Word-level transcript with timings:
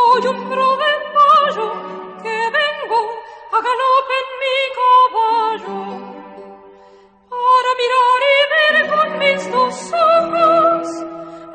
Soy 0.00 0.24
un 0.26 0.48
provepayo 0.48 1.68
que 2.22 2.36
vengo 2.58 3.00
a 3.52 3.54
galope 3.66 4.14
en 4.22 4.28
mi 4.42 4.58
caballo 4.80 5.80
para 7.28 7.70
mirar 7.80 8.20
y 8.28 8.30
ver 8.54 8.76
con 8.92 9.08
mis 9.18 9.40
dos 9.50 9.76
ojos 9.92 10.86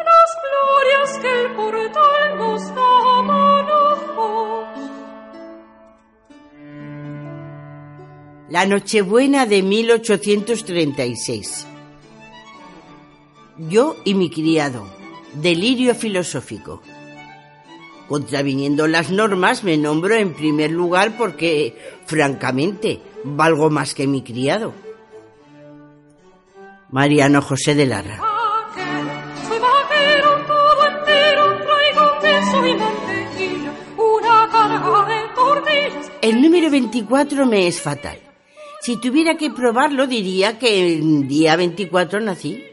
las 0.10 0.30
glorias 0.44 1.10
que 1.22 1.32
el 1.42 1.48
portal 1.56 2.24
nos 2.38 2.64
a 2.78 2.80
manojos. 3.24 4.68
La 8.50 8.66
Nochebuena 8.66 9.46
de 9.46 9.62
1836. 9.62 11.68
Yo 13.58 13.96
y 14.04 14.14
mi 14.14 14.30
criado. 14.30 14.86
Delirio 15.34 15.96
filosófico. 15.96 16.82
Contraviniendo 18.08 18.88
las 18.88 19.10
normas, 19.10 19.64
me 19.64 19.78
nombro 19.78 20.16
en 20.16 20.34
primer 20.34 20.72
lugar 20.72 21.18
porque, 21.18 21.76
francamente, 22.06 23.02
valgo 23.24 23.70
más 23.70 23.96
que 23.96 24.06
mi 24.06 24.22
criado. 24.22 24.74
Mariano 26.92 27.42
José 27.42 27.74
de 27.74 27.88
de 35.08 35.22
tortillas. 35.36 36.12
El 36.22 36.42
número 36.42 36.70
24 36.70 37.46
me 37.46 37.68
es 37.68 37.82
fatal. 37.82 38.20
Si 38.82 39.00
tuviera 39.02 39.36
que 39.36 39.50
probarlo, 39.50 40.06
diría 40.06 40.60
que 40.60 40.98
el 40.98 41.28
día 41.28 41.56
24 41.56 42.20
nací. 42.20 42.64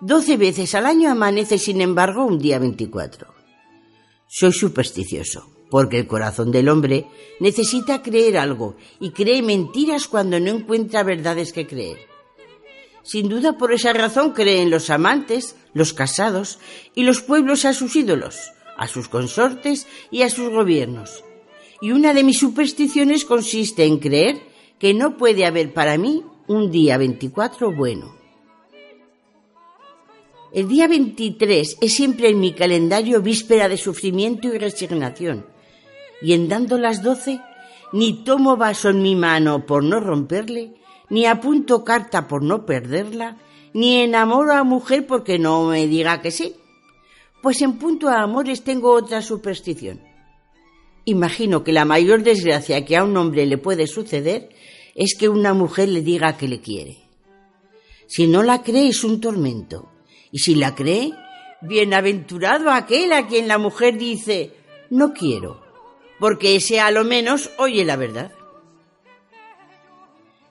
Doce 0.00 0.36
veces 0.36 0.74
al 0.76 0.86
año 0.86 1.10
amanece, 1.10 1.58
sin 1.58 1.80
embargo, 1.80 2.24
un 2.24 2.38
día 2.38 2.60
24. 2.60 3.31
Soy 4.34 4.54
supersticioso, 4.54 5.46
porque 5.68 5.98
el 5.98 6.06
corazón 6.06 6.52
del 6.52 6.70
hombre 6.70 7.04
necesita 7.38 8.00
creer 8.00 8.38
algo 8.38 8.76
y 8.98 9.10
cree 9.10 9.42
mentiras 9.42 10.08
cuando 10.08 10.40
no 10.40 10.48
encuentra 10.48 11.02
verdades 11.02 11.52
que 11.52 11.66
creer. 11.66 11.98
Sin 13.02 13.28
duda 13.28 13.58
por 13.58 13.74
esa 13.74 13.92
razón 13.92 14.30
cree 14.30 14.62
en 14.62 14.70
los 14.70 14.88
amantes, 14.88 15.54
los 15.74 15.92
casados 15.92 16.60
y 16.94 17.02
los 17.02 17.20
pueblos 17.20 17.66
a 17.66 17.74
sus 17.74 17.94
ídolos, 17.94 18.52
a 18.78 18.88
sus 18.88 19.06
consortes 19.06 19.86
y 20.10 20.22
a 20.22 20.30
sus 20.30 20.48
gobiernos. 20.48 21.22
Y 21.82 21.92
una 21.92 22.14
de 22.14 22.24
mis 22.24 22.38
supersticiones 22.38 23.26
consiste 23.26 23.84
en 23.84 23.98
creer 23.98 24.40
que 24.78 24.94
no 24.94 25.18
puede 25.18 25.44
haber 25.44 25.74
para 25.74 25.98
mí 25.98 26.24
un 26.46 26.70
día 26.70 26.96
24 26.96 27.76
bueno. 27.76 28.21
El 30.54 30.68
día 30.68 30.86
23 30.86 31.78
es 31.80 31.94
siempre 31.94 32.28
en 32.28 32.38
mi 32.38 32.52
calendario 32.52 33.22
víspera 33.22 33.70
de 33.70 33.78
sufrimiento 33.78 34.48
y 34.48 34.58
resignación. 34.58 35.46
Y 36.20 36.34
en 36.34 36.46
dando 36.46 36.76
las 36.76 37.02
doce, 37.02 37.40
ni 37.92 38.22
tomo 38.22 38.58
vaso 38.58 38.90
en 38.90 39.00
mi 39.00 39.16
mano 39.16 39.64
por 39.64 39.82
no 39.82 39.98
romperle, 39.98 40.74
ni 41.08 41.24
apunto 41.24 41.84
carta 41.84 42.28
por 42.28 42.42
no 42.42 42.66
perderla, 42.66 43.38
ni 43.72 44.02
enamoro 44.02 44.52
a 44.52 44.62
mujer 44.62 45.06
porque 45.06 45.38
no 45.38 45.68
me 45.68 45.86
diga 45.86 46.20
que 46.20 46.30
sí. 46.30 46.54
Pues 47.40 47.62
en 47.62 47.78
punto 47.78 48.10
a 48.10 48.20
amores 48.20 48.62
tengo 48.62 48.92
otra 48.92 49.22
superstición. 49.22 50.02
Imagino 51.06 51.64
que 51.64 51.72
la 51.72 51.86
mayor 51.86 52.22
desgracia 52.22 52.84
que 52.84 52.98
a 52.98 53.04
un 53.04 53.16
hombre 53.16 53.46
le 53.46 53.56
puede 53.56 53.86
suceder 53.86 54.50
es 54.94 55.16
que 55.18 55.30
una 55.30 55.54
mujer 55.54 55.88
le 55.88 56.02
diga 56.02 56.36
que 56.36 56.46
le 56.46 56.60
quiere. 56.60 56.98
Si 58.06 58.26
no 58.26 58.42
la 58.42 58.62
cree 58.62 58.88
es 58.88 59.02
un 59.02 59.18
tormento. 59.18 59.91
Y 60.32 60.38
si 60.40 60.56
la 60.56 60.74
cree, 60.74 61.12
bienaventurado 61.60 62.70
aquel 62.70 63.12
a 63.12 63.28
quien 63.28 63.46
la 63.46 63.58
mujer 63.58 63.98
dice, 63.98 64.50
no 64.90 65.12
quiero, 65.12 65.62
porque 66.18 66.56
ese 66.56 66.80
a 66.80 66.90
lo 66.90 67.04
menos 67.04 67.50
oye 67.58 67.84
la 67.84 67.96
verdad. 67.96 68.32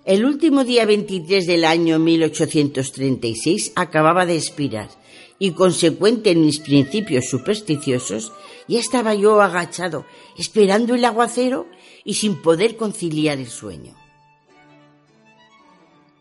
El 0.06 0.26
último 0.26 0.64
día 0.64 0.86
23 0.86 1.46
del 1.46 1.66
año 1.66 2.00
1836 2.00 3.74
acababa 3.76 4.26
de 4.26 4.36
expirar 4.36 4.90
y 5.38 5.52
consecuente 5.52 6.32
en 6.32 6.46
mis 6.46 6.60
principios 6.60 7.26
supersticiosos, 7.28 8.32
ya 8.68 8.80
estaba 8.80 9.16
yo 9.16 9.42
agachado, 9.42 10.06
esperando 10.38 10.94
el 10.94 11.04
aguacero 11.04 11.68
y 12.04 12.14
sin 12.14 12.42
poder 12.44 12.78
conciliar 12.78 13.40
el 13.40 13.50
sueño. 13.50 13.96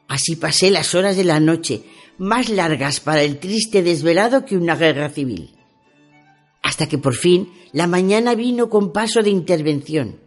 Así 0.09 0.37
pasé 0.37 0.71
las 0.71 0.95
horas 0.95 1.17
de 1.17 1.25
la 1.25 1.39
noche, 1.39 1.83
más 2.21 2.51
largas 2.51 3.01
para 3.01 3.23
el 3.23 3.39
triste 3.39 3.83
desvelado 3.83 4.45
que 4.45 4.55
una 4.55 4.77
guerra 4.77 5.09
civil. 5.09 5.57
Hasta 6.63 6.87
que 6.87 6.99
por 6.99 7.15
fin 7.15 7.51
la 7.73 7.87
mañana 7.87 8.35
vino 8.35 8.69
con 8.69 8.93
paso 8.93 9.23
de 9.23 9.31
intervención, 9.31 10.21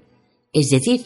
es 0.52 0.70
decir, 0.70 1.06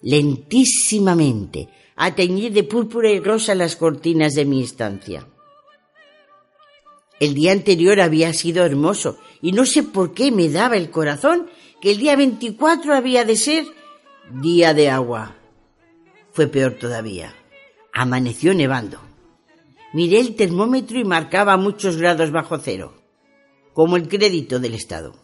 lentísimamente, 0.00 1.68
a 1.94 2.14
teñir 2.14 2.54
de 2.54 2.64
púrpura 2.64 3.10
y 3.10 3.20
rosa 3.20 3.54
las 3.54 3.76
cortinas 3.76 4.32
de 4.32 4.46
mi 4.46 4.62
estancia. 4.62 5.28
El 7.20 7.34
día 7.34 7.52
anterior 7.52 8.00
había 8.00 8.32
sido 8.32 8.64
hermoso 8.64 9.18
y 9.42 9.52
no 9.52 9.66
sé 9.66 9.82
por 9.82 10.14
qué 10.14 10.32
me 10.32 10.48
daba 10.48 10.78
el 10.78 10.90
corazón 10.90 11.50
que 11.82 11.90
el 11.90 11.98
día 11.98 12.16
24 12.16 12.94
había 12.94 13.26
de 13.26 13.36
ser 13.36 13.66
día 14.40 14.72
de 14.72 14.88
agua. 14.88 15.36
Fue 16.32 16.46
peor 16.46 16.72
todavía. 16.78 17.34
Amaneció 17.92 18.54
nevando. 18.54 19.03
Miré 19.94 20.18
el 20.18 20.34
termómetro 20.34 20.98
y 20.98 21.04
marcaba 21.04 21.56
muchos 21.56 21.96
grados 21.96 22.32
bajo 22.32 22.58
cero, 22.58 22.94
como 23.72 23.96
el 23.96 24.08
crédito 24.08 24.58
del 24.58 24.74
Estado. 24.74 25.14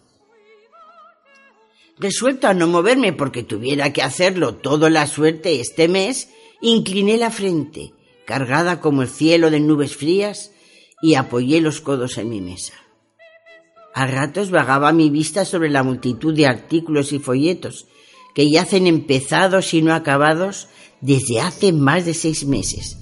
Resuelto 1.99 2.47
a 2.47 2.55
no 2.55 2.69
moverme 2.69 3.13
porque 3.13 3.43
tuviera 3.43 3.93
que 3.93 4.01
hacerlo 4.01 4.55
toda 4.55 4.89
la 4.89 5.09
suerte 5.09 5.61
este 5.61 5.89
mes, 5.89 6.29
incliné 6.61 7.17
la 7.17 7.33
frente, 7.33 7.95
cargada 8.25 8.81
como 8.81 9.03
el 9.03 9.09
cielo 9.09 9.51
de 9.51 9.59
nubes 9.59 9.97
frías, 9.97 10.53
y 11.03 11.17
apoyé 11.17 11.61
los 11.61 11.81
codos 11.81 12.17
en 12.17 12.29
mi 12.29 12.41
mesa. 12.41 12.75
A 13.93 14.07
ratos 14.07 14.53
vagaba 14.53 14.93
mi 14.93 15.11
vista 15.11 15.45
sobre 15.45 15.69
la 15.69 15.83
multitud 15.83 16.33
de 16.33 16.47
artículos 16.47 17.13
y 17.13 17.19
folletos 17.19 17.89
que 18.37 18.49
yacen 18.49 18.87
empezados 18.87 19.75
y 19.75 19.83
no 19.83 19.95
acabados 19.95 20.69
desde 21.01 21.41
hace 21.41 21.73
más 21.73 22.05
de 22.05 22.15
seis 22.15 22.45
meses, 22.45 23.00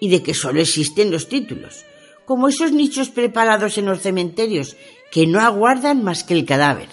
y 0.00 0.08
de 0.08 0.22
que 0.22 0.34
solo 0.34 0.60
existen 0.60 1.10
los 1.10 1.28
títulos, 1.28 1.84
como 2.24 2.48
esos 2.48 2.72
nichos 2.72 3.10
preparados 3.10 3.78
en 3.78 3.86
los 3.86 4.00
cementerios 4.00 4.76
que 5.12 5.26
no 5.26 5.40
aguardan 5.40 6.02
más 6.02 6.24
que 6.24 6.34
el 6.34 6.44
cadáver. 6.44 6.88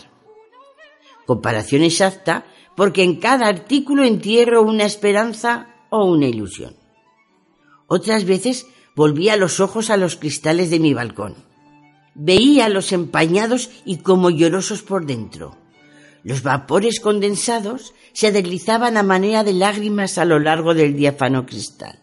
Comparación 1.26 1.84
exacta 1.84 2.46
porque 2.76 3.04
en 3.04 3.16
cada 3.16 3.48
artículo 3.48 4.04
entierro 4.04 4.62
una 4.62 4.86
esperanza 4.86 5.76
o 5.90 6.06
una 6.06 6.28
ilusión. 6.28 6.76
Otras 7.88 8.26
veces 8.26 8.68
volvía 8.96 9.38
los 9.38 9.60
ojos 9.60 9.90
a 9.90 9.98
los 9.98 10.16
cristales 10.16 10.70
de 10.70 10.80
mi 10.80 10.94
balcón. 10.94 11.36
Veía 12.14 12.68
los 12.68 12.92
empañados 12.92 13.70
y 13.86 13.98
como 13.98 14.30
llorosos 14.30 14.82
por 14.82 15.06
dentro. 15.06 15.56
Los 16.24 16.44
vapores 16.44 17.00
condensados 17.00 17.94
se 18.12 18.32
deslizaban 18.32 18.98
a 18.98 19.04
manera 19.04 19.44
de 19.44 19.54
lágrimas 19.54 20.18
a 20.18 20.26
lo 20.26 20.40
largo 20.40 20.74
del 20.74 20.96
diáfano 20.96 21.46
cristal. 21.46 22.00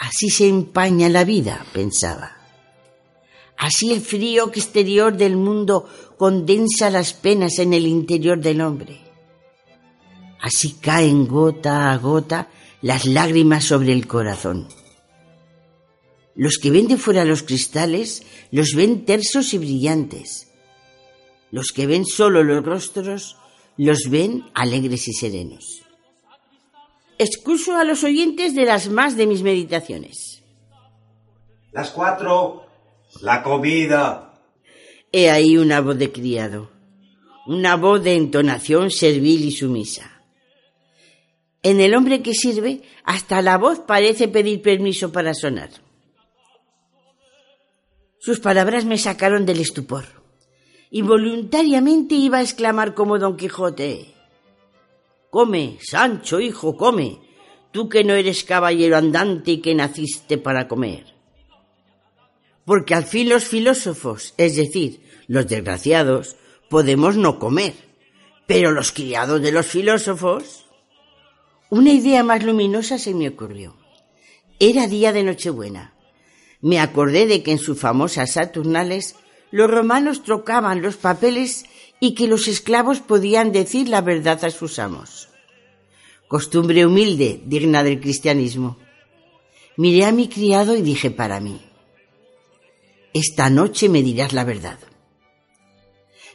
Así 0.00 0.30
se 0.30 0.48
empaña 0.48 1.10
la 1.10 1.24
vida, 1.24 1.66
pensaba. 1.74 2.38
Así 3.58 3.92
el 3.92 4.00
frío 4.00 4.48
exterior 4.48 5.14
del 5.14 5.36
mundo 5.36 5.86
condensa 6.16 6.88
las 6.88 7.12
penas 7.12 7.58
en 7.58 7.74
el 7.74 7.86
interior 7.86 8.40
del 8.40 8.62
hombre. 8.62 8.98
Así 10.40 10.72
caen 10.80 11.28
gota 11.28 11.92
a 11.92 11.98
gota 11.98 12.48
las 12.80 13.04
lágrimas 13.04 13.64
sobre 13.64 13.92
el 13.92 14.06
corazón. 14.06 14.68
Los 16.34 16.56
que 16.56 16.70
ven 16.70 16.88
de 16.88 16.96
fuera 16.96 17.26
los 17.26 17.42
cristales 17.42 18.22
los 18.50 18.72
ven 18.74 19.04
tersos 19.04 19.52
y 19.52 19.58
brillantes. 19.58 20.50
Los 21.50 21.72
que 21.72 21.86
ven 21.86 22.06
solo 22.06 22.42
los 22.42 22.64
rostros 22.64 23.36
los 23.76 24.08
ven 24.08 24.46
alegres 24.54 25.08
y 25.08 25.12
serenos. 25.12 25.82
Excuso 27.20 27.76
a 27.76 27.84
los 27.84 28.02
oyentes 28.02 28.54
de 28.54 28.64
las 28.64 28.88
más 28.88 29.14
de 29.14 29.26
mis 29.26 29.42
meditaciones. 29.42 30.42
Las 31.70 31.90
cuatro, 31.90 32.64
la 33.20 33.42
comida. 33.42 34.40
He 35.12 35.28
ahí 35.28 35.58
una 35.58 35.82
voz 35.82 35.98
de 35.98 36.10
criado, 36.10 36.70
una 37.46 37.76
voz 37.76 38.02
de 38.02 38.14
entonación 38.14 38.90
servil 38.90 39.44
y 39.44 39.50
sumisa. 39.50 40.22
En 41.62 41.82
el 41.82 41.94
hombre 41.94 42.22
que 42.22 42.32
sirve, 42.32 42.80
hasta 43.04 43.42
la 43.42 43.58
voz 43.58 43.80
parece 43.80 44.26
pedir 44.26 44.62
permiso 44.62 45.12
para 45.12 45.34
sonar. 45.34 45.68
Sus 48.18 48.40
palabras 48.40 48.86
me 48.86 48.96
sacaron 48.96 49.44
del 49.44 49.60
estupor. 49.60 50.06
Involuntariamente 50.90 52.14
iba 52.14 52.38
a 52.38 52.42
exclamar 52.42 52.94
como 52.94 53.18
Don 53.18 53.36
Quijote. 53.36 54.14
Come, 55.30 55.78
Sancho, 55.80 56.40
hijo, 56.40 56.76
come, 56.76 57.20
tú 57.70 57.88
que 57.88 58.02
no 58.02 58.14
eres 58.14 58.44
caballero 58.44 58.96
andante 58.96 59.52
y 59.52 59.60
que 59.60 59.74
naciste 59.74 60.38
para 60.38 60.66
comer. 60.66 61.14
Porque 62.64 62.94
al 62.94 63.04
fin 63.04 63.28
los 63.28 63.44
filósofos, 63.44 64.34
es 64.36 64.56
decir, 64.56 65.02
los 65.28 65.46
desgraciados, 65.46 66.36
podemos 66.68 67.16
no 67.16 67.38
comer, 67.38 67.74
pero 68.46 68.72
los 68.72 68.92
criados 68.92 69.40
de 69.40 69.52
los 69.52 69.66
filósofos... 69.66 70.66
Una 71.68 71.92
idea 71.92 72.24
más 72.24 72.42
luminosa 72.42 72.98
se 72.98 73.14
me 73.14 73.28
ocurrió. 73.28 73.76
Era 74.58 74.88
día 74.88 75.12
de 75.12 75.22
Nochebuena. 75.22 75.94
Me 76.60 76.80
acordé 76.80 77.26
de 77.26 77.44
que 77.44 77.52
en 77.52 77.58
sus 77.58 77.78
famosas 77.78 78.32
Saturnales 78.32 79.14
los 79.52 79.70
romanos 79.70 80.24
trocaban 80.24 80.82
los 80.82 80.96
papeles 80.96 81.64
y 82.00 82.14
que 82.14 82.26
los 82.26 82.48
esclavos 82.48 83.00
podían 83.00 83.52
decir 83.52 83.88
la 83.88 84.00
verdad 84.00 84.42
a 84.44 84.50
sus 84.50 84.78
amos. 84.78 85.28
Costumbre 86.26 86.86
humilde, 86.86 87.42
digna 87.44 87.82
del 87.82 88.00
cristianismo. 88.00 88.78
Miré 89.76 90.06
a 90.06 90.12
mi 90.12 90.28
criado 90.28 90.74
y 90.74 90.82
dije 90.82 91.10
para 91.10 91.40
mí, 91.40 91.60
esta 93.12 93.50
noche 93.50 93.88
me 93.88 94.02
dirás 94.02 94.32
la 94.32 94.44
verdad. 94.44 94.78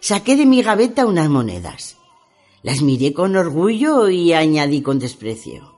Saqué 0.01 0.35
de 0.35 0.45
mi 0.45 0.62
gaveta 0.62 1.06
unas 1.06 1.29
monedas. 1.29 1.97
Las 2.61 2.81
miré 2.81 3.13
con 3.13 3.35
orgullo 3.35 4.09
y 4.09 4.33
añadí 4.33 4.81
con 4.81 5.00
desprecio. 5.00 5.73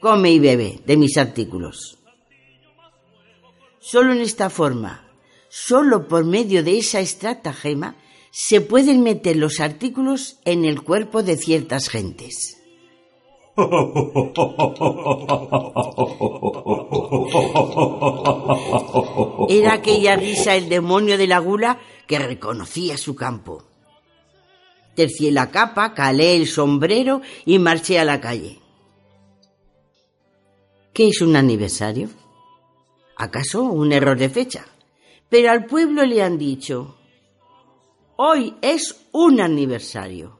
Come 0.00 0.32
y 0.32 0.38
bebe 0.38 0.80
de 0.86 0.96
mis 0.96 1.16
artículos. 1.18 1.98
Solo 3.78 4.12
en 4.12 4.20
esta 4.20 4.48
forma, 4.50 5.08
solo 5.48 6.08
por 6.08 6.24
medio 6.24 6.64
de 6.64 6.78
esa 6.78 7.00
estratagema, 7.00 7.96
se 8.40 8.60
pueden 8.60 9.02
meter 9.02 9.34
los 9.34 9.58
artículos 9.58 10.38
en 10.44 10.64
el 10.64 10.82
cuerpo 10.82 11.24
de 11.24 11.36
ciertas 11.36 11.88
gentes. 11.88 12.62
Era 19.48 19.72
aquella 19.72 20.14
risa 20.14 20.54
el 20.54 20.68
demonio 20.68 21.18
de 21.18 21.26
la 21.26 21.40
gula 21.40 21.80
que 22.06 22.20
reconocía 22.20 22.96
su 22.96 23.16
campo. 23.16 23.64
Tercié 24.94 25.32
la 25.32 25.50
capa, 25.50 25.92
calé 25.92 26.36
el 26.36 26.46
sombrero 26.46 27.22
y 27.44 27.58
marché 27.58 27.98
a 27.98 28.04
la 28.04 28.20
calle. 28.20 28.60
¿Qué 30.92 31.08
es 31.08 31.20
un 31.22 31.34
aniversario? 31.34 32.08
¿Acaso 33.16 33.64
un 33.64 33.90
error 33.90 34.16
de 34.16 34.28
fecha? 34.28 34.64
Pero 35.28 35.50
al 35.50 35.66
pueblo 35.66 36.04
le 36.04 36.22
han 36.22 36.38
dicho, 36.38 36.97
hoy 38.18 38.54
es 38.60 39.08
un 39.12 39.40
aniversario. 39.40 40.38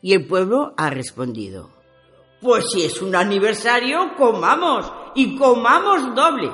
Y 0.00 0.14
el 0.14 0.26
pueblo 0.26 0.72
ha 0.76 0.88
respondido, 0.88 1.70
pues 2.40 2.70
si 2.72 2.84
es 2.84 3.02
un 3.02 3.14
aniversario, 3.14 4.14
comamos 4.16 4.90
y 5.14 5.36
comamos 5.36 6.14
doble. 6.14 6.50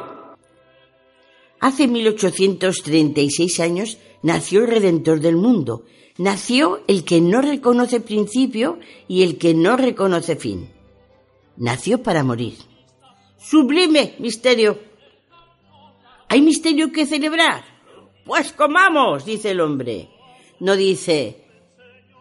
Hace 1.60 1.86
1836 1.86 3.60
años 3.60 3.98
nació 4.22 4.62
el 4.62 4.68
Redentor 4.68 5.20
del 5.20 5.36
mundo 5.36 5.84
Nació 6.18 6.82
el 6.86 7.04
que 7.04 7.20
no 7.20 7.42
reconoce 7.42 8.00
principio 8.00 8.78
y 9.06 9.22
el 9.22 9.36
que 9.36 9.52
no 9.52 9.76
reconoce 9.76 10.36
fin. 10.36 10.70
Nació 11.58 12.02
para 12.02 12.24
morir. 12.24 12.54
Sublime 13.36 14.14
misterio. 14.18 14.78
¿Hay 16.28 16.40
misterio 16.40 16.90
que 16.90 17.04
celebrar? 17.04 17.64
Pues 18.24 18.52
comamos, 18.52 19.26
dice 19.26 19.50
el 19.50 19.60
hombre. 19.60 20.08
No 20.58 20.76
dice, 20.76 21.44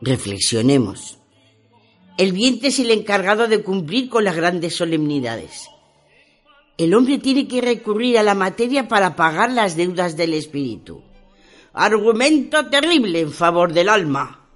reflexionemos. 0.02 1.20
El 2.18 2.34
vientre 2.34 2.70
es 2.70 2.80
el 2.80 2.92
encargado 2.92 3.48
de 3.48 3.64
cumplir 3.64 4.10
con 4.10 4.24
las 4.24 4.36
grandes 4.36 4.76
solemnidades. 4.76 5.70
El 6.78 6.94
hombre 6.94 7.18
tiene 7.18 7.48
que 7.48 7.62
recurrir 7.62 8.18
a 8.18 8.24
la 8.24 8.36
materia 8.36 8.88
para 8.88 9.16
pagar 9.16 9.52
las 9.52 9.78
deudas 9.78 10.18
del 10.18 10.34
espíritu. 10.34 11.02
Argumento 11.74 12.68
terrible 12.68 13.22
en 13.22 13.32
favor 13.32 13.72
del 13.72 13.90
alma. 13.90 14.50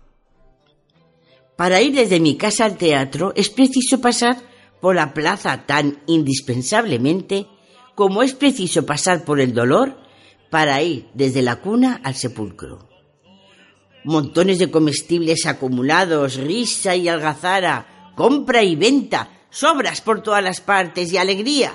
Para 1.55 1.81
ir 1.81 1.93
desde 1.93 2.19
mi 2.19 2.35
casa 2.35 2.65
al 2.65 2.77
teatro 2.77 3.33
es 3.35 3.49
preciso 3.49 4.01
pasar 4.01 4.37
por 4.81 4.95
la 4.95 5.13
plaza 5.13 5.65
tan 5.65 6.01
indispensablemente 6.07 7.47
como 7.95 8.23
es 8.23 8.33
preciso 8.33 8.85
pasar 8.85 9.25
por 9.25 9.39
el 9.39 9.53
dolor 9.53 9.97
para 10.49 10.81
ir 10.81 11.07
desde 11.13 11.41
la 11.41 11.57
cuna 11.57 12.01
al 12.03 12.15
sepulcro. 12.15 12.88
Montones 14.03 14.59
de 14.59 14.71
comestibles 14.71 15.45
acumulados, 15.45 16.35
risa 16.37 16.95
y 16.95 17.07
algazara, 17.07 18.13
compra 18.15 18.63
y 18.63 18.75
venta, 18.75 19.29
sobras 19.49 20.01
por 20.01 20.23
todas 20.23 20.43
las 20.43 20.61
partes 20.61 21.11
y 21.11 21.17
alegría. 21.17 21.73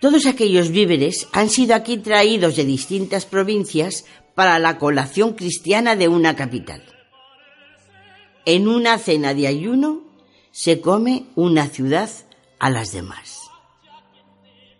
Todos 0.00 0.26
aquellos 0.26 0.70
víveres 0.70 1.28
han 1.32 1.48
sido 1.48 1.74
aquí 1.74 1.98
traídos 1.98 2.56
de 2.56 2.64
distintas 2.64 3.24
provincias 3.24 4.04
para 4.34 4.58
la 4.58 4.78
colación 4.78 5.34
cristiana 5.34 5.94
de 5.94 6.08
una 6.08 6.34
capital. 6.34 6.82
En 8.44 8.66
una 8.66 8.98
cena 8.98 9.34
de 9.34 9.46
ayuno 9.46 10.02
se 10.50 10.80
come 10.80 11.26
una 11.36 11.68
ciudad 11.68 12.10
a 12.58 12.70
las 12.70 12.92
demás. 12.92 13.42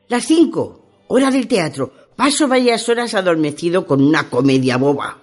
Las 0.09 0.25
cinco, 0.25 0.85
hora 1.09 1.31
del 1.31 1.47
teatro. 1.47 1.93
Paso 2.17 2.47
varias 2.49 2.89
horas 2.89 3.15
adormecido 3.15 3.87
con 3.87 4.03
una 4.03 4.29
comedia 4.29 4.77
boba. 4.77 5.22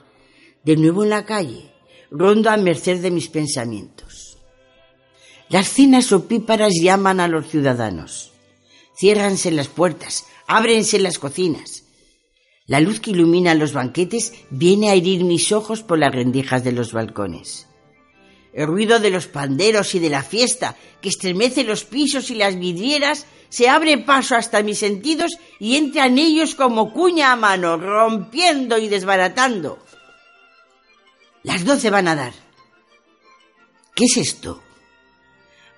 De 0.69 0.77
nuevo 0.77 1.03
en 1.03 1.09
la 1.09 1.25
calle, 1.25 1.71
rondo 2.11 2.51
a 2.51 2.55
merced 2.55 3.01
de 3.01 3.09
mis 3.09 3.27
pensamientos. 3.27 4.37
Las 5.49 5.67
cenas 5.67 6.11
opíparas 6.11 6.73
llaman 6.79 7.19
a 7.19 7.27
los 7.27 7.47
ciudadanos. 7.47 8.33
Ciérranse 8.95 9.49
las 9.49 9.67
puertas, 9.67 10.27
ábrense 10.45 10.99
las 10.99 11.17
cocinas. 11.17 11.85
La 12.67 12.81
luz 12.81 12.99
que 12.99 13.09
ilumina 13.09 13.55
los 13.55 13.73
banquetes 13.73 14.31
viene 14.51 14.91
a 14.91 14.93
herir 14.93 15.23
mis 15.23 15.51
ojos 15.51 15.81
por 15.81 15.97
las 15.97 16.13
rendijas 16.13 16.63
de 16.63 16.73
los 16.73 16.93
balcones. 16.93 17.65
El 18.53 18.67
ruido 18.67 18.99
de 18.99 19.09
los 19.09 19.25
panderos 19.25 19.95
y 19.95 19.99
de 19.99 20.11
la 20.11 20.21
fiesta, 20.21 20.75
que 21.01 21.09
estremece 21.09 21.63
los 21.63 21.83
pisos 21.83 22.29
y 22.29 22.35
las 22.35 22.59
vidrieras, 22.59 23.25
se 23.49 23.69
abre 23.69 23.97
paso 23.97 24.35
hasta 24.35 24.61
mis 24.61 24.77
sentidos 24.77 25.31
y 25.57 25.77
entra 25.77 26.05
en 26.05 26.19
ellos 26.19 26.53
como 26.53 26.93
cuña 26.93 27.31
a 27.31 27.35
mano, 27.35 27.75
rompiendo 27.77 28.77
y 28.77 28.87
desbaratando. 28.87 29.79
Las 31.43 31.65
doce 31.65 31.89
van 31.89 32.07
a 32.07 32.15
dar. 32.15 32.33
¿Qué 33.95 34.05
es 34.05 34.17
esto? 34.17 34.61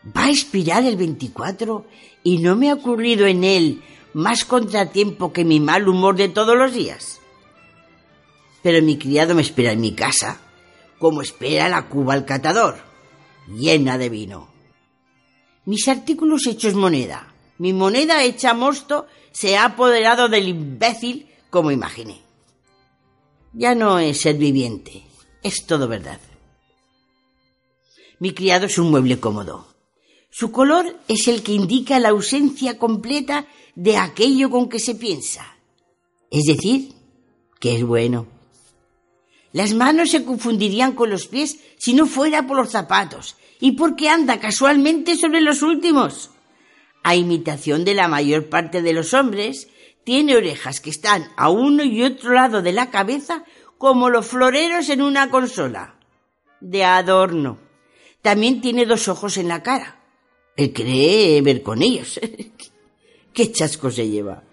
¿Va 0.06 0.26
a 0.26 0.30
expirar 0.30 0.84
el 0.86 0.98
24 0.98 1.86
y 2.24 2.40
no 2.40 2.56
me 2.56 2.70
ha 2.70 2.74
ocurrido 2.74 3.26
en 3.26 3.44
él 3.44 3.84
más 4.14 4.46
contratiempo 4.46 5.32
que 5.32 5.46
mi 5.46 5.60
mal 5.60 5.88
humor 5.88 6.16
de 6.16 6.30
todos 6.30 6.58
los 6.58 6.74
días. 6.74 7.20
Pero 8.62 8.84
mi 8.84 8.98
criado 8.98 9.34
me 9.36 9.42
espera 9.42 9.72
en 9.72 9.82
mi 9.82 9.94
casa, 9.94 10.40
como 11.00 11.22
espera 11.22 11.70
la 11.70 11.88
cuba 11.88 12.14
al 12.14 12.26
catador, 12.26 12.78
llena 13.48 13.98
de 13.98 14.10
vino. 14.10 14.50
Mis 15.66 15.88
artículos 15.88 16.46
hechos 16.48 16.74
moneda, 16.74 17.34
mi 17.58 17.74
moneda 17.74 18.24
hecha 18.24 18.54
mosto, 18.54 19.08
se 19.32 19.58
ha 19.58 19.66
apoderado 19.66 20.28
del 20.28 20.50
imbécil 20.50 21.30
como 21.50 21.72
imaginé. 21.72 22.22
Ya 23.54 23.76
no 23.76 24.00
es 24.00 24.22
ser 24.22 24.38
viviente, 24.38 25.04
es 25.44 25.66
todo 25.66 25.88
verdad. 25.88 26.20
Mi 28.20 28.34
criado 28.34 28.68
es 28.68 28.78
un 28.78 28.92
mueble 28.92 29.20
cómodo, 29.20 29.72
su 30.34 30.50
color 30.54 30.98
es 31.10 31.28
el 31.28 31.44
que 31.44 31.52
indica 31.52 32.00
la 32.00 32.10
ausencia 32.10 32.78
completa 32.78 33.46
de 33.76 33.98
aquello 33.98 34.50
con 34.50 34.70
que 34.70 34.80
se 34.80 34.96
piensa. 34.96 35.58
Es 36.32 36.46
decir, 36.46 36.94
que 37.60 37.76
es 37.76 37.84
bueno. 37.84 38.28
Las 39.52 39.74
manos 39.74 40.12
se 40.12 40.24
confundirían 40.24 40.94
con 40.94 41.10
los 41.10 41.28
pies 41.28 41.60
si 41.78 41.94
no 41.94 42.06
fuera 42.06 42.48
por 42.48 42.56
los 42.56 42.70
zapatos 42.70 43.36
y 43.60 43.74
porque 43.74 44.08
anda 44.08 44.40
casualmente 44.40 45.18
sobre 45.18 45.42
los 45.42 45.62
últimos. 45.62 46.30
A 47.04 47.18
imitación 47.18 47.84
de 47.84 47.94
la 47.94 48.08
mayor 48.08 48.48
parte 48.48 48.82
de 48.82 48.94
los 48.94 49.14
hombres, 49.14 49.68
tiene 50.06 50.38
orejas 50.38 50.80
que 50.80 50.92
están 50.92 51.28
a 51.36 51.50
uno 51.50 51.84
y 51.84 52.04
otro 52.04 52.34
lado 52.34 52.62
de 52.62 52.72
la 52.72 52.90
cabeza 52.90 53.44
como 53.82 54.12
los 54.12 54.28
floreros 54.28 54.90
en 54.90 55.02
una 55.02 55.32
consola. 55.32 55.96
De 56.60 56.86
adorno. 56.86 57.58
También 58.22 58.62
tiene 58.62 58.86
dos 58.86 59.08
ojos 59.08 59.38
en 59.38 59.48
la 59.48 59.64
cara 59.64 60.02
él 60.56 60.74
cree 60.74 61.42
ver 61.42 61.64
con 61.64 61.82
ellos. 61.82 62.20
¿Qué 63.34 63.52
chasco 63.52 63.90
se 63.90 64.10
lleva? 64.10 64.44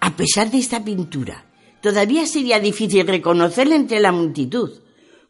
A 0.00 0.16
pesar 0.16 0.50
de 0.50 0.58
esta 0.58 0.84
pintura, 0.84 1.44
todavía 1.82 2.26
sería 2.26 2.60
difícil 2.60 3.06
reconocerle 3.06 3.76
entre 3.76 4.00
la 4.00 4.12
multitud, 4.12 4.70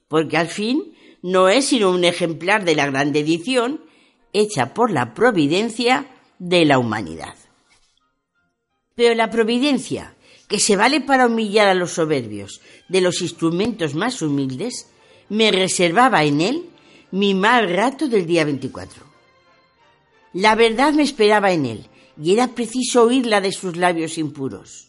porque 0.09 0.37
al 0.37 0.49
fin 0.49 0.95
no 1.23 1.49
es 1.49 1.67
sino 1.67 1.91
un 1.91 2.05
ejemplar 2.05 2.65
de 2.65 2.77
la 2.77 2.87
grande 2.87 3.21
edición 3.21 3.81
hecha 4.33 4.75
por 4.75 4.91
la 4.91 5.15
providencia 5.15 6.07
de 6.39 6.65
la 6.65 6.79
humanidad. 6.79 7.35
Pero 8.95 9.15
la 9.15 9.31
providencia, 9.31 10.15
que 10.51 10.59
se 10.59 10.75
vale 10.77 11.01
para 11.01 11.29
humillar 11.29 11.69
a 11.69 11.75
los 11.75 11.93
soberbios 11.93 12.61
de 12.89 13.01
los 13.01 13.23
instrumentos 13.23 13.95
más 13.95 14.21
humildes, 14.21 14.89
me 15.29 15.53
reservaba 15.53 16.25
en 16.25 16.41
él 16.41 16.71
mi 17.13 17.35
mal 17.35 17.71
rato 17.71 18.09
del 18.09 18.27
día 18.27 18.45
24. 18.45 19.05
La 20.33 20.57
verdad 20.57 20.93
me 20.93 21.05
esperaba 21.05 21.53
en 21.53 21.67
él, 21.67 21.87
y 22.21 22.33
era 22.33 22.49
preciso 22.49 23.05
oírla 23.05 23.41
de 23.41 23.53
sus 23.53 23.77
labios 23.77 24.19
impuros. 24.19 24.89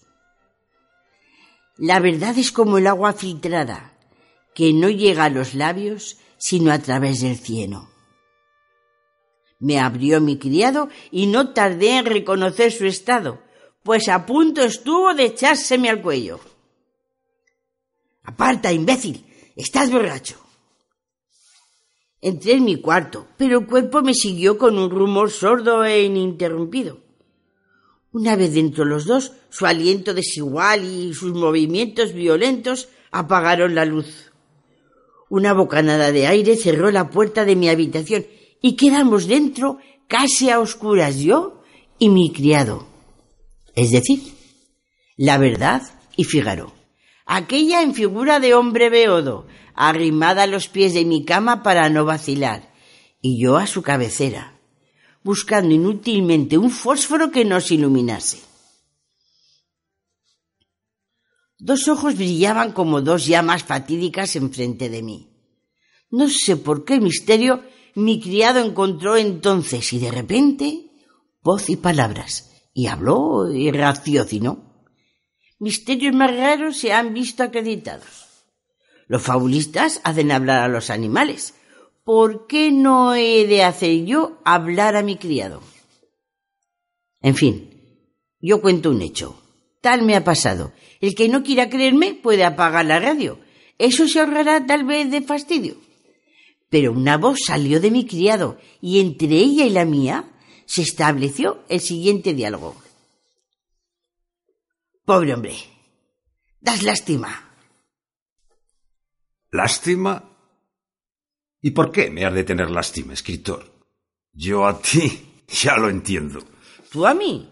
La 1.77 1.99
verdad 1.99 2.35
es 2.39 2.51
como 2.51 2.79
el 2.79 2.87
agua 2.87 3.13
filtrada, 3.13 3.93
que 4.55 4.73
no 4.73 4.89
llega 4.89 5.25
a 5.25 5.29
los 5.29 5.53
labios 5.53 6.17
sino 6.39 6.71
a 6.71 6.79
través 6.79 7.21
del 7.21 7.37
cieno. 7.37 7.91
Me 9.59 9.79
abrió 9.79 10.21
mi 10.21 10.39
criado 10.39 10.89
y 11.11 11.27
no 11.27 11.49
tardé 11.53 11.99
en 11.99 12.05
reconocer 12.07 12.71
su 12.71 12.87
estado, 12.87 13.43
pues 13.83 14.07
a 14.09 14.25
punto 14.25 14.61
estuvo 14.61 15.13
de 15.13 15.25
echárseme 15.25 15.89
al 15.89 16.01
cuello. 16.01 16.39
Aparta, 18.23 18.71
imbécil, 18.71 19.25
estás 19.55 19.91
borracho. 19.91 20.37
Entré 22.21 22.53
en 22.53 22.65
mi 22.65 22.79
cuarto, 22.79 23.27
pero 23.37 23.59
el 23.59 23.65
cuerpo 23.65 24.01
me 24.03 24.13
siguió 24.13 24.57
con 24.57 24.77
un 24.77 24.91
rumor 24.91 25.31
sordo 25.31 25.83
e 25.83 26.03
ininterrumpido. 26.03 26.99
Una 28.11 28.35
vez 28.35 28.53
dentro 28.53 28.85
los 28.85 29.05
dos, 29.05 29.33
su 29.49 29.65
aliento 29.65 30.13
desigual 30.13 30.83
y 30.83 31.13
sus 31.13 31.33
movimientos 31.33 32.13
violentos 32.13 32.89
apagaron 33.09 33.73
la 33.73 33.85
luz. 33.85 34.31
Una 35.29 35.53
bocanada 35.53 36.11
de 36.11 36.27
aire 36.27 36.57
cerró 36.57 36.91
la 36.91 37.09
puerta 37.09 37.45
de 37.45 37.55
mi 37.55 37.69
habitación 37.69 38.25
y 38.61 38.75
quedamos 38.75 39.27
dentro 39.27 39.79
casi 40.07 40.49
a 40.49 40.59
oscuras 40.59 41.19
yo 41.19 41.63
y 41.97 42.09
mi 42.09 42.31
criado. 42.31 42.90
Es 43.75 43.91
decir, 43.91 44.21
la 45.17 45.37
verdad 45.37 45.81
y 46.15 46.23
Figaro. 46.25 46.73
Aquella 47.25 47.81
en 47.81 47.93
figura 47.93 48.39
de 48.39 48.53
hombre 48.53 48.89
beodo, 48.89 49.47
arrimada 49.73 50.43
a 50.43 50.47
los 50.47 50.67
pies 50.67 50.93
de 50.93 51.05
mi 51.05 51.23
cama 51.23 51.63
para 51.63 51.89
no 51.89 52.03
vacilar, 52.03 52.73
y 53.21 53.41
yo 53.41 53.57
a 53.57 53.67
su 53.67 53.81
cabecera 53.81 54.57
buscando 55.23 55.73
inútilmente 55.73 56.57
un 56.57 56.71
fósforo 56.71 57.31
que 57.31 57.45
nos 57.45 57.71
iluminase. 57.71 58.39
Dos 61.57 61.87
ojos 61.87 62.15
brillaban 62.15 62.71
como 62.71 63.01
dos 63.01 63.27
llamas 63.27 63.63
fatídicas 63.63 64.35
enfrente 64.35 64.89
de 64.89 65.03
mí. 65.03 65.29
No 66.09 66.27
sé 66.27 66.57
por 66.57 66.85
qué 66.85 66.99
misterio 66.99 67.63
mi 67.93 68.19
criado 68.19 68.59
encontró 68.59 69.15
entonces 69.15 69.93
y 69.93 69.99
de 69.99 70.11
repente 70.11 70.89
voz 71.43 71.69
y 71.69 71.75
palabras, 71.75 72.50
y 72.73 72.87
habló 72.87 73.51
y 73.53 73.71
raciocinó. 73.71 74.85
Misterios 75.59 76.15
más 76.15 76.35
raros 76.35 76.77
se 76.77 76.93
han 76.93 77.13
visto 77.13 77.43
acreditados. 77.43 78.45
Los 79.07 79.21
fabulistas 79.21 80.01
hacen 80.03 80.31
hablar 80.31 80.63
a 80.63 80.67
los 80.67 80.89
animales, 80.89 81.53
¿por 82.03 82.47
qué 82.47 82.71
no 82.71 83.13
he 83.13 83.45
de 83.45 83.63
hacer 83.63 84.05
yo 84.05 84.39
hablar 84.45 84.95
a 84.95 85.03
mi 85.03 85.17
criado? 85.17 85.61
En 87.21 87.35
fin, 87.35 87.69
yo 88.39 88.61
cuento 88.61 88.89
un 88.89 89.01
hecho. 89.01 89.39
Tal 89.81 90.03
me 90.03 90.15
ha 90.15 90.23
pasado. 90.23 90.73
El 90.99 91.15
que 91.15 91.29
no 91.29 91.43
quiera 91.43 91.69
creerme 91.69 92.13
puede 92.13 92.43
apagar 92.43 92.85
la 92.85 92.99
radio. 92.99 93.39
Eso 93.77 94.07
se 94.07 94.19
ahorrará 94.19 94.65
tal 94.65 94.85
vez 94.85 95.11
de 95.11 95.21
fastidio. 95.21 95.75
Pero 96.69 96.91
una 96.91 97.17
voz 97.17 97.39
salió 97.45 97.81
de 97.81 97.91
mi 97.91 98.05
criado 98.05 98.57
y 98.79 98.99
entre 98.99 99.35
ella 99.37 99.65
y 99.65 99.71
la 99.71 99.85
mía 99.85 100.29
se 100.71 100.83
estableció 100.83 101.65
el 101.67 101.81
siguiente 101.81 102.33
diálogo. 102.33 102.81
Pobre 105.03 105.33
hombre, 105.33 105.53
das 106.61 106.81
lástima. 106.83 107.57
¿Lástima? 109.49 110.23
¿Y 111.59 111.71
por 111.71 111.91
qué 111.91 112.09
me 112.09 112.25
has 112.25 112.33
de 112.33 112.45
tener 112.45 112.71
lástima, 112.71 113.11
escritor? 113.11 113.69
Yo 114.31 114.65
a 114.65 114.81
ti 114.81 115.43
ya 115.61 115.75
lo 115.75 115.89
entiendo. 115.89 116.39
¿Tú 116.89 117.05
a 117.05 117.13
mí? 117.13 117.51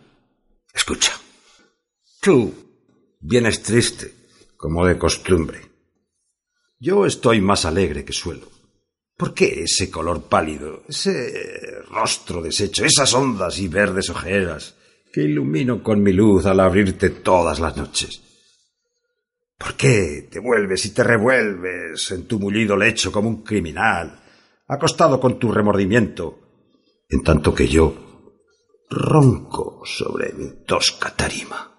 Escucha. 0.73 1.11
Tú 2.21 2.53
vienes 3.19 3.61
triste, 3.61 4.13
como 4.55 4.85
de 4.85 4.97
costumbre. 4.97 5.69
Yo 6.79 7.05
estoy 7.05 7.41
más 7.41 7.65
alegre 7.65 8.05
que 8.05 8.13
suelo. 8.13 8.47
¿Por 9.19 9.33
qué 9.33 9.63
ese 9.63 9.91
color 9.91 10.29
pálido, 10.29 10.83
ese 10.87 11.81
rostro 11.91 12.41
deshecho, 12.41 12.85
esas 12.85 13.13
ondas 13.13 13.59
y 13.59 13.67
verdes 13.67 14.09
ojeras 14.09 14.75
que 15.11 15.23
ilumino 15.23 15.83
con 15.83 16.01
mi 16.01 16.13
luz 16.13 16.45
al 16.45 16.61
abrirte 16.61 17.09
todas 17.09 17.59
las 17.59 17.75
noches? 17.75 18.21
¿Por 19.57 19.75
qué 19.75 20.29
te 20.31 20.39
vuelves 20.39 20.85
y 20.85 20.91
te 20.91 21.03
revuelves 21.03 22.11
en 22.11 22.27
tu 22.27 22.39
mullido 22.39 22.77
lecho 22.77 23.11
como 23.11 23.27
un 23.27 23.43
criminal, 23.43 24.23
acostado 24.69 25.19
con 25.19 25.37
tu 25.37 25.51
remordimiento, 25.51 26.39
en 27.09 27.21
tanto 27.21 27.53
que 27.53 27.67
yo 27.67 28.37
ronco 28.89 29.81
sobre 29.83 30.31
mi 30.31 30.63
tosca 30.65 31.13
tarima? 31.13 31.77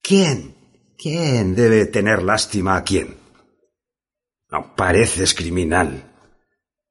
¿Quién? 0.00 0.54
¿Quién 0.96 1.54
debe 1.54 1.84
tener 1.84 2.22
lástima 2.22 2.78
a 2.78 2.82
quién? 2.82 3.17
No 4.50 4.74
pareces 4.74 5.34
criminal. 5.34 6.14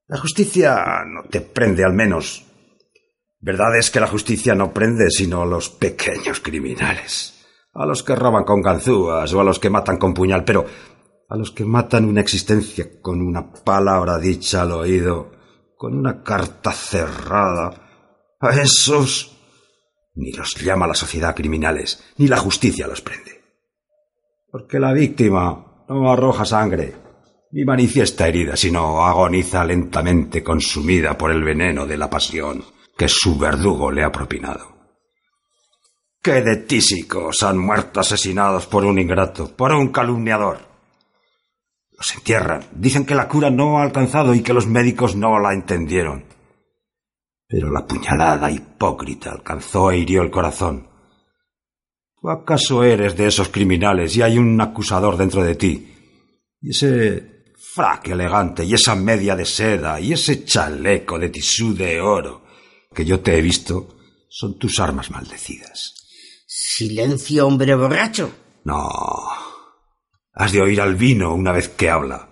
La 0.08 0.18
justicia 0.18 1.04
no 1.06 1.24
te 1.30 1.42
prende 1.42 1.84
al 1.84 1.94
menos. 1.94 2.46
Verdad 3.40 3.78
es 3.78 3.92
que 3.92 4.00
la 4.00 4.08
justicia 4.08 4.56
no 4.56 4.74
prende 4.74 5.10
sino 5.10 5.42
a 5.42 5.46
los 5.46 5.70
pequeños 5.70 6.40
criminales 6.40 7.38
a 7.78 7.86
los 7.86 8.02
que 8.02 8.16
roban 8.16 8.44
con 8.44 8.62
ganzúas 8.62 9.32
o 9.34 9.40
a 9.40 9.44
los 9.44 9.60
que 9.60 9.70
matan 9.70 9.98
con 9.98 10.14
puñal, 10.14 10.44
pero 10.44 10.66
a 11.30 11.36
los 11.38 11.52
que 11.52 11.64
matan 11.64 12.06
una 12.06 12.22
existencia 12.22 13.00
con 13.02 13.22
una 13.22 13.52
palabra 13.52 14.18
dicha 14.18 14.64
al 14.64 14.72
oído, 14.72 15.32
con 15.76 15.96
una 15.96 16.24
carta 16.24 16.72
cerrada, 16.72 18.36
a 18.40 18.50
esos 18.56 19.34
ni 20.16 20.32
los 20.32 20.56
llama 20.56 20.88
la 20.88 20.96
sociedad 20.96 21.36
criminales, 21.36 22.04
ni 22.18 22.28
la 22.28 22.38
justicia 22.38 22.88
los 22.88 23.02
prende. 23.02 23.44
Porque 24.50 24.80
la 24.80 24.92
víctima 24.92 25.86
no 25.88 26.12
arroja 26.12 26.46
sangre, 26.46 26.96
ni 27.52 27.64
manifiesta 27.64 28.28
herida, 28.28 28.56
sino 28.56 29.06
agoniza 29.06 29.64
lentamente 29.64 30.44
consumida 30.44 31.18
por 31.18 31.32
el 31.32 31.44
veneno 31.44 31.86
de 31.86 31.98
la 31.98 32.10
pasión 32.10 32.64
que 32.98 33.08
su 33.08 33.38
verdugo 33.38 33.92
le 33.92 34.04
ha 34.04 34.12
propinado 34.12 34.78
que 36.28 36.42
de 36.42 36.58
tísicos 36.58 37.42
han 37.44 37.58
muerto 37.58 38.02
asesinados 38.02 38.66
por 38.68 38.84
un 38.84 39.00
ingrato, 39.00 39.56
por 39.56 39.72
un 39.72 39.94
calumniador. 39.94 40.60
Los 41.98 42.14
entierran, 42.16 42.66
dicen 42.74 43.06
que 43.06 43.16
la 43.16 43.30
cura 43.30 43.50
no 43.50 43.80
ha 43.80 43.84
alcanzado 43.84 44.36
y 44.36 44.42
que 44.42 44.54
los 44.54 44.68
médicos 44.68 45.16
no 45.16 45.40
la 45.40 45.54
entendieron. 45.54 46.26
Pero 47.48 47.72
la 47.72 47.86
puñalada 47.88 48.52
hipócrita 48.52 49.32
alcanzó 49.32 49.90
e 49.90 50.00
hirió 50.00 50.22
el 50.22 50.30
corazón. 50.30 50.90
¿O 52.22 52.30
acaso 52.30 52.84
eres 52.84 53.16
de 53.16 53.28
esos 53.28 53.48
criminales 53.48 54.18
y 54.18 54.22
hay 54.22 54.38
un 54.38 54.60
acusador 54.60 55.16
dentro 55.16 55.42
de 55.42 55.56
ti? 55.56 55.94
Y 56.60 56.72
ese 56.72 57.37
frac 57.78 58.08
elegante 58.08 58.66
y 58.66 58.74
esa 58.74 58.96
media 58.96 59.36
de 59.36 59.46
seda 59.46 60.00
y 60.00 60.12
ese 60.12 60.44
chaleco 60.44 61.20
de 61.20 61.30
tisú 61.30 61.76
de 61.76 62.02
oro 62.02 62.42
que 62.92 63.06
yo 63.06 63.20
te 63.20 63.38
he 63.38 63.42
visto 63.42 64.00
son 64.28 64.58
tus 64.58 64.80
armas 64.80 65.12
maldecidas. 65.12 65.94
Silencio, 66.48 67.46
hombre 67.46 67.76
borracho. 67.76 68.32
No. 68.64 68.90
Has 70.34 70.52
de 70.54 70.62
oír 70.62 70.82
al 70.82 70.96
vino 70.96 71.36
una 71.36 71.52
vez 71.52 71.70
que 71.70 71.92
habla. 71.92 72.28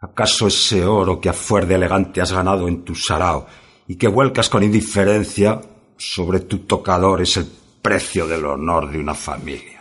¿Acaso 0.00 0.46
ese 0.46 0.86
oro 0.86 1.20
que 1.20 1.28
a 1.28 1.34
fuer 1.34 1.66
de 1.66 1.74
elegante 1.74 2.22
has 2.22 2.32
ganado 2.32 2.68
en 2.68 2.84
tu 2.84 2.94
sarao 2.94 3.46
y 3.86 3.96
que 3.96 4.08
vuelcas 4.08 4.48
con 4.48 4.62
indiferencia 4.62 5.60
sobre 5.98 6.40
tu 6.40 6.60
tocador 6.60 7.20
es 7.20 7.36
el 7.36 7.52
precio 7.82 8.26
del 8.26 8.46
honor 8.46 8.90
de 8.90 8.98
una 8.98 9.14
familia? 9.14 9.75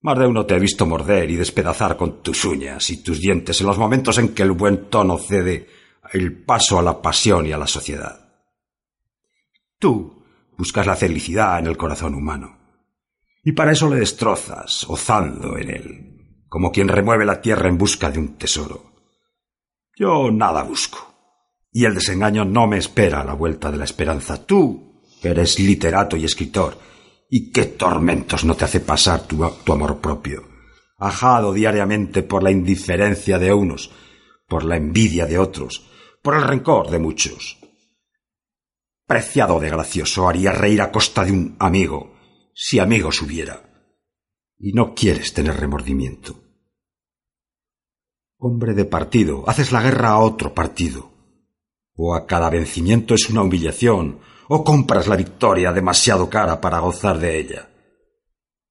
Más 0.00 0.18
de 0.18 0.26
uno 0.26 0.46
te 0.46 0.54
he 0.54 0.60
visto 0.60 0.86
morder 0.86 1.30
y 1.30 1.36
despedazar 1.36 1.96
con 1.96 2.22
tus 2.22 2.44
uñas 2.44 2.88
y 2.90 3.02
tus 3.02 3.20
dientes 3.20 3.60
en 3.60 3.66
los 3.66 3.78
momentos 3.78 4.18
en 4.18 4.34
que 4.34 4.44
el 4.44 4.52
buen 4.52 4.88
tono 4.88 5.18
cede 5.18 5.68
el 6.12 6.44
paso 6.44 6.78
a 6.78 6.82
la 6.82 7.02
pasión 7.02 7.46
y 7.46 7.52
a 7.52 7.58
la 7.58 7.66
sociedad. 7.66 8.28
Tú, 9.78 10.24
buscas 10.56 10.86
la 10.86 10.96
felicidad 10.96 11.58
en 11.58 11.66
el 11.66 11.76
corazón 11.76 12.14
humano. 12.14 12.58
Y 13.44 13.52
para 13.52 13.72
eso 13.72 13.88
le 13.88 13.96
destrozas, 13.96 14.88
ozando 14.88 15.56
en 15.56 15.70
él, 15.70 16.44
como 16.48 16.70
quien 16.70 16.88
remueve 16.88 17.24
la 17.24 17.40
tierra 17.40 17.68
en 17.68 17.78
busca 17.78 18.10
de 18.10 18.18
un 18.18 18.36
tesoro. 18.36 18.92
Yo 19.96 20.30
nada 20.30 20.62
busco. 20.62 21.14
Y 21.72 21.84
el 21.84 21.94
desengaño 21.94 22.44
no 22.44 22.66
me 22.66 22.78
espera 22.78 23.20
a 23.20 23.24
la 23.24 23.34
vuelta 23.34 23.70
de 23.70 23.78
la 23.78 23.84
esperanza. 23.84 24.44
Tú, 24.44 25.02
que 25.20 25.28
eres 25.28 25.58
literato 25.58 26.16
y 26.16 26.24
escritor, 26.24 26.78
¿Y 27.28 27.52
qué 27.52 27.66
tormentos 27.66 28.44
no 28.44 28.54
te 28.54 28.64
hace 28.64 28.80
pasar 28.80 29.26
tu, 29.26 29.44
amor 29.44 30.00
propio? 30.00 30.48
Ajado 30.96 31.52
diariamente 31.52 32.22
por 32.22 32.42
la 32.42 32.50
indiferencia 32.50 33.38
de 33.38 33.52
unos, 33.52 33.90
por 34.46 34.64
la 34.64 34.76
envidia 34.76 35.26
de 35.26 35.38
otros, 35.38 35.86
por 36.22 36.34
el 36.34 36.42
rencor 36.42 36.90
de 36.90 36.98
muchos. 36.98 37.58
Preciado 39.06 39.60
de 39.60 39.68
gracioso 39.68 40.28
haría 40.28 40.52
reír 40.52 40.80
a 40.80 40.90
costa 40.90 41.24
de 41.24 41.32
un 41.32 41.56
amigo, 41.58 42.14
si 42.54 42.78
amigos 42.78 43.20
hubiera. 43.20 43.62
Y 44.58 44.72
no 44.72 44.94
quieres 44.94 45.34
tener 45.34 45.56
remordimiento. 45.56 46.42
Hombre 48.38 48.72
de 48.72 48.84
partido, 48.86 49.44
haces 49.48 49.70
la 49.70 49.82
guerra 49.82 50.10
a 50.10 50.18
otro 50.18 50.54
partido. 50.54 51.10
O 51.94 52.14
a 52.14 52.26
cada 52.26 52.48
vencimiento 52.50 53.14
es 53.14 53.28
una 53.28 53.42
humillación, 53.42 54.20
o 54.48 54.64
compras 54.64 55.06
la 55.06 55.16
victoria 55.16 55.72
demasiado 55.72 56.28
cara 56.28 56.60
para 56.60 56.78
gozar 56.78 57.18
de 57.18 57.38
ella. 57.38 57.68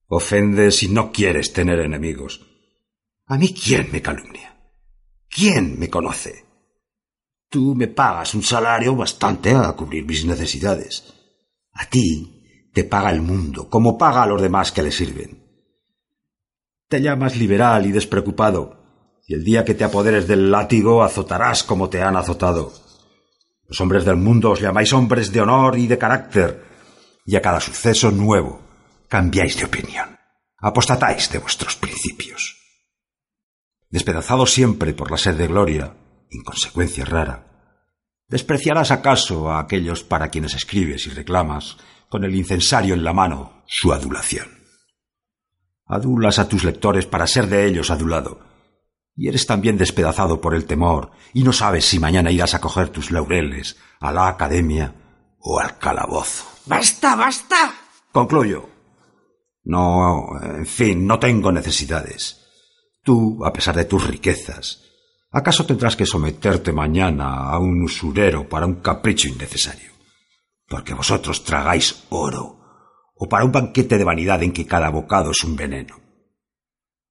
Ofendes 0.07 0.83
y 0.83 0.89
no 0.89 1.11
quieres 1.11 1.53
tener 1.53 1.79
enemigos. 1.79 2.45
¿A 3.25 3.37
mí 3.37 3.53
quién 3.53 3.89
me 3.91 4.01
calumnia? 4.01 4.57
¿Quién 5.29 5.77
me 5.77 5.89
conoce? 5.89 6.45
Tú 7.49 7.75
me 7.75 7.87
pagas 7.87 8.33
un 8.33 8.43
salario 8.43 8.95
bastante 8.95 9.51
a 9.53 9.71
cubrir 9.73 10.05
mis 10.05 10.25
necesidades. 10.25 11.13
A 11.73 11.85
ti 11.85 12.71
te 12.73 12.83
paga 12.83 13.11
el 13.11 13.21
mundo, 13.21 13.69
como 13.69 13.97
paga 13.97 14.23
a 14.23 14.27
los 14.27 14.41
demás 14.41 14.71
que 14.71 14.83
le 14.83 14.91
sirven. 14.91 15.43
Te 16.87 17.01
llamas 17.01 17.35
liberal 17.35 17.85
y 17.85 17.91
despreocupado, 17.91 18.77
y 19.27 19.33
el 19.33 19.43
día 19.43 19.65
que 19.65 19.73
te 19.73 19.83
apoderes 19.83 20.27
del 20.27 20.49
látigo 20.49 21.03
azotarás 21.03 21.63
como 21.63 21.89
te 21.89 22.01
han 22.01 22.15
azotado. 22.15 22.86
Los 23.67 23.81
hombres 23.81 24.05
del 24.05 24.15
mundo 24.15 24.51
os 24.51 24.61
llamáis 24.61 24.93
hombres 24.93 25.31
de 25.31 25.41
honor 25.41 25.77
y 25.77 25.87
de 25.87 25.97
carácter, 25.97 26.65
y 27.25 27.35
a 27.35 27.41
cada 27.41 27.59
suceso 27.59 28.11
nuevo 28.11 28.61
cambiáis 29.09 29.57
de 29.57 29.65
opinión. 29.65 30.17
Apostatáis 30.59 31.29
de 31.31 31.39
vuestros 31.39 31.75
principios. 31.75 32.55
Despedazado 33.89 34.45
siempre 34.45 34.93
por 34.93 35.11
la 35.11 35.17
sed 35.17 35.35
de 35.35 35.47
gloria, 35.47 35.93
inconsecuencia 36.29 37.05
rara, 37.05 37.45
despreciarás 38.27 38.91
acaso 38.91 39.51
a 39.51 39.59
aquellos 39.59 40.03
para 40.03 40.29
quienes 40.29 40.53
escribes 40.55 41.05
y 41.07 41.09
reclamas, 41.09 41.77
con 42.09 42.23
el 42.23 42.35
incensario 42.35 42.93
en 42.93 43.03
la 43.03 43.13
mano, 43.13 43.63
su 43.67 43.91
adulación. 43.91 44.47
Adulas 45.85 46.39
a 46.39 46.47
tus 46.47 46.63
lectores 46.63 47.05
para 47.05 47.27
ser 47.27 47.47
de 47.47 47.65
ellos 47.65 47.89
adulado, 47.91 48.46
y 49.17 49.27
eres 49.27 49.47
también 49.47 49.77
despedazado 49.77 50.39
por 50.39 50.53
el 50.53 50.65
temor, 50.65 51.11
y 51.33 51.43
no 51.43 51.51
sabes 51.51 51.85
si 51.85 51.99
mañana 51.99 52.31
irás 52.31 52.53
a 52.53 52.61
coger 52.61 52.89
tus 52.89 53.09
laureles 53.09 53.75
a 53.99 54.11
la 54.11 54.27
academia 54.27 54.93
o 55.39 55.59
al 55.59 55.79
calabozo. 55.79 56.45
¡Basta, 56.67 57.15
basta! 57.15 57.73
Concluyo. 58.11 58.69
No, 59.63 60.27
en 60.41 60.65
fin, 60.67 61.05
no 61.07 61.19
tengo 61.19 61.51
necesidades. 61.51 62.45
Tú, 63.03 63.43
a 63.43 63.51
pesar 63.51 63.75
de 63.75 63.85
tus 63.85 64.05
riquezas, 64.05 64.83
¿acaso 65.31 65.65
tendrás 65.65 65.95
que 65.95 66.05
someterte 66.05 66.71
mañana 66.71 67.49
a 67.49 67.57
un 67.57 67.83
usurero 67.83 68.47
para 68.47 68.67
un 68.67 68.75
capricho 68.75 69.27
innecesario? 69.27 69.91
Porque 70.67 70.93
vosotros 70.93 71.43
tragáis 71.43 72.03
oro, 72.09 72.59
o 73.15 73.27
para 73.27 73.45
un 73.45 73.51
banquete 73.51 73.97
de 73.97 74.03
vanidad 74.03 74.43
en 74.43 74.53
que 74.53 74.67
cada 74.67 74.89
bocado 74.89 75.31
es 75.31 75.43
un 75.43 75.55
veneno. 75.55 76.06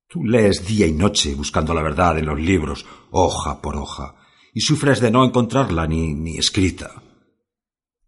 Tú 0.09 0.25
lees 0.25 0.67
día 0.67 0.87
y 0.87 0.93
noche 0.93 1.35
buscando 1.35 1.75
la 1.75 1.83
verdad 1.83 2.19
en 2.19 2.27
los 2.27 2.41
libros, 2.41 2.87
hoja 3.11 3.61
por 3.61 3.77
hoja, 3.77 4.15
y 4.55 4.61
sufres 4.61 5.01
de 5.01 5.11
no 5.11 5.25
encontrarla 5.25 5.87
ni, 5.87 6.15
ni 6.15 6.39
escrita. 6.39 7.03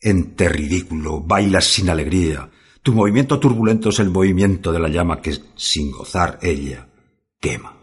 Ente 0.00 0.49
ridículo, 0.49 1.21
bailas 1.21 1.67
sin 1.67 1.90
alegría. 1.90 2.49
Tu 2.83 2.93
movimiento 2.93 3.40
turbulento 3.40 3.88
es 3.88 3.99
el 3.99 4.11
movimiento 4.11 4.71
de 4.71 4.78
la 4.78 4.88
llama 4.88 5.21
que, 5.21 5.37
sin 5.57 5.90
gozar 5.90 6.38
ella, 6.40 6.88
quema. 7.40 7.76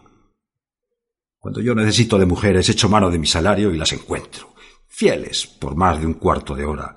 Cuando 1.38 1.60
yo 1.60 1.74
necesito 1.74 2.18
de 2.18 2.24
mujeres, 2.26 2.70
echo 2.70 2.88
mano 2.88 3.10
de 3.10 3.18
mi 3.18 3.26
salario 3.26 3.70
y 3.70 3.76
las 3.76 3.92
encuentro, 3.92 4.54
fieles 4.88 5.46
por 5.46 5.76
más 5.76 6.00
de 6.00 6.06
un 6.06 6.14
cuarto 6.14 6.54
de 6.54 6.64
hora. 6.64 6.96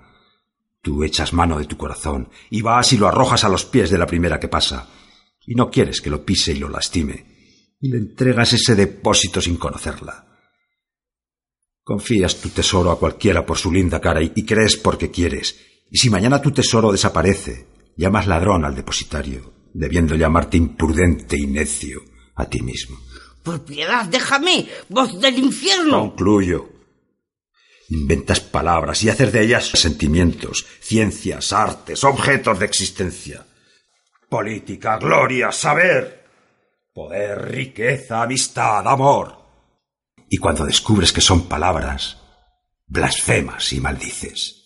Tú 0.81 1.03
echas 1.03 1.33
mano 1.33 1.59
de 1.59 1.65
tu 1.65 1.75
corazón 1.75 2.29
y 2.49 2.61
vas 2.61 2.93
y 2.93 2.97
lo 2.97 3.09
arrojas 3.09 3.43
a 3.43 3.49
los 3.49 3.65
pies 3.65 3.89
de 3.89 3.97
la 3.97 4.07
primera 4.07 4.39
que 4.39 4.47
pasa 4.47 4.87
y 5.49 5.55
no 5.55 5.71
quieres 5.71 5.99
que 5.99 6.11
lo 6.11 6.23
pise 6.23 6.51
y 6.51 6.59
lo 6.59 6.69
lastime, 6.69 7.25
y 7.81 7.89
le 7.89 7.97
entregas 7.97 8.53
ese 8.53 8.75
depósito 8.75 9.41
sin 9.41 9.57
conocerla. 9.57 10.27
Confías 11.83 12.35
tu 12.35 12.49
tesoro 12.49 12.91
a 12.91 12.99
cualquiera 12.99 13.43
por 13.43 13.57
su 13.57 13.71
linda 13.71 13.99
cara 13.99 14.21
y, 14.21 14.45
crees 14.45 14.77
porque 14.77 15.09
quieres, 15.09 15.59
y 15.89 15.97
si 15.97 16.11
mañana 16.11 16.39
tu 16.39 16.51
tesoro 16.51 16.91
desaparece, 16.91 17.65
llamas 17.97 18.27
ladrón 18.27 18.63
al 18.63 18.75
depositario, 18.75 19.51
debiendo 19.73 20.15
llamarte 20.15 20.55
imprudente 20.55 21.35
y 21.35 21.47
necio 21.47 22.03
a 22.35 22.45
ti 22.45 22.61
mismo. 22.61 22.99
Por 23.41 23.65
piedad, 23.65 24.05
déjame, 24.05 24.67
voz 24.89 25.19
del 25.19 25.39
infierno. 25.39 26.01
Concluyo. 26.01 26.69
Inventas 27.89 28.39
palabras 28.39 29.03
y 29.03 29.09
haces 29.09 29.33
de 29.33 29.45
ellas 29.45 29.67
sentimientos, 29.67 30.67
ciencias, 30.79 31.53
artes, 31.53 32.03
objetos 32.03 32.59
de 32.59 32.65
existencia 32.65 33.47
política, 34.29 34.97
gloria, 34.97 35.51
saber, 35.51 36.25
poder, 36.93 37.51
riqueza, 37.51 38.21
amistad, 38.21 38.87
amor. 38.87 39.35
Y 40.29 40.37
cuando 40.37 40.65
descubres 40.65 41.11
que 41.11 41.21
son 41.21 41.47
palabras, 41.47 42.21
blasfemas 42.85 43.73
y 43.73 43.81
maldices. 43.81 44.59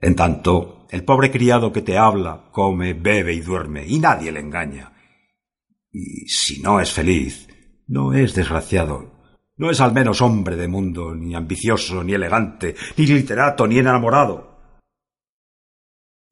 En 0.00 0.14
tanto, 0.14 0.86
el 0.90 1.04
pobre 1.04 1.30
criado 1.30 1.72
que 1.72 1.82
te 1.82 1.98
habla, 1.98 2.50
come, 2.52 2.94
bebe 2.94 3.32
y 3.34 3.40
duerme, 3.40 3.84
y 3.86 3.98
nadie 3.98 4.30
le 4.30 4.40
engaña. 4.40 4.92
Y 5.90 6.28
si 6.28 6.60
no 6.60 6.80
es 6.80 6.92
feliz, 6.92 7.48
no 7.88 8.12
es 8.12 8.34
desgraciado, 8.34 9.12
no 9.56 9.70
es 9.70 9.80
al 9.80 9.92
menos 9.92 10.20
hombre 10.20 10.56
de 10.56 10.68
mundo, 10.68 11.14
ni 11.14 11.34
ambicioso, 11.34 12.02
ni 12.04 12.14
elegante, 12.14 12.74
ni 12.96 13.06
literato, 13.06 13.66
ni 13.66 13.78
enamorado. 13.78 14.54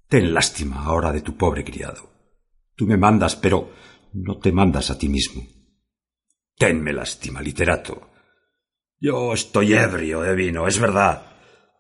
Ten 0.08 0.34
lástima 0.34 0.84
ahora 0.84 1.10
de 1.10 1.22
tu 1.22 1.36
pobre 1.36 1.64
criado. 1.64 2.11
Tú 2.82 2.88
me 2.88 2.96
mandas, 2.96 3.36
pero 3.36 3.70
no 4.12 4.38
te 4.38 4.50
mandas 4.50 4.90
a 4.90 4.98
ti 4.98 5.08
mismo. 5.08 5.46
Tenme 6.56 6.92
lástima, 6.92 7.40
literato. 7.40 8.10
Yo 8.98 9.32
estoy 9.32 9.74
ebrio 9.74 10.20
de 10.22 10.34
vino, 10.34 10.66
es 10.66 10.80
verdad, 10.80 11.24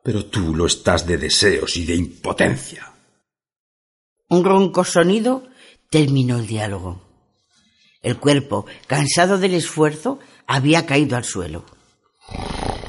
pero 0.04 0.26
tú 0.26 0.54
lo 0.54 0.66
estás 0.66 1.04
de 1.04 1.18
deseos 1.18 1.76
y 1.76 1.84
de 1.86 1.96
impotencia. 1.96 2.92
Un 4.28 4.44
ronco 4.44 4.84
sonido 4.84 5.48
terminó 5.90 6.38
el 6.38 6.46
diálogo. 6.46 7.02
El 8.00 8.18
cuerpo, 8.18 8.66
cansado 8.86 9.38
del 9.38 9.54
esfuerzo, 9.54 10.20
había 10.46 10.86
caído 10.86 11.16
al 11.16 11.24
suelo. 11.24 11.64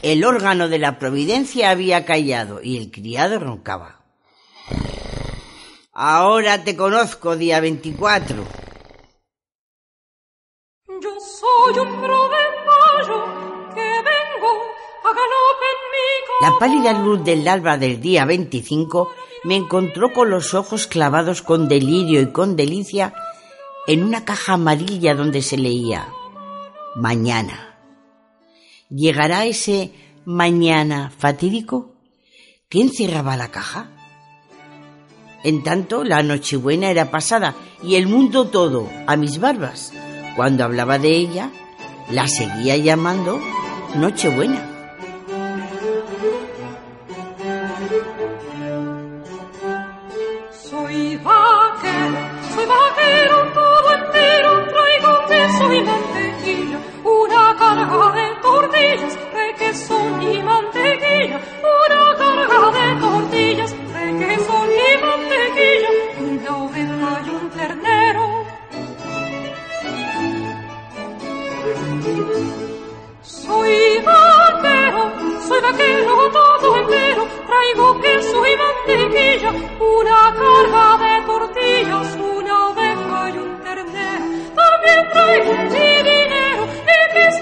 El 0.04 0.23
órgano 0.23 0.69
de 0.69 0.78
la 0.78 0.99
providencia 0.99 1.71
había 1.71 2.06
callado 2.06 2.62
y 2.62 2.78
el 2.78 2.91
criado 2.91 3.39
roncaba. 3.39 4.04
Ahora 5.96 6.64
te 6.64 6.76
conozco, 6.76 7.36
día 7.36 7.60
24. 7.60 8.44
Yo 10.88 11.10
soy 11.20 11.80
un 11.80 12.02
que 13.76 13.90
vengo 14.02 14.52
a 15.04 15.10
galope 15.10 15.68
en 15.70 15.80
mi 15.92 16.42
La 16.42 16.58
pálida 16.58 16.94
luz 16.94 17.24
del 17.24 17.48
alba 17.48 17.78
del 17.78 18.02
día 18.02 18.26
25 18.26 19.12
me 19.44 19.56
encontró 19.56 20.12
con 20.14 20.32
los 20.32 20.56
ojos 20.56 20.88
clavados 20.88 21.44
con 21.44 21.68
delirio 21.68 22.22
y 22.22 22.32
con 22.32 22.56
delicia 22.56 23.14
en 23.86 24.04
una 24.04 24.26
caja 24.26 24.54
amarilla 24.54 25.14
donde 25.14 25.44
se 25.44 25.58
leía 25.58 26.12
Mañana. 26.96 27.78
¿Llegará 28.90 29.46
ese 29.46 29.94
mañana 30.26 31.12
fatídico? 31.16 31.94
¿Quién 32.68 32.90
cerraba 32.92 33.38
la 33.38 33.52
caja? 33.52 33.93
En 35.44 35.64
tanto, 35.64 36.04
la 36.04 36.24
Nochebuena 36.24 36.90
era 36.90 37.12
pasada 37.12 37.56
y 37.84 37.96
el 37.96 38.08
mundo 38.08 38.46
todo 38.46 38.90
a 39.08 39.16
mis 39.18 39.40
barbas. 39.40 39.92
Cuando 40.36 40.64
hablaba 40.64 41.00
de 41.00 41.16
ella, 41.16 41.52
la 42.10 42.28
seguía 42.28 42.78
llamando 42.78 43.40
Nochebuena. 43.96 44.73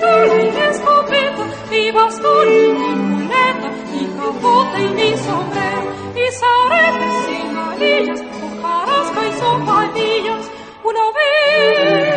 Pastores 0.01 0.55
escopeta 0.55 1.45
y 1.71 1.91
bastón 1.91 2.47
y 2.49 2.73
y 3.97 4.07
y 4.79 4.87
mi 4.95 5.15
sombrero 5.17 5.93
y 6.15 6.31
carasca 8.63 9.21
y 9.27 9.33
una 10.83 11.05
vez 11.11 12.10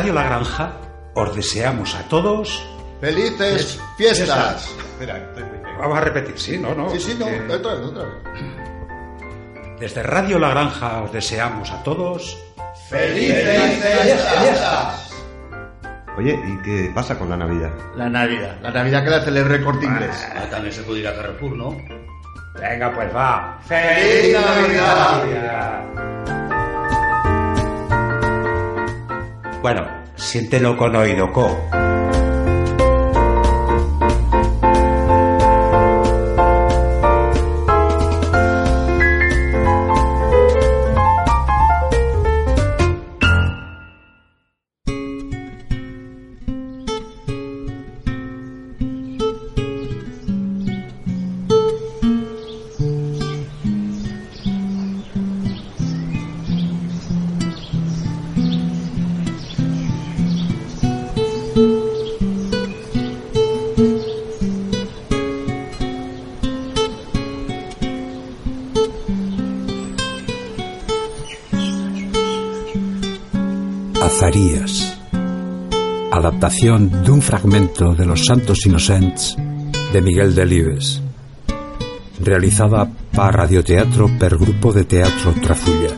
Radio 0.00 0.14
La 0.14 0.22
Granja 0.24 0.72
os 1.14 1.36
deseamos 1.36 1.94
a 1.94 2.08
todos 2.08 2.66
¡Felices 3.02 3.78
fiestas! 3.98 4.66
Espera, 4.92 5.30
vamos 5.78 5.98
a 5.98 6.00
repetir, 6.00 6.38
¿sí? 6.38 6.56
No, 6.56 6.74
no. 6.74 6.88
Sí, 6.88 6.98
sí, 7.00 7.16
no, 7.18 7.26
que- 7.26 7.52
otra 7.52 7.74
vez, 7.74 7.84
otra 7.84 8.04
vez. 8.04 8.14
Desde 9.78 10.02
Radio 10.02 10.38
La 10.38 10.48
Granja 10.48 11.02
os 11.02 11.12
deseamos 11.12 11.70
a 11.70 11.82
todos 11.82 12.38
¡Felices 12.88 13.84
fiestas! 14.40 15.12
Oye, 16.16 16.32
¿y 16.46 16.56
qué 16.62 16.90
pasa 16.94 17.18
con 17.18 17.28
la 17.28 17.36
Navidad? 17.36 17.68
La 17.94 18.08
Navidad, 18.08 18.56
la 18.62 18.70
Navidad 18.70 19.04
que 19.04 19.10
la 19.10 19.20
celebra 19.22 19.56
el 19.56 19.64
corte 19.64 19.84
inglés. 19.84 20.26
Ah, 20.34 20.44
también 20.50 20.72
se 20.72 20.80
puede 20.82 21.00
ir 21.00 21.08
a 21.08 21.14
Carrefour, 21.14 21.52
¿no? 21.52 21.76
Venga, 22.58 22.90
pues 22.94 23.14
va. 23.14 23.58
¡Feliz 23.66 24.34
Navidad! 24.34 26.29
Bueno, 29.62 29.86
siéntelo 30.16 30.74
con 30.76 30.96
oído, 30.96 31.30
co. 31.32 31.99
Adaptación 76.40 77.04
dun 77.04 77.20
fragmento 77.20 77.92
de 77.92 78.08
Los 78.08 78.24
Santos 78.24 78.64
Inocents 78.64 79.36
de 79.92 80.00
Miguel 80.00 80.34
Delibes. 80.34 81.02
Realizada 82.18 82.88
para 83.12 83.44
radioteatro 83.44 84.08
per 84.18 84.38
Grupo 84.38 84.72
de 84.72 84.84
Teatro 84.88 85.34
Trafulla. 85.36 85.92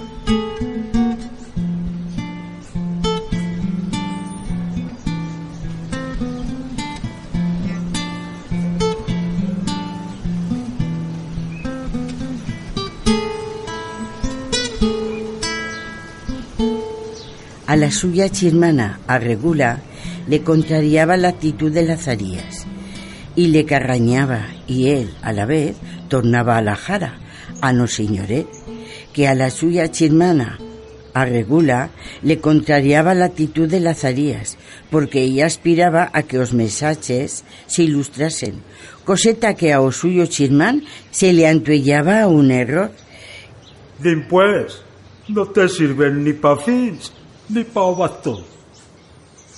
A 17.68 17.76
la 17.76 17.92
suya 17.92 18.28
chismana, 18.28 18.98
a 19.06 19.20
Regula, 19.20 19.91
le 20.32 20.42
contrariaba 20.42 21.18
la 21.18 21.28
actitud 21.28 21.70
de 21.70 21.82
Lazarías 21.82 22.64
y 23.36 23.48
le 23.48 23.66
carrañaba, 23.66 24.46
y 24.66 24.88
él, 24.88 25.10
a 25.20 25.30
la 25.30 25.44
vez, 25.44 25.76
tornaba 26.08 26.56
a 26.56 26.62
la 26.62 26.74
jara, 26.74 27.18
a 27.60 27.74
no 27.74 27.84
que 29.12 29.28
a 29.28 29.34
la 29.34 29.50
suya 29.50 29.90
chismana, 29.90 30.58
a 31.12 31.26
Regula, 31.26 31.90
le 32.22 32.38
contrariaba 32.38 33.12
la 33.12 33.26
actitud 33.26 33.68
de 33.68 33.80
Lazarías, 33.80 34.56
porque 34.90 35.20
ella 35.20 35.44
aspiraba 35.44 36.08
a 36.14 36.22
que 36.22 36.38
os 36.38 36.54
mensajes 36.54 37.44
se 37.66 37.82
ilustrasen, 37.82 38.62
coseta 39.04 39.52
que 39.52 39.74
a 39.74 39.82
o 39.82 39.92
suyo 39.92 40.24
chismán 40.24 40.82
se 41.10 41.34
le 41.34 41.46
antuellaba 41.46 42.26
un 42.26 42.50
error, 42.50 42.90
Dimpués, 43.98 44.80
no 45.28 45.44
te 45.48 45.68
sirven 45.68 46.24
ni 46.24 46.32
pa 46.32 46.56
fins 46.56 47.12
ni 47.50 47.64
pa. 47.64 47.82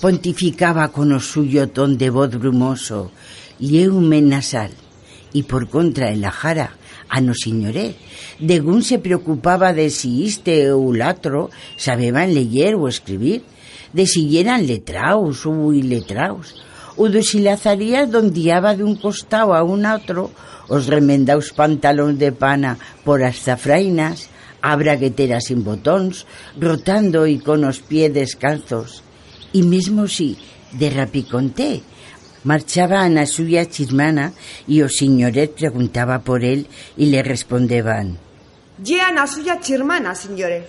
Pontificaba 0.05 0.93
con 0.93 1.17
o 1.17 1.21
suyo 1.33 1.73
ton 1.73 1.97
de 1.97 2.13
voz 2.13 2.29
brumoso 2.37 3.09
y 3.57 3.81
eumen 3.81 4.29
nasal, 4.29 4.69
y 5.33 5.49
por 5.49 5.73
contra 5.73 6.13
en 6.13 6.21
la 6.21 6.31
jara 6.31 6.77
a 7.09 7.25
no 7.25 7.33
señoré, 7.33 7.97
degún 8.37 8.85
se 8.85 8.99
preocupaba 8.99 9.73
de 9.73 9.89
si 9.89 10.29
este 10.29 10.73
o 10.77 10.93
latro 10.93 11.49
sabeban 11.81 12.37
leer 12.37 12.75
o 12.77 12.85
escribir, 12.87 13.49
de 13.97 14.05
si 14.05 14.37
eran 14.37 14.67
letraos 14.67 15.47
o 15.47 15.73
iletraos, 15.73 16.53
o 17.01 17.09
de 17.09 17.23
si 17.23 17.41
Lazarías 17.41 18.13
dondiaba 18.13 18.77
de 18.77 18.85
un 18.85 18.97
costado 18.97 19.55
a 19.55 19.65
un 19.65 19.87
otro 19.89 20.29
os 20.69 20.85
remendaos 20.85 21.57
pantalón 21.57 22.21
de 22.21 22.29
pana 22.29 22.77
por 23.09 23.25
as 23.25 23.41
zafrainas, 23.41 24.29
a 24.61 24.77
sin 25.41 25.65
botóns, 25.65 26.29
rotando 26.61 27.25
y 27.25 27.41
con 27.41 27.65
os 27.65 27.81
pies 27.81 28.13
descalzos, 28.13 29.04
y 29.55 29.63
mismo 29.63 30.07
si 30.07 30.37
de 30.73 30.91
rapiconté 30.91 31.81
marchaba 32.43 33.01
a 33.01 33.09
na 33.09 33.25
suya 33.25 33.65
chismana 33.71 34.35
y 34.67 34.83
o 34.83 34.89
señoret 34.91 35.55
preguntaba 35.55 36.21
por 36.21 36.45
él 36.45 36.67
y 36.99 37.07
le 37.07 37.23
respondeban 37.23 38.19
Ye 38.83 39.01
a 39.01 39.27
suya 39.27 39.61
chirmana, 39.61 40.15
signore. 40.15 40.67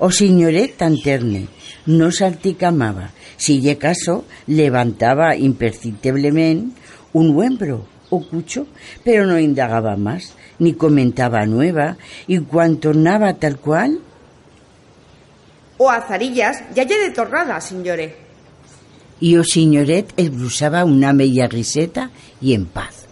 o 0.00 0.08
señoret 0.10 0.80
tan 0.80 0.96
terne 0.96 1.46
no 1.86 2.08
salticamaba 2.10 3.12
si 3.36 3.60
lle 3.60 3.76
caso 3.76 4.24
levantaba 4.48 5.36
imperceptiblemente 5.36 6.72
un 7.12 7.36
huembro 7.36 7.84
o 8.08 8.24
cucho 8.24 8.66
pero 9.04 9.28
no 9.28 9.38
indagaba 9.38 10.00
más 10.00 10.34
ni 10.58 10.72
comentaba 10.72 11.44
nueva 11.44 12.00
y 12.26 12.40
cuando 12.40 12.88
tornaba 12.88 13.36
tal 13.36 13.60
cual 13.60 14.00
O 15.80 15.88
azarillas, 15.88 16.60
ya 16.76 16.84
lle 16.84 17.08
de 17.08 17.10
signore. 17.64 18.28
y 19.20 19.36
o 19.36 19.44
señoret 19.44 20.12
esbrusaba 20.16 20.84
una 20.84 21.12
media 21.12 21.48
riseta 21.48 22.10
y 22.40 22.52
en 22.52 22.66
paz. 22.66 23.06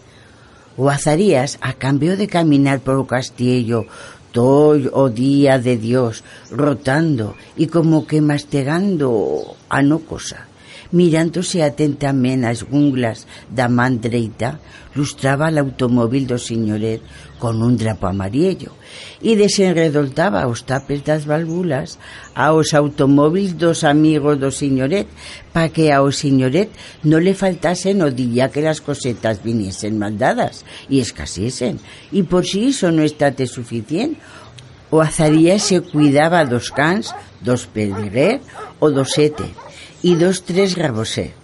O 0.76 0.90
Azarías, 0.90 1.59
a 1.61 1.72
cambio 1.74 2.16
de 2.16 2.28
caminar 2.28 2.81
por 2.81 2.96
o 2.96 3.07
castillo 3.09 3.85
todo 4.33 4.92
o 4.92 5.09
día 5.09 5.59
de 5.59 5.76
Dios, 5.76 6.24
rotando 6.52 7.37
y 7.57 7.66
como 7.68 8.07
que 8.07 8.20
mastegando 8.20 9.57
a 9.68 9.81
no 9.81 10.00
cosa, 10.04 10.48
mirándose 10.92 11.64
atentamente 11.64 12.48
as 12.48 12.64
gunglas 12.64 13.28
da 13.48 13.68
man 13.68 14.00
dreita, 14.00 14.61
lustraba 14.96 15.48
el 15.48 15.61
automóvil 15.61 16.24
do 16.24 16.40
señoret 16.40 17.00
con 17.38 17.62
un 17.62 17.79
drapo 17.79 18.07
amarillo. 18.07 18.74
E 19.22 19.38
desenredoltaba 19.38 20.51
os 20.51 20.66
tapes 20.66 21.07
das 21.07 21.24
válvulas 21.24 21.96
aos 22.35 22.74
automóviles 22.74 23.55
dos 23.55 23.87
amigos 23.87 24.37
do 24.38 24.51
señoret 24.51 25.07
pa 25.55 25.70
que 25.70 25.94
ao 25.94 26.11
señoret 26.11 26.68
no 27.07 27.18
le 27.22 27.35
faltasen 27.35 28.03
o 28.03 28.11
día 28.11 28.51
que 28.51 28.62
las 28.62 28.83
cosetas 28.83 29.42
viniesen 29.42 29.96
maldadas 29.98 30.66
e 30.90 30.98
escasesen 30.98 31.79
e 32.11 32.27
por 32.27 32.42
si 32.42 32.74
iso 32.74 32.90
no 32.90 33.03
estate 33.07 33.46
suficiente 33.46 34.18
o 34.90 35.01
Azarías 35.01 35.62
se 35.62 35.81
cuidaba 35.81 36.44
dos 36.44 36.70
cans, 36.70 37.14
dos 37.40 37.66
pediguer 37.66 38.40
o 38.81 38.88
dos 38.90 39.12
sete 39.12 39.44
e 40.03 40.16
dos 40.16 40.46
tres 40.48 40.74
rabosé. 40.79 41.37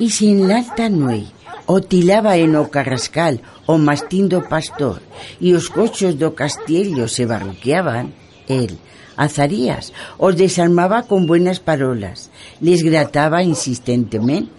E 0.00 0.08
sin 0.08 0.48
l'alta 0.48 0.88
nuei 0.88 1.39
o 1.70 1.78
en 1.78 2.56
O 2.58 2.66
Carrascal, 2.66 3.38
o 3.70 3.78
mastín 3.78 4.26
do 4.26 4.42
pastor, 4.42 4.98
e 5.38 5.54
os 5.54 5.70
cochos 5.70 6.18
do 6.18 6.34
castiello 6.34 7.06
se 7.06 7.30
barruqueaban, 7.30 8.10
el, 8.50 8.74
Azarías, 9.14 9.94
os 10.18 10.34
desarmaba 10.34 11.06
con 11.06 11.30
buenas 11.30 11.62
parolas, 11.62 12.34
les 12.58 12.82
grataba 12.82 13.46
insistentemente, 13.46 14.50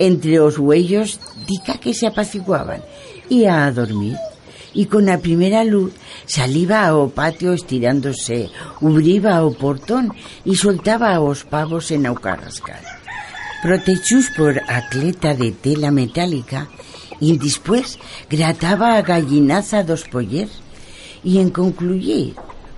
entre 0.00 0.40
os 0.40 0.56
huellos 0.56 1.20
dica 1.44 1.76
que 1.76 1.92
se 1.92 2.08
apaciguaban, 2.08 2.80
e 3.28 3.44
a 3.44 3.68
dormir. 3.68 4.16
E 4.72 4.88
con 4.88 5.12
a 5.12 5.20
primeira 5.20 5.60
luz 5.60 5.92
saliva 6.24 6.88
ao 6.88 7.12
patio 7.12 7.52
estirándose, 7.52 8.48
ubriba 8.80 9.44
o 9.44 9.52
portón 9.52 10.08
e 10.48 10.56
soltaba 10.56 11.12
aos 11.12 11.44
pavos 11.44 11.92
en 11.92 12.08
o 12.08 12.16
carrascal. 12.16 12.95
Protechús 13.62 14.30
por 14.36 14.60
atleta 14.68 15.34
de 15.34 15.52
tela 15.52 15.90
metálica 15.90 16.68
y 17.20 17.38
después 17.38 17.98
grataba 18.28 18.96
a 18.96 19.02
gallinaza 19.02 19.82
dos 19.82 20.04
poller 20.04 20.48
y 21.24 21.38
en 21.38 21.50
concluir 21.50 22.34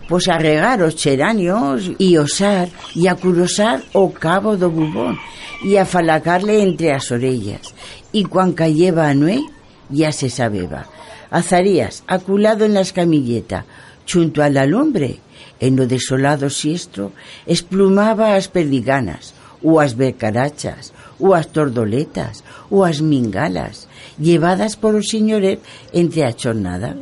pues 0.08 0.26
a 0.28 0.38
regar 0.38 0.82
os 0.82 0.96
xeranios 0.96 1.92
y 1.98 2.16
osar 2.16 2.68
y 2.94 3.06
a 3.06 3.14
curosar 3.14 3.84
o 3.92 4.10
cabo 4.10 4.56
do 4.56 4.70
bubón 4.72 5.20
y 5.62 5.76
a 5.76 5.84
falacarle 5.84 6.62
entre 6.62 6.96
as 6.96 7.12
orellas. 7.12 7.76
Y 8.10 8.24
cuan 8.24 8.56
cayeba 8.56 9.08
a 9.08 9.14
nuey 9.14 9.44
ya 9.90 10.10
se 10.12 10.30
sabeba. 10.30 10.88
Azarías 11.30 12.04
aculado 12.06 12.64
en 12.64 12.72
la 12.72 12.80
escamilleta 12.80 13.66
junto 14.10 14.42
a 14.42 14.48
la 14.48 14.64
lumbre 14.64 15.20
en 15.60 15.76
lo 15.76 15.86
desolado 15.86 16.48
siestro 16.48 17.12
esplumaba 17.44 18.32
as 18.34 18.48
perdiganas 18.48 19.36
o 19.62 19.80
as 19.80 19.94
becarachas, 19.94 20.92
o 21.18 21.34
as 21.34 21.48
tordoletas, 21.50 22.44
o 22.70 22.84
as 22.84 23.00
mingalas, 23.00 23.88
llevadas 24.18 24.76
por 24.76 24.94
o 24.94 25.02
señoret 25.02 25.58
entre 25.92 26.24
a 26.24 26.32
chornada. 26.32 26.94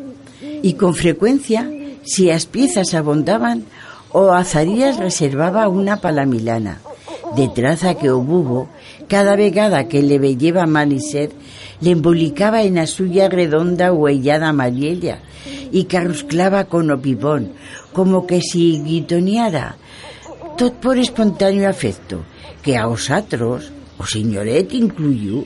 Y 0.63 0.75
con 0.75 0.95
frecuencia, 0.95 1.69
si 2.05 2.31
as 2.31 2.47
piezas 2.47 2.95
abondaban, 2.95 3.65
o 4.13 4.33
Azarías 4.33 4.97
reservaba 4.97 5.69
una 5.69 6.01
para 6.01 6.23
la 6.23 6.27
Milana, 6.27 6.81
de 7.37 7.49
traza 7.49 7.95
que 7.95 8.11
o 8.11 8.21
bubo, 8.21 8.69
cada 9.09 9.37
vegada 9.37 9.89
que 9.89 10.03
le 10.03 10.19
velleva 10.19 10.67
mal 10.67 10.93
y 10.93 11.01
ser, 11.01 11.31
le 11.81 11.91
embolicaba 11.91 12.63
en 12.63 12.77
la 12.77 12.87
suya 12.87 13.29
redonda 13.29 13.93
huellada 13.93 14.49
amarilla 14.49 15.19
y 15.71 15.85
carrusclaba 15.85 16.65
con 16.65 16.91
o 16.91 17.01
pipón, 17.01 17.53
como 17.93 18.27
que 18.27 18.41
si 18.41 18.81
guitoneara, 18.83 19.77
tot 20.57 20.73
por 20.81 20.97
espontáneo 20.99 21.69
afecto, 21.69 22.25
que 22.63 22.77
a 22.77 22.89
osatros, 22.89 23.71
o 24.01 24.05
señoret 24.09 24.73
incluyó, 24.73 25.45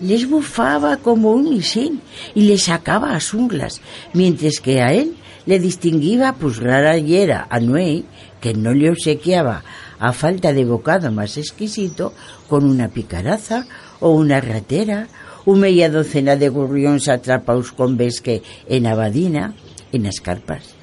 les 0.00 0.30
bufaba 0.30 0.96
como 0.96 1.32
un 1.32 1.50
misil 1.50 2.00
y 2.34 2.46
le 2.46 2.56
sacaba 2.56 3.14
as 3.14 3.34
unglas, 3.34 3.82
mientras 4.14 4.60
que 4.62 4.80
a 4.80 4.94
él 4.94 5.18
le 5.46 5.58
distinguía 5.58 6.34
rara 6.62 6.96
yera 6.96 7.46
a 7.50 7.58
Nuey, 7.58 8.04
que 8.40 8.54
no 8.54 8.72
le 8.72 8.90
obsequiaba 8.90 9.64
a 9.98 10.12
falta 10.12 10.52
de 10.52 10.64
bocado 10.64 11.10
más 11.12 11.36
exquisito, 11.36 12.14
con 12.48 12.64
una 12.64 12.88
picaraza 12.88 13.66
o 14.00 14.14
una 14.14 14.40
ratera, 14.40 15.08
una 15.44 15.62
media 15.62 15.90
docena 15.90 16.36
de 16.36 16.48
gorrións 16.48 17.08
atrapaos 17.08 17.72
con 17.72 17.96
vesque 17.96 18.42
en 18.68 18.86
abadina, 18.86 19.54
en 19.92 20.04
las 20.04 20.20
carpas. 20.20 20.74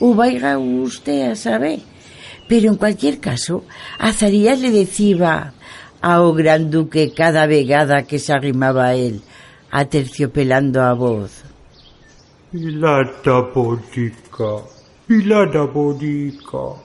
O 0.00 0.14
vaya 0.14 0.58
usted 0.58 1.30
a 1.30 1.36
saber. 1.36 1.80
Pero 2.48 2.70
en 2.70 2.76
cualquier 2.76 3.20
caso, 3.20 3.64
Azarías 3.98 4.58
le 4.60 4.70
decía 4.70 5.52
a 6.00 6.22
o 6.22 6.32
gran 6.32 6.70
duque 6.70 7.12
cada 7.14 7.46
vegada 7.46 8.04
que 8.04 8.18
se 8.18 8.32
arrimaba 8.32 8.86
a 8.86 8.94
él, 8.94 9.20
aterciopelando 9.70 10.82
a 10.82 10.94
voz. 10.94 11.42
Pilata 12.50 13.40
bonica, 13.54 14.64
pilata 15.06 15.64
bonica. 15.64 16.82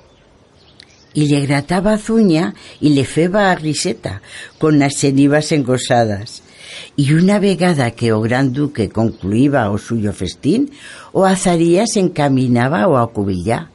Y 1.14 1.28
le 1.28 1.46
grataba 1.46 1.98
zuña 1.98 2.56
y 2.82 2.90
le 2.90 3.06
feba 3.06 3.52
a 3.52 3.56
riseta 3.56 4.22
con 4.58 4.80
las 4.80 4.96
cenivas 4.98 5.52
engosadas. 5.52 6.42
Y 6.96 7.14
una 7.14 7.40
vegada 7.40 7.92
que 7.92 8.12
o 8.12 8.20
gran 8.20 8.52
duque 8.52 8.90
concluía 8.90 9.70
o 9.70 9.78
suyo 9.78 10.12
festín, 10.12 10.72
o 11.12 11.24
Azarías 11.26 11.96
encaminaba 11.98 12.88
o 12.88 12.98
a 12.98 13.12
cubillá. 13.14 13.73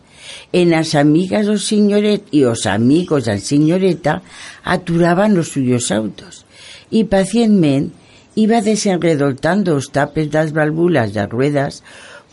En 0.53 0.71
las 0.71 0.95
amigas 0.95 1.47
do 1.47 1.59
señoret 1.59 2.25
y 2.31 2.45
os 2.45 2.67
amigos 2.67 3.27
da 3.27 3.37
señoreta 3.39 4.23
aturaban 4.65 5.35
los 5.35 5.53
suyos 5.53 5.91
autos 5.91 6.47
y 6.91 7.05
pacientemente 7.05 7.95
iba 8.35 8.63
desenredoltando 8.63 9.75
os 9.75 9.91
tapes 9.91 10.31
das 10.31 10.55
válvulas 10.55 11.13
das 11.13 11.29
ruedas 11.29 11.83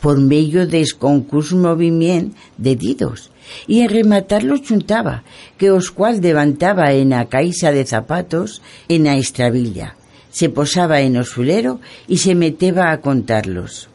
por 0.01 0.21
medio 0.21 0.67
des 0.67 0.93
concurs 0.93 1.51
movimiento 1.53 2.37
de 2.57 2.75
didos 2.75 3.31
y 3.67 3.81
en 3.81 3.89
rematarlos 3.89 4.61
chuntaba, 4.63 5.23
que 5.57 5.71
os 5.71 5.91
cual 5.91 6.21
levantaba 6.21 6.93
en 6.93 7.13
a 7.13 7.25
caixa 7.25 7.71
de 7.71 7.85
zapatos 7.85 8.61
en 8.87 9.07
a 9.07 9.17
estravilla. 9.17 9.95
Se 10.31 10.49
posaba 10.49 11.01
en 11.01 11.17
o 11.17 11.23
sulero 11.23 11.79
y 12.07 12.17
se 12.17 12.35
meteba 12.35 12.91
a 12.91 12.99
contarlos. 13.01 13.89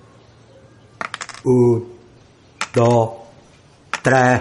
Tres, 4.03 4.41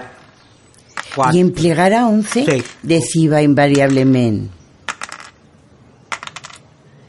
cuatro. 1.16 1.38
Y 1.38 1.42
en 1.42 1.52
plegar 1.52 1.94
a 1.94 2.08
once 2.08 2.46
Sí. 2.46 2.64
decía 2.84 3.42
invariablemente. 3.42 4.50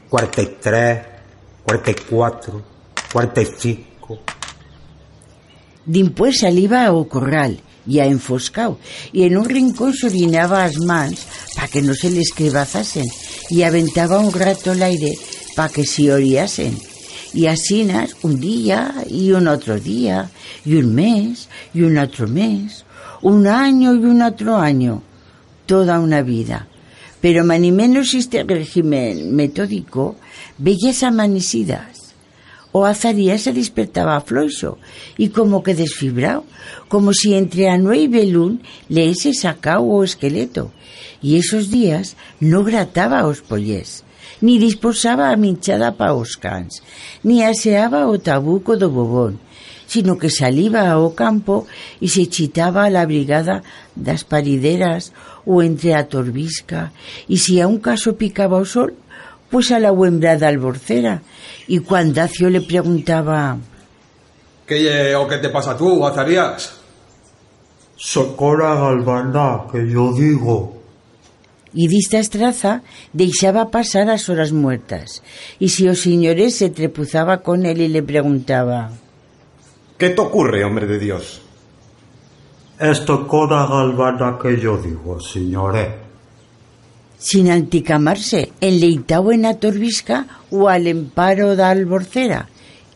43, 0.09 0.99
44, 1.63 2.61
45. 3.13 4.19
Dimpués 5.85 6.39
saliva 6.39 6.85
ao 6.85 7.07
corral, 7.07 7.59
ya 7.85 8.05
enfoscao, 8.05 8.77
y 9.11 9.23
en 9.23 9.37
un 9.37 9.45
rincón 9.45 9.93
se 9.93 10.07
orinaba 10.07 10.63
as 10.63 10.77
mans 10.77 11.25
pa 11.55 11.67
que 11.67 11.81
no 11.81 11.95
se 11.95 12.11
les 12.11 12.29
crebazasen, 12.35 13.07
y 13.49 13.63
aventaba 13.63 14.19
un 14.19 14.31
rato 14.31 14.73
el 14.73 14.83
aire 14.83 15.15
pa 15.55 15.69
que 15.69 15.85
se 15.85 16.11
oriasen. 16.11 16.77
Y 17.33 17.47
asinas 17.47 18.15
un 18.23 18.39
día 18.39 18.93
y 19.09 19.31
un 19.31 19.47
otro 19.47 19.79
día, 19.79 20.29
y 20.65 20.75
un 20.75 20.93
mes 20.93 21.47
y 21.73 21.81
un 21.81 21.97
otro 21.97 22.27
mes, 22.27 22.83
un 23.21 23.47
año 23.47 23.93
y 23.93 24.05
un 24.05 24.21
otro 24.21 24.57
año, 24.57 25.01
toda 25.65 25.99
una 25.99 26.21
vida. 26.21 26.67
Pero 27.21 27.45
mani 27.45 27.71
menos 27.71 28.13
este 28.13 28.43
régimen 28.43 29.35
metódico, 29.35 30.17
bellas 30.57 31.03
amanecidas. 31.03 32.15
O 32.73 32.85
Azarías 32.85 33.41
se 33.41 33.53
despertaba 33.53 34.21
floixo 34.21 34.77
y 35.17 35.29
como 35.29 35.61
que 35.61 35.75
desfibrado, 35.75 36.45
como 36.87 37.13
si 37.13 37.35
entre 37.35 37.69
Anué 37.69 37.99
y 37.99 38.07
Belún 38.07 38.61
le 38.87 39.09
ese 39.09 39.33
sacao 39.33 39.83
o 39.83 40.03
esqueleto. 40.03 40.71
Y 41.21 41.37
esos 41.37 41.69
días 41.69 42.15
no 42.39 42.63
grataba 42.63 43.27
os 43.27 43.41
pollés, 43.41 44.03
ni 44.41 44.59
disposaba 44.59 45.29
a 45.29 45.37
minchada 45.37 45.93
pa 45.93 46.13
os 46.13 46.35
cans, 46.35 46.81
ni 47.23 47.43
aseaba 47.43 48.07
o 48.07 48.17
tabuco 48.19 48.77
do 48.77 48.89
bobón, 48.89 49.39
sino 49.87 50.17
que 50.17 50.29
saliba 50.29 50.89
ao 50.89 51.11
campo 51.13 51.67
y 51.99 52.07
se 52.09 52.25
chitaba 52.27 52.85
a 52.85 52.93
la 52.93 53.05
brigada 53.05 53.61
das 53.95 54.23
parideras 54.23 55.11
o 55.45 55.61
entre 55.61 55.93
a 55.93 56.07
torbisca, 56.07 56.93
y 57.27 57.37
si 57.37 57.59
a 57.59 57.67
un 57.67 57.79
caso 57.79 58.15
picaba 58.15 58.57
o 58.57 58.65
sol, 58.65 58.95
pues 59.49 59.71
a 59.71 59.79
la 59.79 59.91
huembrada 59.91 60.47
alborcera, 60.47 61.21
y 61.67 61.79
cuando 61.79 62.21
Acio 62.21 62.49
le 62.49 62.61
preguntaba, 62.61 63.57
¿Qué 64.65 65.13
o 65.15 65.27
qué 65.27 65.37
te 65.37 65.49
pasa 65.49 65.75
tú, 65.75 66.05
Azarías? 66.07 66.79
Socora 67.97 68.75
galvana, 68.75 69.67
que 69.69 69.89
yo 69.89 70.13
digo. 70.13 70.80
Y 71.73 71.87
dista 71.87 72.19
estraza 72.19 72.83
deixaba 73.13 73.71
pasar 73.71 74.09
as 74.09 74.29
horas 74.29 74.51
muertas, 74.51 75.23
y 75.59 75.69
si 75.69 75.87
o 75.87 75.95
señores 75.95 76.55
se 76.55 76.69
trepuzaba 76.69 77.41
con 77.41 77.65
él 77.65 77.81
y 77.81 77.87
le 77.87 78.03
preguntaba, 78.03 78.91
¿Qué 79.97 80.09
te 80.09 80.21
ocurre, 80.21 80.63
hombre 80.63 80.87
de 80.87 80.99
Dios? 80.99 81.41
Esto 82.79 83.27
coda 83.27 83.67
galvana 83.67 84.39
que 84.41 84.59
yo 84.59 84.77
digo, 84.77 85.19
señores. 85.19 86.01
sin 87.21 87.51
anticamarse, 87.51 88.51
enleitao 88.61 89.31
en 89.31 89.45
a 89.45 89.53
torbisca 89.61 90.25
o 90.49 90.67
al 90.73 90.87
emparo 90.89 91.53
da 91.55 91.69
alborcera, 91.69 92.49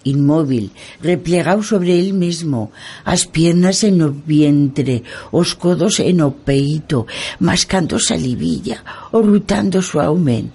inmóvil, 0.06 0.72
replegado 1.02 1.62
sobre 1.62 2.00
él 2.00 2.14
mismo, 2.14 2.72
as 3.04 3.26
piernas 3.28 3.84
en 3.84 4.02
o 4.02 4.10
vientre, 4.10 5.04
os 5.36 5.54
codos 5.60 6.00
en 6.00 6.24
o 6.24 6.32
peito, 6.32 7.06
mascando 7.44 8.00
salivilla 8.00 9.12
o 9.12 9.20
rutando 9.20 9.82
suaumen, 9.82 10.54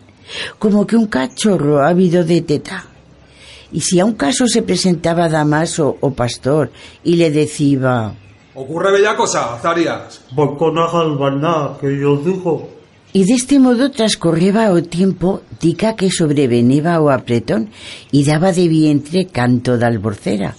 como 0.58 0.86
que 0.86 0.96
un 0.96 1.06
cachorro 1.06 1.84
ávido 1.84 2.24
de 2.24 2.40
teta. 2.40 2.86
Y 3.72 3.82
si 3.82 4.00
a 4.00 4.04
un 4.04 4.14
caso 4.14 4.48
se 4.48 4.62
presentaba 4.62 5.28
Damaso 5.28 5.98
o 6.00 6.10
pastor 6.10 6.72
y 7.04 7.14
le 7.14 7.30
decía, 7.30 8.14
¿Ocurre 8.54 8.90
bella 8.90 9.16
cosa? 9.16 9.58
Bocona 10.32 10.86
galvana, 10.90 11.78
que 11.80 11.98
yo 11.98 12.16
digo. 12.16 12.79
Y 13.12 13.24
de 13.24 13.34
este 13.34 13.58
modo 13.58 13.90
transcorreba 13.90 14.70
o 14.70 14.82
tiempo 14.82 15.42
dica 15.60 15.96
que 15.96 16.10
sobreveneba 16.10 17.00
o 17.00 17.10
apretón 17.10 17.70
y 18.12 18.24
daba 18.24 18.52
de 18.52 18.68
vientre 18.68 19.26
canto 19.26 19.78
de 19.78 19.86
alborcera 19.86 20.54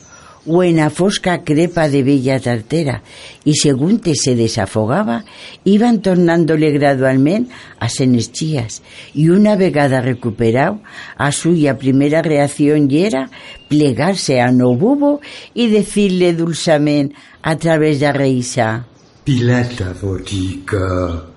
o 0.45 0.63
en 0.63 0.79
a 0.79 0.89
fosca 0.89 1.43
crepa 1.43 1.87
de 1.87 2.03
bella 2.03 2.39
tartera 2.39 3.03
y 3.45 3.55
según 3.55 3.99
te 3.99 4.15
se 4.15 4.35
desafogaba 4.35 5.23
iban 5.63 6.01
tornándole 6.01 6.71
gradualmente 6.71 7.53
a 7.79 7.89
senes 7.89 8.31
chías 8.31 8.81
y 9.13 9.29
una 9.29 9.55
vegada 9.55 10.01
recuperado 10.01 10.81
a 11.15 11.31
suya 11.31 11.77
primera 11.77 12.21
reacción 12.21 12.89
y 12.89 13.03
era 13.03 13.29
plegarse 13.69 14.41
a 14.41 14.51
no 14.51 14.75
bubo 14.75 15.21
y 15.53 15.69
decirle 15.69 16.33
dulcemente 16.33 17.15
a 17.41 17.55
través 17.57 17.99
de 17.99 18.11
reisa 18.11 18.87
Pilata 19.23 19.93
botica. 20.01 21.30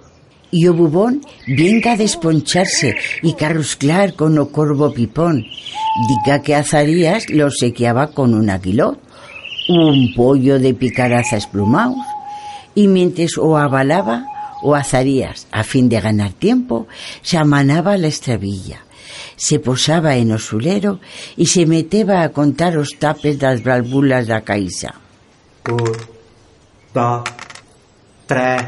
Y 0.55 0.69
o 0.69 0.73
bubón 0.73 1.21
venga 1.49 1.93
a 1.93 1.97
desponcharse 1.97 2.95
y 3.23 3.35
carrusclar 3.35 4.15
con 4.15 4.39
o 4.39 4.55
corvo 4.55 4.95
pipón. 4.95 5.43
Diga 6.07 6.43
que 6.43 6.55
Azarías 6.55 7.29
lo 7.29 7.51
sequeaba 7.51 8.15
con 8.15 8.35
un 8.35 8.49
aguilot, 8.49 8.97
un 9.69 10.15
pollo 10.15 10.61
de 10.61 10.73
picarazas 10.73 11.49
plumaos, 11.49 12.07
y 12.73 12.87
mientras 12.87 13.37
o 13.37 13.59
avalaba, 13.59 14.31
o 14.63 14.77
Azarías, 14.77 15.49
a 15.51 15.65
fin 15.65 15.89
de 15.89 16.01
ganar 16.01 16.33
tiempo, 16.33 16.87
se 17.23 17.37
amanaba 17.37 17.99
la 17.99 18.07
estravilla. 18.07 18.87
Se 19.35 19.59
posaba 19.59 20.15
en 20.15 20.31
o 20.31 20.39
sulero 20.39 21.01
y 21.37 21.47
se 21.47 21.67
meteba 21.67 22.23
a 22.23 22.31
contar 22.31 22.79
os 22.79 22.95
tapes 23.03 23.43
das 23.43 23.59
válvulas 23.67 24.31
da 24.31 24.47
caixa. 24.47 24.95
Un, 25.67 25.91
dos, 26.95 27.27
tres, 28.31 28.63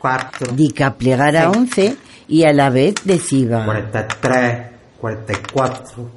44, 0.00 0.54
Dica 0.56 0.94
plegara 0.94 1.50
Sí. 1.52 1.58
once 1.58 1.96
y 2.28 2.44
a 2.44 2.52
la 2.52 2.70
vez 2.70 2.94
decía. 3.04 3.64
43, 3.64 4.66
44, 4.98 6.08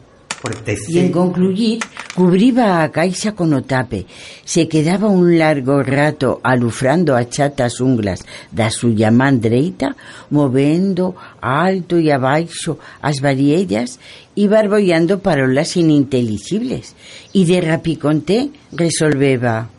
Y 0.43 0.99
en 0.99 1.11
45. 1.11 1.19
concluir, 1.19 1.79
cubriba 2.13 2.83
a 2.83 2.91
caixa 2.91 3.31
con 3.31 3.53
o 3.53 3.61
tape. 3.63 4.05
Se 4.43 4.67
quedaba 4.67 5.07
un 5.07 5.37
largo 5.37 5.81
rato 5.83 6.41
alufrando 6.43 7.15
a 7.15 7.23
chatas 7.29 7.79
unglas 7.79 8.25
da 8.51 8.69
suya 8.69 9.09
man 9.09 9.39
dereita, 9.39 9.95
movendo 10.31 11.15
alto 11.39 11.95
e 11.97 12.11
abaixo 12.11 12.77
as 13.01 13.21
variellas 13.21 13.99
e 14.35 14.47
barbollando 14.49 15.19
parolas 15.19 15.77
ininteligibles. 15.77 16.93
E 17.33 17.45
de 17.45 17.61
rapiconté 17.61 18.49
resolveba. 18.73 19.69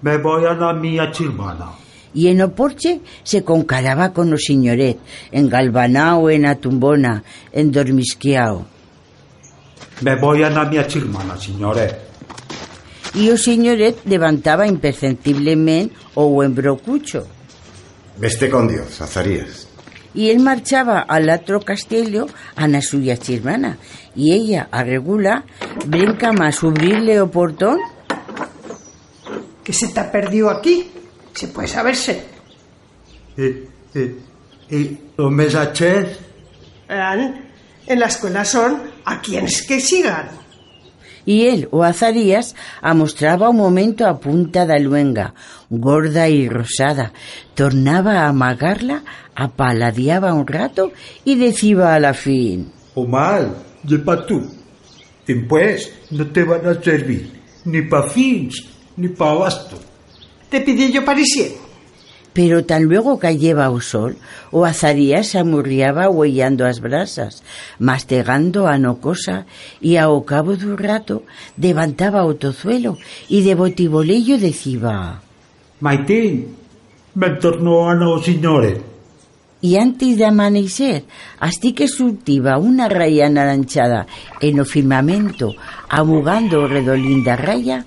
Me 0.00 0.16
voy 0.18 0.44
a 0.46 0.54
la 0.54 0.72
mía 0.72 1.10
chirmana. 1.12 1.84
Y 2.16 2.28
en 2.28 2.40
o 2.40 2.48
porche 2.56 3.04
se 3.28 3.44
concaraba 3.44 4.16
con 4.16 4.32
o 4.32 4.40
señoret, 4.40 4.96
engalbanao 5.36 6.32
en 6.32 6.48
a 6.48 6.56
tumbona, 6.56 7.20
endormisquiao. 7.52 8.64
Me 10.00 10.16
voy 10.16 10.42
a 10.42 10.48
la 10.48 10.64
mía 10.64 10.88
chirmana, 10.88 11.36
señores. 11.36 11.92
E 13.12 13.28
o 13.28 13.36
señoret 13.36 14.00
levantaba 14.08 14.64
imperceptiblemente 14.64 15.92
o 16.16 16.40
embrocucho. 16.40 17.28
Veste 18.16 18.48
con 18.48 18.64
Dios, 18.64 18.96
Azarías. 18.96 19.68
Y 20.16 20.30
él 20.32 20.40
marchaba 20.40 21.00
al 21.00 21.28
otro 21.28 21.60
castillo 21.60 22.32
a 22.56 22.64
na 22.64 22.80
suya 22.80 23.20
chirmana. 23.20 23.76
Y 24.16 24.32
ella, 24.32 24.72
a 24.72 24.80
regula, 24.82 25.44
brinca 25.84 26.32
más 26.32 26.64
subirle 26.64 27.20
o 27.20 27.30
portón. 27.30 27.76
¿Qué 29.62 29.74
se 29.74 29.88
te 29.88 30.00
ha 30.00 30.10
perdido 30.10 30.48
aquí? 30.48 30.96
Se 31.36 31.48
puede 31.48 31.68
saberse. 31.68 32.24
¿Y 34.70 34.98
los 35.18 35.30
mesaches? 35.30 36.18
Verán, 36.88 37.44
En 37.86 38.00
la 38.00 38.06
escuela 38.06 38.44
son 38.44 38.82
a 39.04 39.20
quienes 39.20 39.62
que 39.66 39.78
sigan. 39.80 40.28
Y 41.26 41.46
él, 41.48 41.68
o 41.72 41.82
Azarías, 41.82 42.54
amostraba 42.80 43.50
un 43.50 43.56
momento 43.56 44.06
a 44.06 44.18
punta 44.18 44.64
da 44.64 44.78
luenga, 44.78 45.34
gorda 45.68 46.28
y 46.28 46.48
rosada, 46.48 47.12
tornaba 47.54 48.20
a 48.20 48.28
amagarla, 48.28 49.02
apaladiaba 49.34 50.32
un 50.32 50.46
rato 50.46 50.92
y 51.24 51.34
decía 51.34 51.94
a 51.94 52.00
la 52.00 52.14
fin. 52.14 52.72
O 52.94 53.06
mal, 53.06 53.56
lleva 53.84 54.24
tú. 54.24 54.48
Después 55.26 55.92
no 56.10 56.26
te 56.28 56.44
van 56.44 56.66
a 56.66 56.80
servir 56.80 57.36
ni 57.64 57.82
pa' 57.82 58.08
fins 58.08 58.64
ni 58.96 59.08
pa' 59.08 59.30
abasto. 59.30 59.76
Te 60.50 60.60
pidí 60.60 60.92
yo 60.92 61.04
parisien. 61.04 61.52
Pero 62.32 62.66
tan 62.66 62.84
luego 62.84 63.18
cayeba 63.18 63.70
o 63.70 63.80
sol, 63.80 64.18
o 64.50 64.66
Azarías 64.66 65.28
se 65.28 65.38
amurriaba 65.38 66.10
huellando 66.10 66.66
as 66.66 66.80
brasas, 66.80 67.42
mastegando 67.78 68.68
a 68.68 68.76
no 68.76 69.00
cosa, 69.00 69.46
y 69.80 69.96
ao 69.96 70.20
cabo 70.28 70.52
dun 70.52 70.76
rato 70.76 71.24
levantaba 71.56 72.28
o 72.28 72.36
tozuelo 72.36 72.98
y 73.32 73.40
de 73.40 73.54
botibolillo 73.56 74.36
decía... 74.36 75.22
Maitín, 75.80 76.52
me 77.14 77.30
tornó 77.40 77.88
a 77.88 77.94
no 77.94 78.20
señores. 78.22 78.84
Y 79.62 79.78
antes 79.78 80.18
de 80.18 80.26
amanecer, 80.26 81.04
hasta 81.40 81.72
que 81.72 81.88
surtiba 81.88 82.58
una 82.58 82.90
raya 82.90 83.26
anaranchada 83.26 84.06
en 84.40 84.60
o 84.60 84.64
firmamento, 84.66 85.56
abugando 85.88 86.60
o 86.60 86.68
redolín 86.68 87.24
da 87.24 87.36
raya, 87.40 87.80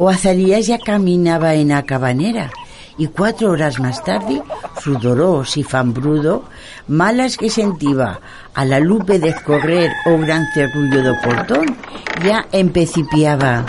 o 0.00 0.08
Azarías 0.08 0.66
ya 0.66 0.78
caminaba 0.78 1.54
en 1.54 1.72
a 1.72 1.82
cabanera, 1.82 2.50
y 2.96 3.06
cuatro 3.08 3.50
horas 3.50 3.78
más 3.78 4.02
tarde, 4.02 4.42
sudoroso 4.82 5.60
y 5.60 5.62
fambrudo, 5.62 6.44
malas 6.88 7.36
que 7.36 7.50
sentía 7.50 8.18
a 8.54 8.64
la 8.64 8.80
lupe 8.80 9.18
de 9.18 9.28
escorrer 9.28 9.90
o 10.06 10.16
gran 10.16 10.46
cerrullo 10.54 11.04
do 11.04 11.14
portón, 11.22 11.76
ya 12.24 12.48
empecipiaba 12.50 13.66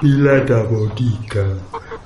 Pilada 0.00 0.62
botica, 0.62 1.44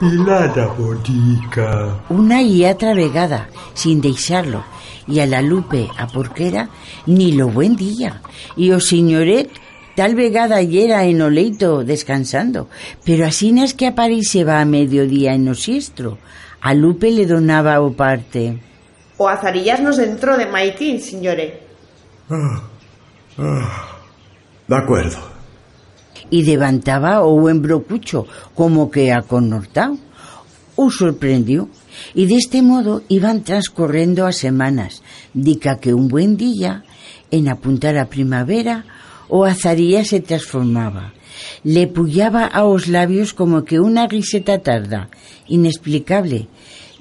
pilada 0.00 0.66
botica. 0.72 2.00
una 2.08 2.40
y 2.40 2.64
otra 2.64 2.94
vegada, 2.94 3.48
sin 3.74 4.00
deixarlo, 4.00 4.64
y 5.06 5.20
a 5.20 5.26
la 5.26 5.42
lupe 5.42 5.88
a 5.98 6.06
porquera 6.06 6.70
ni 7.04 7.32
lo 7.32 7.48
buen 7.48 7.76
día, 7.76 8.22
y 8.56 8.70
o 8.70 8.80
señoret 8.80 9.50
tal 9.98 10.14
vegada 10.14 10.62
yera 10.62 11.02
en 11.10 11.18
o 11.18 11.28
leito 11.28 11.82
descansando, 11.82 12.70
pero 13.02 13.26
así 13.26 13.50
es 13.58 13.74
que 13.74 13.88
apareceba 13.88 14.60
a 14.60 14.64
mediodía 14.64 15.34
en 15.34 15.48
o 15.50 15.58
siestro, 15.58 16.22
a 16.62 16.70
Lupe 16.72 17.10
le 17.10 17.26
donaba 17.26 17.82
o 17.82 17.90
parte. 17.90 18.62
O 19.18 19.26
Azarillas 19.26 19.82
nos 19.82 19.98
entró 19.98 20.38
de 20.38 20.46
maitín, 20.46 21.02
señore. 21.02 21.66
Ah, 22.30 22.62
ah, 23.38 23.98
de 24.68 24.76
acuerdo. 24.76 25.18
y 26.30 26.44
levantaba 26.44 27.24
o 27.24 27.34
buen 27.40 27.60
brocucho, 27.60 28.26
como 28.54 28.92
que 28.92 29.12
aconnortao. 29.12 29.98
O 30.76 30.92
sorprendió, 30.92 31.68
y 32.14 32.26
de 32.26 32.36
este 32.36 32.62
modo 32.62 33.02
iban 33.08 33.42
transcorriendo 33.42 34.30
as 34.30 34.36
semanas, 34.36 35.02
dica 35.34 35.82
que 35.82 35.90
un 35.90 36.06
buen 36.06 36.36
día, 36.36 36.84
en 37.32 37.48
apuntar 37.48 37.98
a 37.98 38.06
primavera, 38.06 38.86
o 39.28 39.44
azaría 39.44 40.04
se 40.04 40.20
transformaba. 40.20 41.12
Le 41.64 41.86
pullaba 41.86 42.44
a 42.46 42.64
os 42.64 42.88
labios 42.88 43.32
como 43.32 43.64
que 43.64 43.80
una 43.80 44.06
riseta 44.06 44.58
tarda, 44.60 45.08
inexplicable, 45.46 46.48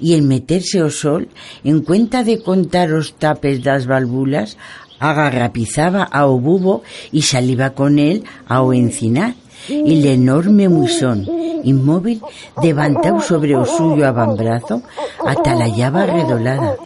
y 0.00 0.14
en 0.14 0.28
meterse 0.28 0.82
o 0.82 0.90
sol, 0.90 1.28
en 1.64 1.80
cuenta 1.82 2.22
de 2.22 2.40
contar 2.40 2.92
os 2.92 3.14
tapes 3.18 3.62
das 3.62 3.86
valvulas, 3.86 4.56
agarrapizaba 4.98 6.02
ao 6.02 6.38
bubo 6.38 6.82
y 7.10 7.22
saliva 7.22 7.74
con 7.74 7.98
él 7.98 8.24
ao 8.46 8.72
encinar. 8.72 9.34
Y 9.68 9.98
el 9.98 10.06
enorme 10.06 10.68
muisón, 10.68 11.26
inmóvil, 11.64 12.22
levantado 12.62 13.20
sobre 13.20 13.56
o 13.56 13.66
suyo 13.66 14.06
abambrazo, 14.06 14.82
atalayaba 15.26 16.06
redolada. 16.06 16.76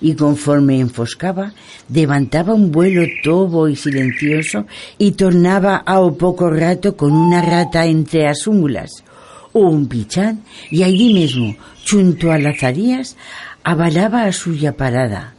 Y 0.00 0.14
conforme 0.14 0.80
enfoscaba, 0.80 1.52
levantaba 1.92 2.54
un 2.54 2.72
vuelo 2.72 3.02
tobo 3.22 3.68
y 3.68 3.76
silencioso 3.76 4.66
y 4.96 5.12
tornaba 5.12 5.76
ao 5.76 6.16
poco 6.16 6.48
rato 6.48 6.96
con 6.96 7.12
una 7.12 7.42
rata 7.42 7.84
entre 7.84 8.26
as 8.26 8.46
úmulas 8.46 9.04
o 9.52 9.60
un 9.60 9.86
pichán 9.86 10.42
y 10.70 10.82
allí 10.82 11.12
mismo, 11.12 11.56
junto 11.90 12.30
a 12.30 12.38
Lazarías, 12.38 13.16
avalaba 13.62 14.24
a 14.24 14.32
suya 14.32 14.76
parada, 14.76 15.34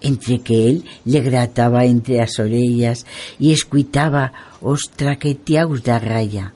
entre 0.00 0.40
que 0.40 0.68
él 0.68 0.84
le 1.04 1.20
grataba 1.20 1.84
entre 1.84 2.20
as 2.20 2.38
orellas 2.38 3.06
y 3.38 3.52
escuitaba 3.52 4.32
os 4.60 4.90
traqueteaus 4.94 5.82
da 5.82 5.98
raya, 5.98 6.54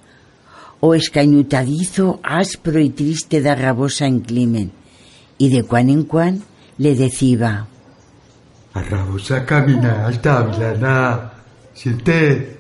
o 0.81 0.95
escañutadizo 0.95 2.21
áspero 2.23 2.81
y 2.81 2.91
triste 2.91 3.43
da 3.43 3.55
rabosa 3.55 4.07
enclimen, 4.07 4.73
y 5.39 5.51
de 5.51 5.63
cuan 5.65 5.91
en 5.91 6.05
cuan 6.05 6.43
le 6.83 6.97
decía 6.97 7.65
A 8.75 8.83
rabosa 8.83 9.47
camina 9.47 10.07
alta. 10.07 11.33
Siente. 11.75 12.59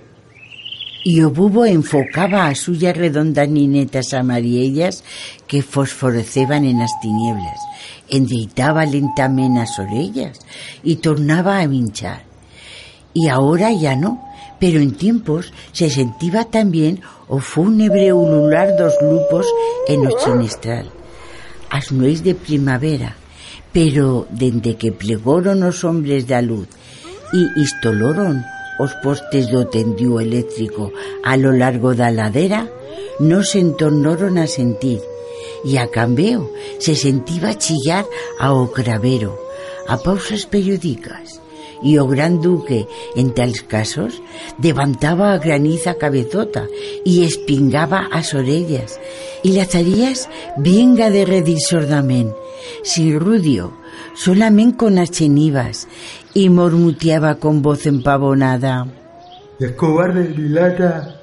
y 1.05 1.20
o 1.23 1.31
bubo 1.31 1.66
enfocaba 1.66 2.47
a 2.47 2.55
suya 2.55 2.93
redondas 2.93 3.49
ninetas 3.49 4.14
amarillas 4.14 5.03
que 5.49 5.61
fosforeceban 5.61 6.64
en 6.64 6.79
las 6.79 6.93
tinieblas, 7.01 7.59
endeitaba 8.09 8.87
lentamente 8.87 9.61
as 9.61 9.77
orellas 9.81 10.39
y 10.85 10.97
tornaba 10.97 11.59
a 11.59 11.66
minchar. 11.66 12.23
Y 13.12 13.29
ahora 13.29 13.73
ya 13.73 13.97
no, 13.97 14.23
pero 14.61 14.79
en 14.81 14.93
tiempos 14.95 15.53
se 15.73 15.91
sentía 15.91 16.45
también 16.45 17.01
o 17.27 17.41
fúnebre 17.41 18.12
ulular 18.12 18.77
dos 18.79 18.95
lupos 19.03 19.47
en 19.89 20.07
o 20.07 20.11
chinestral. 20.23 20.87
As 21.68 21.91
nuez 21.91 22.23
de 22.23 22.35
primavera, 22.37 23.16
pero 23.73 24.27
dende 24.31 24.77
que 24.77 24.93
plegoron 24.93 25.62
os 25.62 25.85
hombres 25.85 26.29
da 26.29 26.41
luz 26.45 26.68
y 27.33 27.49
istoloron 27.61 28.45
os 28.79 28.93
postes 29.05 29.49
do 29.49 29.68
tendió 29.68 30.20
eléctrico 30.20 30.93
a 31.25 31.37
lo 31.37 31.53
largo 31.53 31.95
da 31.95 32.11
ladera, 32.11 32.68
no 33.20 33.45
se 33.45 33.61
entornaron 33.61 34.39
a 34.39 34.47
sentir, 34.47 35.01
y 35.64 35.77
a 35.77 35.89
cambio 35.89 36.51
se 36.79 36.97
sentía 36.97 37.57
chillar 37.57 38.05
ao 38.41 38.73
cravero, 38.73 39.39
a 39.89 39.97
pausas 40.01 40.47
periódicas, 40.47 41.41
y 41.83 41.99
o 41.99 42.07
gran 42.07 42.41
duque, 42.41 42.87
en 43.16 43.35
tales 43.35 43.62
casos, 43.62 44.23
levantaba 44.61 45.33
a 45.33 45.39
graniza 45.39 45.95
cabezota 45.95 46.66
y 47.05 47.25
espingaba 47.25 48.09
as 48.12 48.35
orellas, 48.35 49.01
y 49.43 49.53
Lazarías 49.53 50.29
venga 50.57 51.11
de 51.11 51.25
redir 51.25 51.61
sordamente, 51.61 52.35
sin 52.83 53.19
rudio, 53.19 53.73
solamente 54.15 54.77
con 54.77 54.99
as 54.99 55.11
chenivas, 55.11 55.89
y 56.35 56.49
mormuteaba 56.49 57.37
con 57.37 57.63
voz 57.63 57.87
empavonada. 57.87 58.87
Escobar 59.59 60.15
del 60.15 60.35
Vilata. 60.35 61.21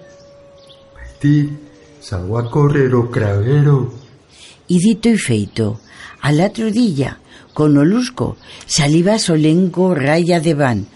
Martín, 0.95 1.59
salgo 1.99 2.37
a 2.37 2.49
correr 2.49 2.93
o 2.95 3.09
cravero. 3.09 3.91
Y 4.67 4.79
dito 4.79 5.09
y 5.09 5.17
feito, 5.17 5.79
al 6.21 6.41
otro 6.41 6.71
día, 6.71 7.19
con 7.53 7.77
olusco, 7.77 8.37
saliva 8.65 9.19
solenco 9.19 9.95
raya 9.95 10.39
de 10.39 10.53
van, 10.53 10.87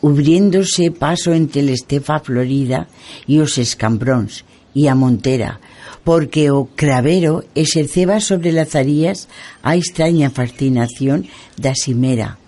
ubriéndose 0.00 0.90
paso 0.90 1.32
entre 1.32 1.60
el 1.60 1.68
estefa 1.70 2.20
florida 2.20 2.88
y 3.26 3.40
os 3.40 3.58
escambróns 3.58 4.44
y 4.74 4.86
a 4.86 4.94
montera, 4.94 5.60
porque 6.08 6.50
o 6.50 6.72
cravero 6.72 7.44
exerceba 7.52 8.16
sobre 8.24 8.48
Lazarías 8.48 9.28
a 9.60 9.76
extraña 9.76 10.32
fascinación 10.32 11.28
da 11.60 11.76
ximera, 11.76 12.40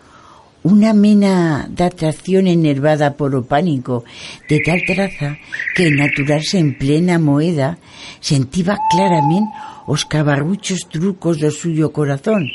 unha 0.65 0.97
mena 0.97 1.69
de 1.69 1.85
atracción 1.85 2.49
enervada 2.49 3.21
por 3.21 3.37
o 3.37 3.45
pánico 3.45 4.09
de 4.49 4.65
tal 4.65 4.81
traza 4.89 5.37
que 5.77 5.93
naturarse 5.93 6.57
en 6.57 6.73
plena 6.73 7.21
moeda 7.21 7.77
sentiva 8.25 8.81
claramente 8.89 9.53
os 9.85 10.09
cabarruchos 10.09 10.89
trucos 10.89 11.37
do 11.37 11.53
suyo 11.53 11.93
corazón 11.93 12.49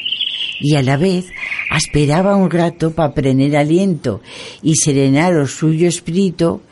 y 0.58 0.74
a 0.74 0.82
la 0.82 0.98
vez 0.98 1.30
esperaba 1.70 2.34
un 2.34 2.50
rato 2.50 2.98
para 2.98 3.14
prener 3.14 3.54
aliento 3.54 4.26
y 4.66 4.74
serenar 4.82 5.38
o 5.38 5.46
suyo 5.46 5.86
espíritu 5.86 6.66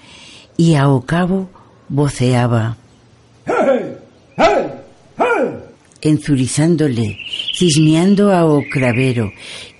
y 0.58 0.74
ao 0.74 1.06
cabo 1.06 1.54
voceaba 1.86 2.82
enzurizándole, 6.04 7.18
cisneando 7.56 8.32
ao 8.32 8.62
cravero 8.68 9.32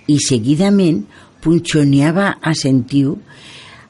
y 0.06 0.20
seguidamente 0.20 1.06
punchoneaba 1.40 2.40
a 2.40 2.56
sentiu 2.56 3.20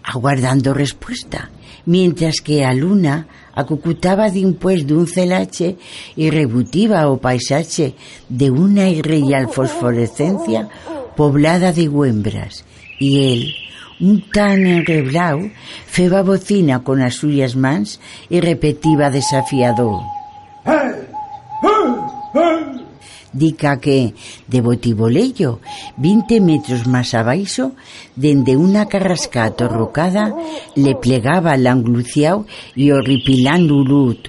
aguardando 0.02 0.74
respuesta, 0.74 1.50
mientras 1.86 2.42
que 2.42 2.64
a 2.64 2.74
luna 2.74 3.26
acucutaba 3.54 4.28
dimpués 4.28 4.86
dun 4.86 5.06
celache 5.06 5.78
y 6.18 6.28
rebutiva 6.30 7.08
o 7.08 7.22
paisache 7.22 7.94
de 8.28 8.50
una 8.50 8.90
irreal 8.90 9.48
fosforescencia 9.48 10.68
poblada 11.16 11.72
de 11.72 11.88
huembras, 11.88 12.66
y 12.98 13.32
él, 13.32 13.54
un 14.00 14.28
tan 14.30 14.66
enreblau, 14.66 15.50
feba 15.86 16.26
bocina 16.26 16.82
con 16.82 17.00
as 17.00 17.14
suyas 17.14 17.54
mans 17.54 18.02
y 18.28 18.42
repetiva 18.42 19.08
desafiador. 19.14 20.02
Dica 23.34 23.80
que, 23.80 24.14
de 24.46 24.60
Botibolello, 24.60 25.58
20 25.98 26.40
metros 26.40 26.86
más 26.86 27.14
abaixo, 27.14 27.72
dende 28.14 28.56
una 28.56 28.86
carrasca 28.86 29.44
atorrocada, 29.44 30.32
le 30.76 30.94
plegaba 30.94 31.56
l'angluciau 31.56 32.46
y 32.76 32.92
horripilando 32.92 33.74
ulut. 33.74 34.28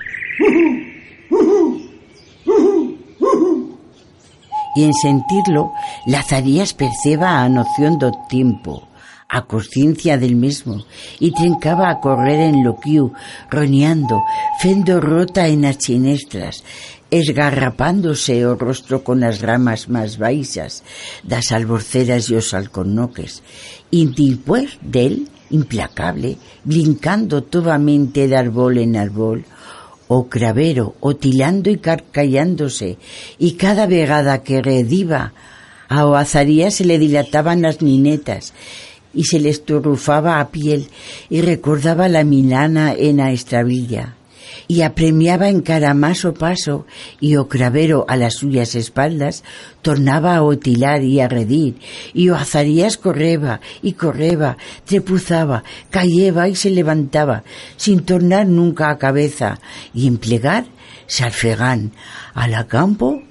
Y 4.76 4.84
en 4.84 4.94
sentirlo, 4.94 5.72
Lazarías 6.06 6.74
perceba 6.74 7.44
a 7.44 7.48
noción 7.48 7.98
do 7.98 8.12
tiempo, 8.28 8.90
a 9.30 9.48
conciencia 9.48 10.18
del 10.18 10.36
mismo, 10.36 10.84
y 11.20 11.32
trincaba 11.32 11.90
a 11.90 12.00
correr 12.00 12.42
en 12.42 12.64
loquiu, 12.64 13.14
roneando, 13.50 14.22
fendo 14.60 15.00
rota 15.00 15.48
en 15.48 15.64
as 15.64 15.78
chinestras, 15.78 16.64
esgarrapándose 17.12 18.46
o 18.46 18.58
rostro 18.58 19.06
con 19.06 19.22
as 19.22 19.38
ramas 19.40 19.86
máis 19.86 20.18
baixas 20.18 20.82
das 21.22 21.54
alborceras 21.54 22.28
e 22.34 22.36
os 22.36 22.52
alcornoques, 22.58 23.46
e 23.94 24.10
dimpués 24.10 24.82
del, 24.82 25.30
implacable, 25.54 26.42
brincando 26.66 27.46
tobamente 27.46 28.26
de 28.26 28.36
árbol 28.36 28.82
en 28.82 28.98
árbol, 28.98 29.46
o 30.10 30.30
cravero, 30.30 30.98
otilando 31.02 31.70
e 31.70 31.78
carcallándose, 31.78 32.98
e 33.38 33.48
cada 33.54 33.86
vegada 33.86 34.42
que 34.42 34.62
rediva, 34.62 35.34
a 35.86 36.10
Oazaría 36.10 36.74
se 36.74 36.86
le 36.86 36.98
dilataban 36.98 37.62
las 37.62 37.86
ninetas, 37.86 38.54
y 39.14 39.30
se 39.30 39.40
le 39.40 39.54
esturrufaba 39.54 40.42
a 40.42 40.50
piel, 40.50 40.90
y 41.30 41.42
recordaba 41.46 42.10
la 42.10 42.26
milana 42.26 42.94
en 42.98 43.22
a 43.22 43.32
estravilla 43.32 44.15
y 44.68 44.82
apremiaba 44.82 45.50
en 45.50 45.62
cara 45.62 45.94
más 45.94 46.26
o 46.26 46.34
paso 46.34 46.86
y 47.20 47.36
o 47.36 47.48
cravero 47.48 48.06
a 48.08 48.16
las 48.16 48.36
suyas 48.36 48.76
espaldas 48.76 49.44
tornaba 49.82 50.36
a 50.36 50.44
otilar 50.44 51.04
y 51.04 51.20
a 51.20 51.28
redir 51.28 51.76
y 52.14 52.30
o 52.30 52.36
azarías 52.36 52.98
correba 52.98 53.62
y 53.82 53.94
correba, 53.94 54.58
trepuzaba, 54.86 55.64
cayeba 55.90 56.48
y 56.48 56.56
se 56.56 56.70
levantaba 56.70 57.44
sin 57.78 58.04
tornar 58.04 58.48
nunca 58.48 58.90
a 58.90 58.98
cabeza 58.98 59.60
y 59.94 60.08
en 60.08 60.18
plegar 60.18 60.66
sarfegán 61.08 61.92
a 62.34 62.48
la 62.48 62.68
campo 62.68 63.22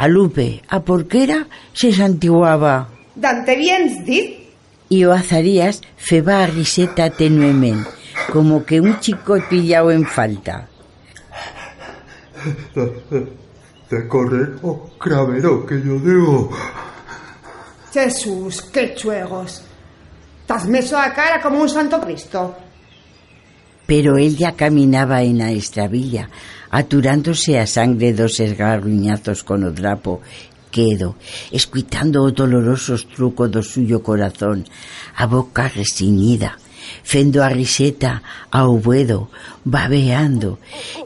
a 0.00 0.08
Lupe, 0.08 0.62
a 0.68 0.80
porquera 0.80 1.46
se 1.74 1.92
santiguaba. 1.92 2.88
Dante 3.14 3.54
viens 3.54 4.02
dit? 4.06 4.48
Y 4.88 5.04
o 5.04 5.12
azarías 5.12 5.82
feba 5.98 6.42
a 6.42 6.46
riseta 6.46 7.10
tenuemen, 7.10 7.84
como 8.32 8.64
que 8.64 8.80
un 8.80 8.98
chico 9.00 9.36
pillado 9.50 9.90
en 9.90 10.06
falta. 10.06 10.69
De 13.90 14.06
correr 14.06 14.54
o 14.62 14.88
cravero 14.98 15.66
que 15.66 15.82
yo 15.82 15.98
digo. 15.98 16.50
Jesús, 17.92 18.62
qué 18.72 18.94
chuegos. 18.94 19.62
T'has 20.46 20.66
meso 20.66 20.96
a 20.96 21.12
cara 21.12 21.40
como 21.42 21.60
un 21.60 21.68
santo 21.68 22.00
Cristo. 22.00 22.54
Pero 23.86 24.16
él 24.16 24.36
ya 24.36 24.52
caminaba 24.52 25.22
en 25.22 25.38
la 25.38 25.50
estravilla, 25.50 26.30
aturándose 26.70 27.58
a 27.58 27.66
sangre 27.66 28.12
dos 28.12 28.38
esgarruñazos 28.38 29.42
con 29.42 29.64
o 29.64 29.72
drapo 29.72 30.22
quedo, 30.70 31.16
escuitando 31.50 32.22
o 32.22 32.30
dolorosos 32.30 33.10
trucos 33.10 33.50
do 33.50 33.62
suyo 33.62 34.06
corazón, 34.06 34.64
a 35.18 35.26
boca 35.26 35.66
resignida, 35.66 36.56
fendo 37.02 37.42
a 37.42 37.48
riseta 37.48 38.22
ao 38.50 38.78
buedo, 38.78 39.28
babeando, 39.64 40.58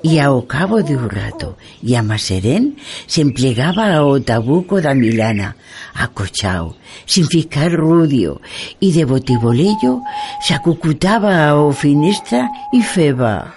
e 0.03 0.21
ao 0.21 0.43
cabo 0.47 0.83
de 0.83 0.97
un 0.97 1.09
rato, 1.09 1.57
e 1.83 1.97
a 1.97 2.03
Maserén 2.03 2.77
se 3.07 3.21
emplegaba 3.21 3.95
ao 3.95 4.21
tabuco 4.21 4.81
da 4.81 4.95
Milana, 4.95 5.57
acochao, 5.95 6.77
sin 7.07 7.27
ficar 7.27 7.73
rudio, 7.75 8.41
e 8.81 8.93
de 8.93 9.05
botibolello 9.05 10.03
se 10.41 10.55
acucutaba 10.55 11.51
ao 11.51 11.73
finestra 11.73 12.49
e 12.73 12.83
feba. 12.83 13.55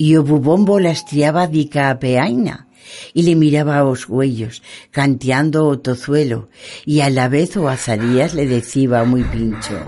E 0.00 0.16
o 0.16 0.22
bubombo 0.24 0.78
lastriaba 0.78 1.46
dica 1.46 1.90
a 1.90 1.94
peaina, 1.94 2.69
y 3.14 3.22
le 3.22 3.36
miraba 3.36 3.78
a 3.78 3.84
os 3.84 4.08
huellos, 4.08 4.62
canteando 4.90 5.66
o 5.66 5.78
tozuelo, 5.78 6.48
y 6.84 7.00
a 7.00 7.10
la 7.10 7.28
vez 7.28 7.56
o 7.56 7.68
azarías 7.68 8.34
le 8.34 8.46
decía 8.46 9.04
muy 9.04 9.24
pincho. 9.24 9.78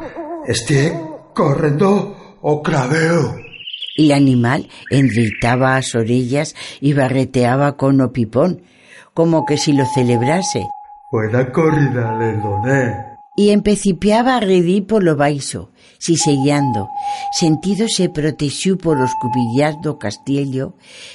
Esté 0.46 0.92
corriendo 1.34 2.38
o 2.40 2.62
craveo. 2.62 3.36
Y 3.96 4.07
el 4.07 4.12
animal 4.12 4.68
enritaba 4.90 5.76
as 5.76 5.94
orellas 5.94 6.55
y 6.80 6.94
barreteaba 6.94 7.76
con 7.76 8.00
o 8.00 8.12
pipón, 8.12 8.62
como 9.14 9.44
que 9.44 9.59
si 9.59 9.72
lo 9.72 9.84
celebrase. 9.94 10.64
Buena 11.11 11.53
corrida 11.53 12.16
le 12.18 12.36
doné. 12.38 13.12
Y 13.36 13.50
empecipiaba 13.50 14.36
a 14.36 14.40
redir 14.40 14.86
polo 14.86 15.16
baixo, 15.16 15.70
sisellando, 15.98 16.88
sentido 17.32 17.88
se 17.88 18.08
protexiu 18.08 18.76
polos 18.76 19.12
cubillás 19.20 19.76
do 19.84 19.96
castillo 19.96 20.74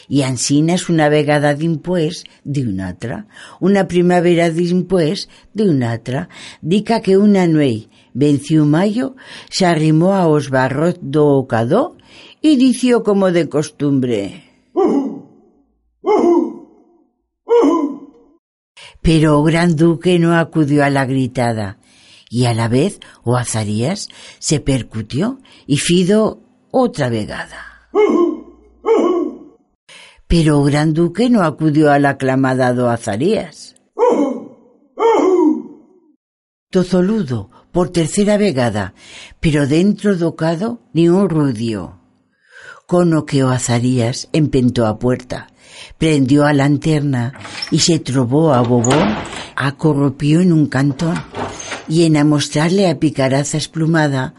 e 0.09 0.23
ansinas 0.23 0.89
unha 0.91 1.07
vegada 1.07 1.53
dimpués 1.53 2.25
de 2.43 2.65
unha 2.65 2.93
atra, 2.93 3.27
unha 3.61 3.85
primavera 3.85 4.49
dimpués 4.49 5.29
de 5.53 5.63
unha 5.69 5.95
atra, 5.95 6.29
dica 6.61 7.01
que 7.05 7.15
unha 7.17 7.45
nuei, 7.45 7.87
venciu 8.13 8.65
maio, 8.65 9.15
se 9.49 9.65
arrimou 9.65 10.13
aos 10.13 10.49
barros 10.49 10.97
do 11.01 11.41
ocadó 11.41 11.97
e 12.41 12.57
dició 12.57 13.03
como 13.03 13.31
de 13.31 13.49
costumbre. 13.49 14.47
Pero 19.01 19.41
gran 19.43 19.75
duque 19.75 20.19
no 20.19 20.35
acudió 20.35 20.83
a 20.83 20.89
la 20.89 21.05
gritada, 21.05 21.79
y 22.29 22.45
a 22.45 22.53
la 22.53 22.67
vez 22.67 22.99
o 23.23 23.37
Azarías 23.37 24.09
se 24.39 24.59
percutió 24.59 25.39
y 25.65 25.77
Fido 25.77 26.41
otra 26.71 27.09
vegada. 27.09 27.89
Pero 30.27 30.63
gran 30.63 30.93
duque 30.93 31.29
no 31.29 31.43
acudió 31.43 31.91
a 31.91 31.99
la 31.99 32.11
aclamada 32.11 32.73
do 32.73 32.89
Azarías. 32.89 33.75
Tozoludo, 36.69 37.49
por 37.71 37.89
tercera 37.89 38.37
vegada, 38.37 38.93
pero 39.39 39.67
dentro 39.67 40.17
do 40.17 40.35
cado 40.35 40.81
ni 40.91 41.07
un 41.07 41.29
rudio. 41.29 42.01
Con 42.87 43.13
o 43.13 43.25
que 43.25 43.43
o 43.43 43.49
Azarías 43.49 44.27
a 44.85 44.99
puerta, 44.99 45.47
prendió 45.97 46.45
a 46.45 46.53
lanterna 46.53 47.33
y 47.71 47.79
se 47.79 47.99
trobó 47.99 48.53
a 48.53 48.61
Bobón, 48.61 49.15
acorropió 49.55 50.41
en 50.41 50.51
un 50.51 50.67
cantón 50.67 51.15
y 51.87 52.03
en 52.03 52.17
a 52.17 52.23
mostrarle 52.23 52.89
a 52.89 52.99
picaraza 52.99 53.57
esplumada 53.57 54.33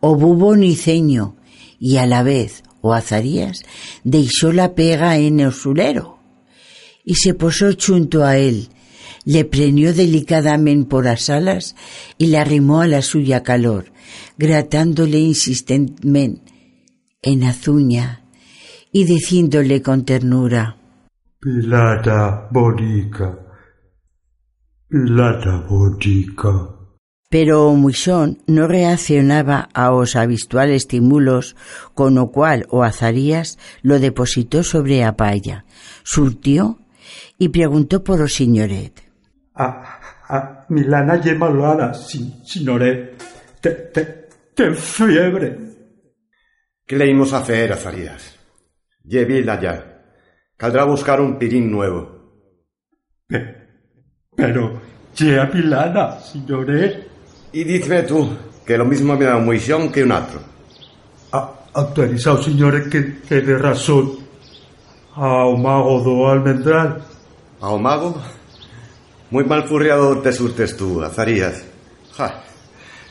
o 0.00 0.16
bubo 0.16 0.56
niceño 0.56 1.36
y 1.78 1.96
a 1.96 2.06
la 2.06 2.22
vez 2.22 2.62
o 2.80 2.94
azarías 2.94 3.64
deixó 4.04 4.52
la 4.52 4.74
pega 4.74 5.16
en 5.18 5.40
el 5.40 5.52
sulero 5.52 6.18
y 7.04 7.14
se 7.14 7.34
posó 7.34 7.70
junto 7.74 8.24
a 8.24 8.36
él, 8.36 8.68
le 9.24 9.44
preñó 9.44 9.92
delicadamente 9.92 10.88
por 10.88 11.04
las 11.04 11.30
alas 11.30 11.74
y 12.18 12.26
le 12.26 12.38
arrimó 12.38 12.80
a 12.80 12.86
la 12.86 13.02
suya 13.02 13.42
calor, 13.42 13.92
gratándole 14.38 15.18
insistentemente 15.18 16.52
en 17.22 17.44
azuña 17.44 18.24
y 18.92 19.04
diciéndole 19.04 19.82
con 19.82 20.04
ternura 20.04 20.76
Pilata 21.40 22.48
bonica, 22.50 23.38
pilata 24.88 25.64
bonica. 25.68 26.79
Pero 27.30 27.72
Muisón 27.76 28.38
no 28.48 28.66
reaccionaba 28.66 29.68
a 29.72 29.88
los 29.90 30.16
habituales 30.16 30.82
estímulos, 30.82 31.54
con 31.94 32.16
lo 32.16 32.32
cual 32.32 32.66
o 32.70 32.82
Azarías 32.82 33.56
lo 33.82 34.00
depositó 34.00 34.64
sobre 34.64 35.04
a 35.04 35.16
palla, 35.16 35.64
surtió 36.02 36.80
y 37.38 37.48
preguntó 37.50 38.02
por 38.02 38.20
o 38.20 38.26
señoret. 38.28 38.92
A, 39.54 40.00
a 40.28 40.66
Milana 40.70 41.20
lle 41.22 41.36
malvada, 41.36 41.94
sin, 41.94 42.44
signoret. 42.44 43.14
Te, 43.60 43.70
te, 43.94 44.28
ten 44.54 44.74
fiebre. 44.74 45.56
¿Qué 46.84 46.96
le 46.96 47.06
íbamos 47.06 47.32
a 47.32 47.38
hacer, 47.38 47.72
Azarías? 47.72 48.36
Llevila 49.04 49.60
ya. 49.60 50.02
Caldrá 50.56 50.82
buscar 50.84 51.20
un 51.20 51.38
pirín 51.38 51.70
nuevo. 51.70 52.34
Pe- 53.28 53.54
pero, 54.34 54.80
lle 55.14 55.38
a 55.38 55.46
Milana, 55.46 56.18
signoret. 56.18 57.06
E 57.52 57.64
dime 57.64 58.02
tú 58.06 58.30
que 58.64 58.78
lo 58.78 58.84
mismo 58.86 59.18
me 59.18 59.26
da 59.26 59.34
un 59.34 59.46
moixón 59.46 59.90
que 59.90 60.06
un 60.06 60.14
atro. 60.14 60.38
A, 61.34 61.66
actualizado, 61.74 62.38
señores, 62.42 62.86
que 62.86 63.26
tiene 63.26 63.58
razón 63.58 64.22
ao 65.18 65.58
mago 65.58 65.98
do 66.00 66.30
almendral. 66.30 67.02
Ao 67.58 67.78
mago? 67.78 68.14
Moi 69.34 69.42
mal 69.42 69.66
furriado 69.66 70.22
te 70.22 70.30
surtes 70.30 70.78
tú, 70.78 71.02
azarías. 71.02 71.66
Ja, 72.14 72.42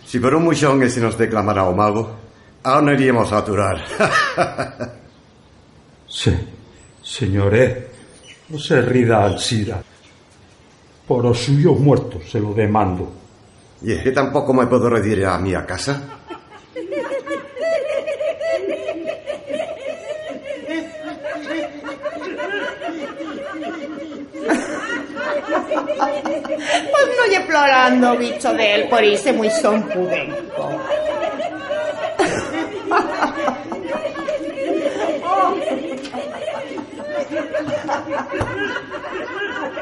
si 0.07 0.19
por 0.19 0.31
un 0.35 0.47
moixón 0.47 0.79
ese 0.83 1.03
nos 1.03 1.19
declamara 1.19 1.67
o 1.67 1.75
mago, 1.75 2.15
a 2.63 2.79
non 2.79 2.95
iríamos 2.95 3.31
a 3.35 3.43
aturar. 3.43 3.83
Se, 6.09 6.33
señores, 7.03 7.85
non 8.49 8.57
se 8.57 8.81
rida 8.81 9.21
ansira. 9.27 9.77
Por 11.05 11.21
os 11.29 11.37
suyos 11.37 11.77
muertos 11.77 12.25
se 12.25 12.41
lo 12.41 12.57
demando. 12.57 13.28
¿Y 13.81 13.93
es 13.93 14.03
que 14.03 14.11
tampoco 14.11 14.53
me 14.53 14.67
puedo 14.67 14.89
redir 14.89 15.25
a 15.25 15.37
mi 15.37 15.55
a 15.55 15.65
casa? 15.65 16.01
Pues 26.91 27.07
no 27.17 27.25
lle 27.31 27.41
plorando, 27.47 28.17
bicho 28.17 28.53
de 28.53 28.75
él, 28.75 28.89
por 28.89 29.03
irse 29.03 29.31
muy 29.33 29.49
son 29.49 29.83
pudenco. 29.83 30.69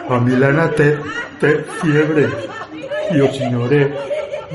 A 0.09 0.19
Milana 0.19 0.69
te, 0.71 0.97
te 1.39 1.63
fiebre. 1.81 2.29
e 3.11 3.21
o 3.21 3.29
señore 3.33 3.81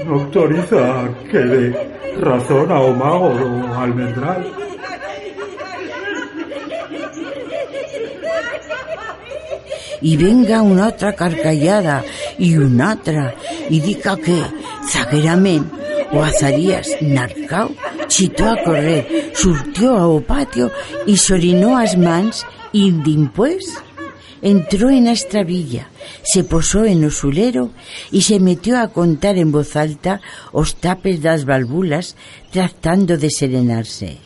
autoriza 0.08 1.08
que 1.30 1.40
le 1.40 1.64
razón 2.20 2.70
ao 2.70 2.92
mago 2.92 3.30
do 3.38 3.48
almendral. 3.72 4.42
E 10.02 10.16
venga 10.18 10.66
unha 10.66 10.90
outra 10.90 11.14
carcallada 11.14 12.02
e 12.36 12.58
unha 12.58 12.98
outra 12.98 13.38
e 13.70 13.78
dica 13.78 14.18
que, 14.18 14.38
zagueramente, 14.90 15.70
o 16.10 16.18
azarías 16.20 16.90
narcao 17.00 17.70
chitou 18.10 18.50
a 18.50 18.56
correr, 18.66 19.30
surtió 19.32 19.96
ao 19.96 20.20
patio 20.20 20.66
e 21.06 21.16
xorinou 21.16 21.78
as 21.78 21.94
mans 21.94 22.44
e, 22.74 22.90
dimpois, 22.90 23.62
entró 24.42 24.90
en 24.90 25.04
la 25.04 25.12
estravilla, 25.12 25.88
se 26.24 26.42
posó 26.44 26.84
en 26.84 27.04
o 27.04 27.10
sulero 27.10 27.70
y 28.10 28.22
se 28.22 28.40
metió 28.40 28.78
a 28.78 28.88
contar 28.88 29.38
en 29.38 29.52
voz 29.52 29.76
alta 29.76 30.20
os 30.52 30.74
tapes 30.76 31.22
das 31.22 31.46
valvulas 31.46 32.16
tratando 32.50 33.16
de 33.16 33.30
serenarse. 33.30 34.18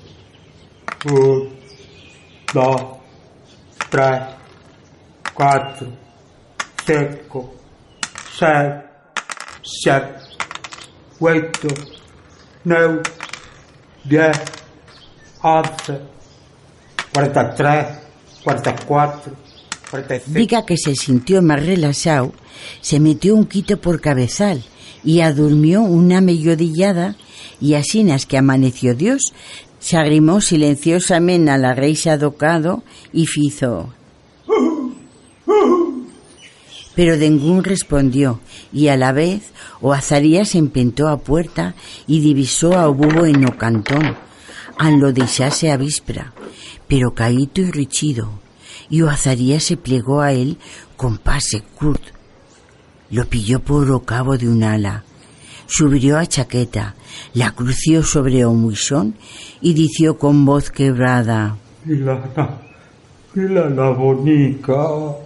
Un, 1.05 1.53
dos, 2.53 2.81
tres, 3.91 4.21
cuatro, 5.35 5.87
cinco, 6.87 7.55
seis, 8.39 8.73
siete, 9.63 10.17
ocho, 11.21 11.69
nueve, 12.65 13.03
diez, 14.03 14.41
once, 15.43 16.01
cuarenta 17.13 17.53
y 17.53 17.57
tres, 17.57 17.87
cuarenta 18.43 18.71
y 18.71 18.85
cuatro. 18.87 19.46
Diga 20.27 20.67
que 20.67 20.77
se 20.77 20.95
sintió 20.95 21.43
más 21.43 21.65
relajado, 21.65 22.33
se 22.81 22.99
metió 23.01 23.35
un 23.35 23.47
quito 23.47 23.81
por 23.81 24.01
cabezal 24.01 24.63
y 25.05 25.21
adurmió 25.21 25.83
una 25.83 26.21
mellodillada 26.21 27.17
y 27.61 27.75
asinas 27.75 28.27
que 28.27 28.39
amaneció 28.39 28.95
Dios, 28.95 29.33
se 29.79 29.97
agrimó 29.97 30.41
silenciosamente 30.41 31.51
a 31.51 31.59
la 31.59 31.75
reixa 31.75 32.19
docado 32.19 32.83
y 33.13 33.27
fizo. 33.27 33.93
Pero 36.97 37.17
ningún 37.17 37.63
respondió 37.63 38.41
y 38.73 38.89
a 38.89 38.97
la 38.97 39.13
vez 39.13 39.53
o 39.81 39.93
Azarías 39.93 40.49
se 40.49 40.59
empentó 40.59 41.09
a 41.09 41.19
puerta 41.19 41.75
y 42.07 42.21
divisó 42.21 42.75
a 42.75 42.89
bubo 42.89 43.27
en 43.27 43.45
o 43.45 43.57
cantón, 43.57 44.17
an 44.79 45.01
lo 45.01 45.13
deixase 45.13 45.71
a 45.71 45.77
víspera, 45.77 46.33
pero 46.89 47.15
caíto 47.15 47.61
y 47.61 47.71
richido, 47.71 48.46
y 48.89 49.03
o 49.03 49.11
Azarías 49.11 49.65
se 49.65 49.77
plegó 49.77 50.21
a 50.21 50.33
él 50.33 50.59
con 50.97 51.19
pase 51.19 51.63
curt. 51.79 52.03
Lo 53.11 53.27
pilló 53.27 53.61
por 53.61 53.91
o 53.91 54.01
cabo 54.01 54.37
de 54.37 54.49
un 54.49 54.63
ala, 54.65 55.05
subió 55.67 56.19
a 56.19 56.27
chaqueta, 56.27 56.95
la 57.35 57.53
crució 57.53 58.03
sobre 58.03 58.45
o 58.45 58.53
muisón 58.53 59.15
y 59.61 59.75
dició 59.75 60.19
con 60.19 60.45
voz 60.45 60.71
quebrada. 60.71 61.57
Milana 61.85 62.27
bonica, 62.27 62.59
Milana 63.35 63.91
bonica. 63.91 65.26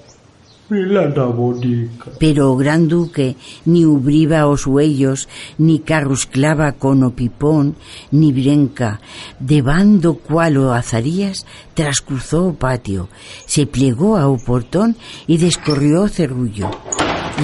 Pero 2.19 2.53
o 2.53 2.57
gran 2.57 2.87
duque 2.87 3.35
ni 3.67 3.85
ubriba 3.85 4.47
os 4.47 4.67
huellos, 4.67 5.29
ni 5.59 5.81
carrusclaba 5.81 6.79
con 6.79 7.03
o 7.03 7.11
pipón, 7.11 7.75
ni 8.15 8.31
brenca, 8.31 9.01
de 9.41 9.63
bando 9.63 10.15
cual 10.15 10.59
o 10.59 10.73
azarías, 10.73 11.45
trascruzó 11.75 12.47
o 12.47 12.55
patio, 12.55 13.09
se 13.47 13.67
plegó 13.67 14.17
a 14.17 14.29
o 14.29 14.39
portón 14.39 14.95
y 15.27 15.39
descorrió 15.39 16.03
o 16.03 16.09
cerrullo. 16.09 16.71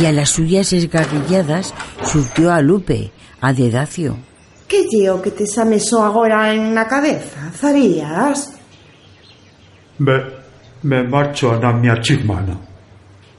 Y 0.01 0.05
a 0.07 0.13
las 0.13 0.31
suyas 0.31 0.73
esgarrilladas 0.73 1.75
surtió 2.05 2.53
a 2.53 2.61
Lupe, 2.61 3.11
a 3.41 3.53
Dedacio. 3.53 4.17
Que 4.69 4.85
lleo 4.87 5.21
que 5.21 5.33
te 5.33 5.47
samesó 5.47 6.05
agora 6.05 6.55
en 6.55 6.75
la 6.75 6.87
cabeza, 6.87 7.51
Zarías? 7.53 8.55
Me, 9.99 10.23
me 10.83 11.03
marcho 11.03 11.53
a 11.53 11.59
na 11.59 11.73
miña 11.73 12.01
chismana. 12.01 12.76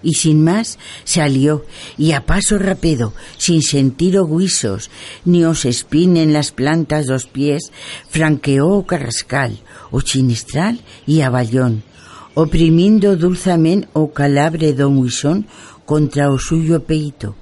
Y 0.03 0.13
sin 0.13 0.43
más 0.43 0.77
salió 1.03 1.65
y 1.97 2.11
a 2.11 2.25
paso 2.25 2.57
rápido, 2.57 3.13
sin 3.37 3.61
sentir 3.61 4.17
o 4.17 4.27
guisos, 4.27 4.89
ni 5.25 5.43
os 5.45 5.65
espín 5.65 6.17
en 6.17 6.33
las 6.33 6.51
plantas 6.51 7.07
dos 7.07 7.25
pies, 7.25 7.71
franqueó 8.09 8.67
o 8.67 8.85
carrascal, 8.85 9.59
o 9.91 10.01
chinistral 10.01 10.81
y 11.05 11.21
a 11.21 11.29
Bayón, 11.29 11.83
oprimindo 12.35 13.15
dulzamente 13.15 13.87
o 13.93 14.13
calabre 14.13 14.73
do 14.73 14.89
muisón 14.89 15.47
contra 15.85 16.29
o 16.29 16.37
suyo 16.37 16.83
peito, 16.83 17.35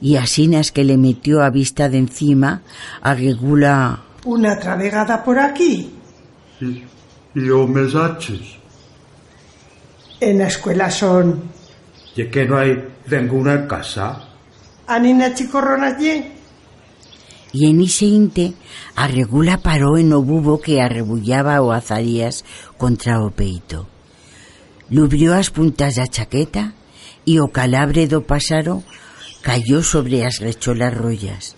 y 0.00 0.16
asinas 0.16 0.72
que 0.72 0.84
le 0.84 0.96
metió 0.96 1.42
a 1.42 1.50
vista 1.50 1.88
de 1.88 1.98
encima, 1.98 2.62
a 3.02 3.14
regula... 3.14 4.02
Una 4.24 4.58
travegada 4.58 5.22
por 5.22 5.38
aquí. 5.38 5.92
Y, 6.60 6.84
y 7.34 7.50
o 7.50 7.66
mesaches. 7.66 8.56
En 10.18 10.38
la 10.38 10.48
escuela 10.48 10.90
son 10.90 11.59
Y 12.16 12.26
que 12.26 12.44
no 12.44 12.58
hay 12.58 12.76
ninguna 13.10 13.66
casa. 13.66 14.28
Anina 14.86 15.32
Chicorrona 15.32 15.88
allí. 15.88 16.32
Y 17.52 17.70
en 17.70 17.80
ese 17.80 18.06
inte, 18.06 18.54
a 18.94 19.08
regula 19.08 19.58
paró 19.58 19.96
en 19.98 20.12
o 20.12 20.22
bubo 20.22 20.60
que 20.60 20.80
arrebullaba 20.80 21.60
o 21.62 21.72
azarías 21.72 22.44
contra 22.76 23.22
o 23.22 23.30
peito. 23.30 23.86
Lubrió 24.88 25.34
as 25.34 25.50
puntas 25.50 25.94
da 25.94 26.06
chaqueta 26.06 26.74
y 27.24 27.38
o 27.38 27.54
calabre 27.54 28.06
do 28.06 28.26
pásaro 28.26 28.82
cayó 29.42 29.82
sobre 29.82 30.26
as 30.26 30.38
recholas 30.38 30.94
rollas. 30.94 31.54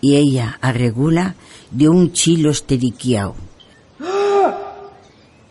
Y 0.00 0.16
ella, 0.16 0.58
a 0.60 0.72
regula, 0.72 1.36
dio 1.70 1.92
un 1.92 2.12
chilo 2.12 2.50
esteriquiao. 2.50 3.36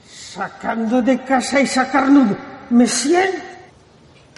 Sacando 0.06 1.02
de 1.02 1.24
casa 1.24 1.62
y 1.62 1.68
sacarnudo. 1.68 2.38
¿Me 2.70 2.88
siento? 2.88 3.51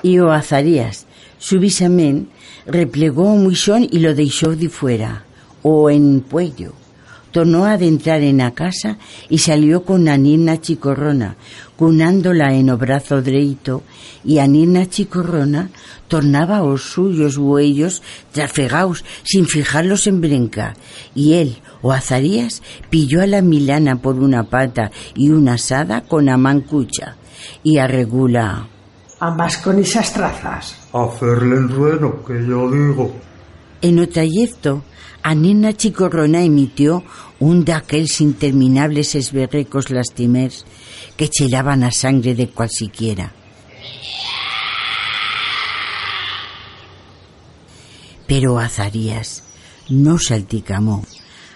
Y 0.03 0.19
o 0.19 0.31
Azarías, 0.31 1.07
subisamente, 1.39 2.29
replegó 2.65 3.23
un 3.23 3.43
muixón 3.43 3.87
y 3.89 3.99
lo 3.99 4.13
dejó 4.13 4.55
de 4.55 4.69
fuera, 4.69 5.23
o 5.63 5.89
en 5.89 6.21
puello. 6.21 6.73
Tornó 7.31 7.65
a 7.65 7.73
adentrar 7.73 8.21
en 8.21 8.37
la 8.37 8.51
casa 8.51 8.99
y 9.27 9.39
salió 9.39 9.83
con 9.83 10.07
a 10.07 10.17
nina 10.17 10.61
chicorrona, 10.61 11.35
cunándola 11.75 12.53
en 12.53 12.69
o 12.69 12.77
brazo 12.77 13.23
dreito, 13.23 13.81
y 14.23 14.37
a 14.37 14.45
nina 14.45 14.87
chicorrona 14.87 15.71
tornaba 16.07 16.61
os 16.61 16.83
suyos 16.83 17.37
huellos 17.37 18.03
trafegaos 18.31 19.03
sin 19.23 19.47
fijarlos 19.47 20.05
en 20.05 20.21
brinca, 20.21 20.75
y 21.15 21.33
él, 21.33 21.57
o 21.81 21.91
Azarías, 21.91 22.61
pilló 22.91 23.21
a 23.21 23.27
la 23.27 23.41
Milana 23.41 23.95
por 23.95 24.19
una 24.19 24.43
pata 24.43 24.91
y 25.15 25.29
una 25.29 25.53
asada 25.53 26.01
con 26.01 26.29
a 26.29 26.37
mancucha, 26.37 27.15
y 27.63 27.77
arregula... 27.77 28.67
Ambas 29.25 29.55
con 29.59 29.79
esas 29.79 30.11
trazas. 30.11 30.75
Hacerle 30.91 31.55
el 31.55 31.67
bueno, 31.67 32.25
que 32.25 32.45
yo 32.45 32.69
digo. 32.69 33.15
En 33.81 33.99
o 33.99 34.09
trayecto, 34.09 34.83
a 35.23 35.33
nena 35.33 35.71
chicorrona 35.71 36.43
emitió 36.43 37.05
un 37.39 37.63
d'aquells 37.63 38.19
interminables 38.19 39.15
esberrecos 39.15 39.91
lastimers 39.95 40.65
que 41.15 41.29
chelaban 41.29 41.87
a 41.87 41.91
sangre 41.91 42.35
de 42.35 42.49
cualsiquiera. 42.49 43.31
Pero 48.27 48.59
Azarías 48.59 49.43
no 49.87 50.19
salticamó. 50.19 51.05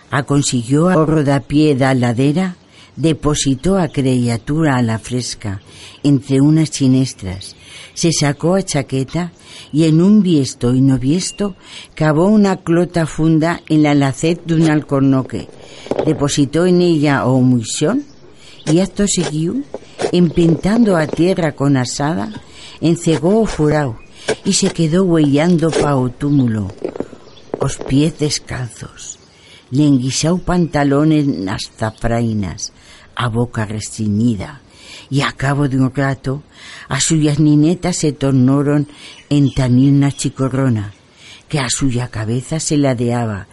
Aconsiguió 0.10 0.88
a 0.88 0.96
rodapié 1.04 1.76
da 1.76 1.92
ladera, 1.94 2.56
depositó 2.98 3.78
a 3.78 3.88
criatura 3.88 4.76
a 4.76 4.82
la 4.82 5.00
fresca 5.00 5.62
entre 6.04 6.42
unas 6.42 6.72
chinestras, 6.72 7.56
se 7.94 8.12
sacó 8.12 8.56
a 8.56 8.64
chaqueta 8.64 9.32
y 9.72 9.86
en 9.86 10.02
un 10.02 10.22
viesto 10.22 10.74
y 10.74 10.82
no 10.82 10.98
viesto 10.98 11.56
cavó 11.96 12.28
una 12.28 12.58
clota 12.58 13.06
funda 13.06 13.62
en 13.70 13.84
la 13.84 13.94
lacet 13.94 14.44
de 14.46 14.56
un 14.56 14.70
alcornoque, 14.70 15.48
depositó 16.06 16.66
en 16.66 16.82
ella 16.82 17.26
o 17.26 17.40
muisión 17.42 18.04
y 18.66 18.80
acto 18.80 19.08
siguió, 19.08 19.56
empintando 20.12 20.98
a 20.98 21.08
tierra 21.08 21.54
con 21.54 21.78
asada, 21.78 22.30
encegó 22.82 23.42
o 23.42 23.46
furao 23.46 24.00
y 24.44 24.54
se 24.54 24.72
quedó 24.72 25.04
huellando 25.04 25.70
pa 25.70 25.96
o 25.96 26.10
túmulo, 26.10 26.68
os 27.60 27.78
pies 27.78 28.20
descalzos, 28.20 29.20
le 29.72 29.86
enguisau 29.86 30.40
pantalón 30.40 31.12
en 31.12 31.46
las 31.46 31.72
zafrainas, 31.78 32.74
a 33.18 33.30
boca 33.30 33.66
restringida, 33.66 34.62
y 35.10 35.22
a 35.22 35.32
cabo 35.32 35.68
de 35.68 35.78
un 35.78 35.94
rato 35.94 36.44
a 36.88 37.02
suyas 37.02 37.40
ninetas 37.40 37.98
se 37.98 38.14
tornaron 38.14 38.88
en 39.30 39.54
tanina 39.54 40.12
chicorrona, 40.12 40.94
que 41.50 41.60
a 41.60 41.68
suya 41.70 42.10
cabeza 42.10 42.60
se 42.60 42.78
ladeaba, 42.78 43.48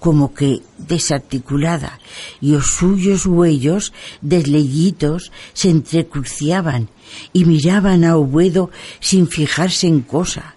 como 0.00 0.34
que 0.34 0.60
desarticulada, 0.78 2.00
y 2.40 2.54
os 2.54 2.66
suyos 2.66 3.24
huellos 3.24 3.92
desleyitos 4.20 5.30
se 5.52 5.70
entrecruciaban 5.70 6.88
y 7.32 7.44
miraban 7.44 8.04
a 8.04 8.16
Obuedo 8.16 8.70
sin 9.00 9.28
fijarse 9.28 9.86
en 9.86 10.02
cosa. 10.02 10.56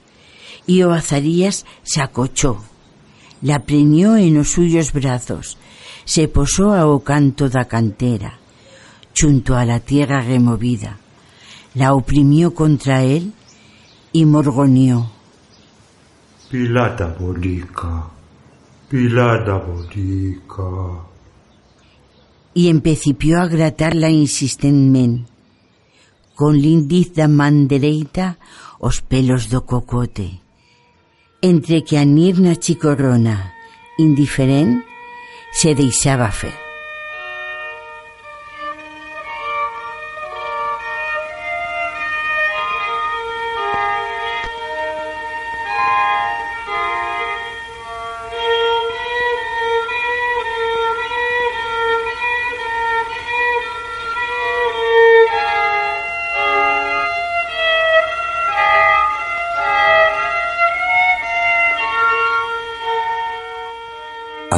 Y 0.65 0.81
o 0.81 0.91
Azarías 0.91 1.65
se 1.83 2.01
acochó, 2.01 2.61
la 3.41 3.63
preñó 3.63 4.17
en 4.17 4.37
os 4.37 4.49
suyos 4.49 4.91
brazos, 4.91 5.57
se 6.03 6.27
posó 6.27 6.73
a 6.73 6.87
o 6.87 7.03
canto 7.03 7.47
da 7.47 7.65
cantera, 7.65 8.39
junto 9.19 9.55
a 9.55 9.65
la 9.65 9.79
tierra 9.79 10.21
removida, 10.21 10.97
la 11.73 11.93
oprimió 11.93 12.53
contra 12.53 13.03
él 13.03 13.33
y 14.11 14.25
morgoneó. 14.25 15.11
Pilata 16.49 17.15
bonica, 17.19 18.09
pilata 18.89 19.57
bonica. 19.57 21.03
Y 22.53 22.69
empecipió 22.69 23.41
a 23.41 23.47
gratarla 23.47 24.09
insistentemente, 24.09 25.29
con 26.35 26.55
l'indiz 26.57 27.13
da 27.13 27.27
man 27.27 27.67
dereita 27.67 28.37
os 28.79 29.01
pelos 29.01 29.49
do 29.49 29.65
cocote, 29.65 30.41
entre 31.41 31.81
que 31.83 31.97
a 31.97 32.05
nirna 32.05 32.55
chicorrona, 32.55 33.53
indiferent, 33.97 34.85
se 35.51 35.73
deixaba 35.73 36.29
fer. 36.31 36.66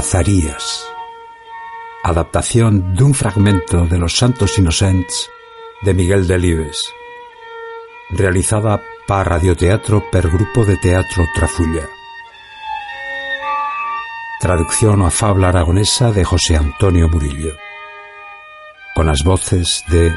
Azarías. 0.10 0.89
Adaptación 2.01 2.97
dun 2.97 3.14
fragmento 3.14 3.86
de 3.86 4.01
Los 4.01 4.18
Santos 4.18 4.57
Inocents 4.57 5.30
de 5.86 5.93
Miguel 5.93 6.26
Delibes. 6.26 6.82
Realizada 8.10 8.82
para 9.05 9.38
radioteatro 9.38 10.10
per 10.10 10.26
Grupo 10.32 10.66
de 10.66 10.78
Teatro 10.78 11.30
Trafulla. 11.36 11.86
Traducción 14.41 15.05
a 15.05 15.12
fabla 15.12 15.49
aragonesa 15.49 16.12
de 16.12 16.26
José 16.26 16.57
Antonio 16.57 17.07
Murillo. 17.07 17.53
Con 18.95 19.05
las 19.05 19.24
voces 19.24 19.84
de 19.89 20.12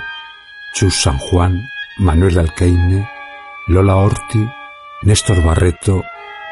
Chus 0.73 1.03
San 1.03 1.19
Juan, 1.19 1.69
Manuel 1.99 2.39
Alqueine, 2.39 3.11
Lola 3.67 3.97
Orti, 3.97 4.41
Néstor 5.03 5.45
Barreto, 5.45 6.03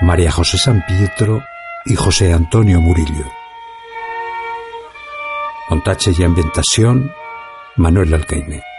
María 0.03 0.31
José 0.31 0.59
San 0.59 0.85
Pietro 0.85 1.43
y 1.87 1.95
José 1.95 2.33
Antonio 2.33 2.81
Murillo. 2.81 3.27
Montaje 5.69 6.13
y 6.17 6.23
ambientación, 6.25 7.13
Manuel 7.77 8.15
Alcaine. 8.15 8.70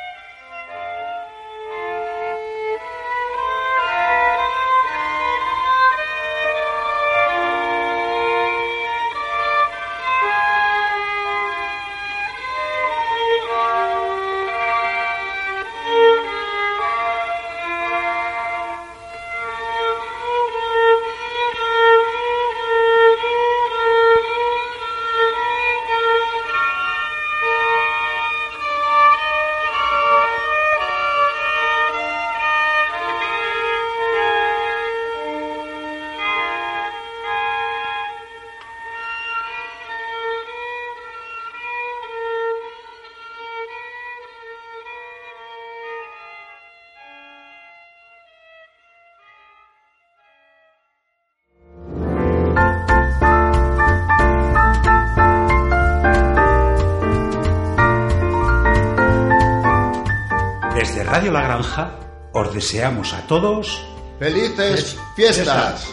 Deseamos 62.72 63.14
a 63.14 63.20
todos 63.28 63.86
Felices 64.18 64.98
fiestas. 65.16 65.92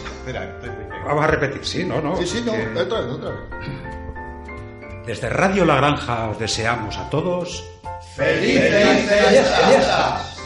Vamos 1.05 1.23
a 1.25 1.27
repetir, 1.27 1.65
sí, 1.65 1.83
no, 1.83 1.99
no. 1.99 2.15
Sí, 2.15 2.25
sí, 2.25 2.41
no. 2.45 2.53
que- 2.53 2.79
Otra 2.79 3.01
vez, 3.01 3.09
otra 3.11 3.29
vez. 3.31 3.39
Desde 5.05 5.29
Radio 5.29 5.65
La 5.65 5.75
Granja 5.75 6.29
os 6.29 6.39
deseamos 6.39 6.97
a 6.97 7.09
todos 7.09 7.65
¡Felices 8.15 9.05
fiestas! 9.67 10.39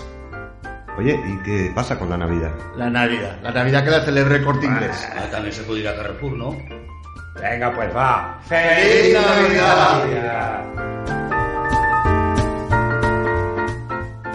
Oye, 0.97 1.19
¿y 1.23 1.37
qué 1.43 1.71
pasa 1.75 1.99
con 1.99 2.09
la 2.09 2.17
Navidad? 2.17 2.51
La 2.77 2.89
Navidad. 2.89 3.37
La 3.43 3.51
Navidad 3.51 3.83
que 3.83 3.89
la 3.91 4.03
celebra 4.03 4.35
el 4.37 4.43
corte 4.45 4.65
inglés. 4.65 5.07
Ah, 5.15 5.25
también 5.29 5.53
se 5.53 5.61
puede 5.63 5.81
ir 5.81 5.87
a 5.87 5.95
Carrefour, 5.95 6.31
¿no? 6.33 6.57
Venga, 7.39 7.71
pues 7.75 7.95
va. 7.95 8.39
¡Feliz 8.47 9.13
Navidad! 9.13 10.63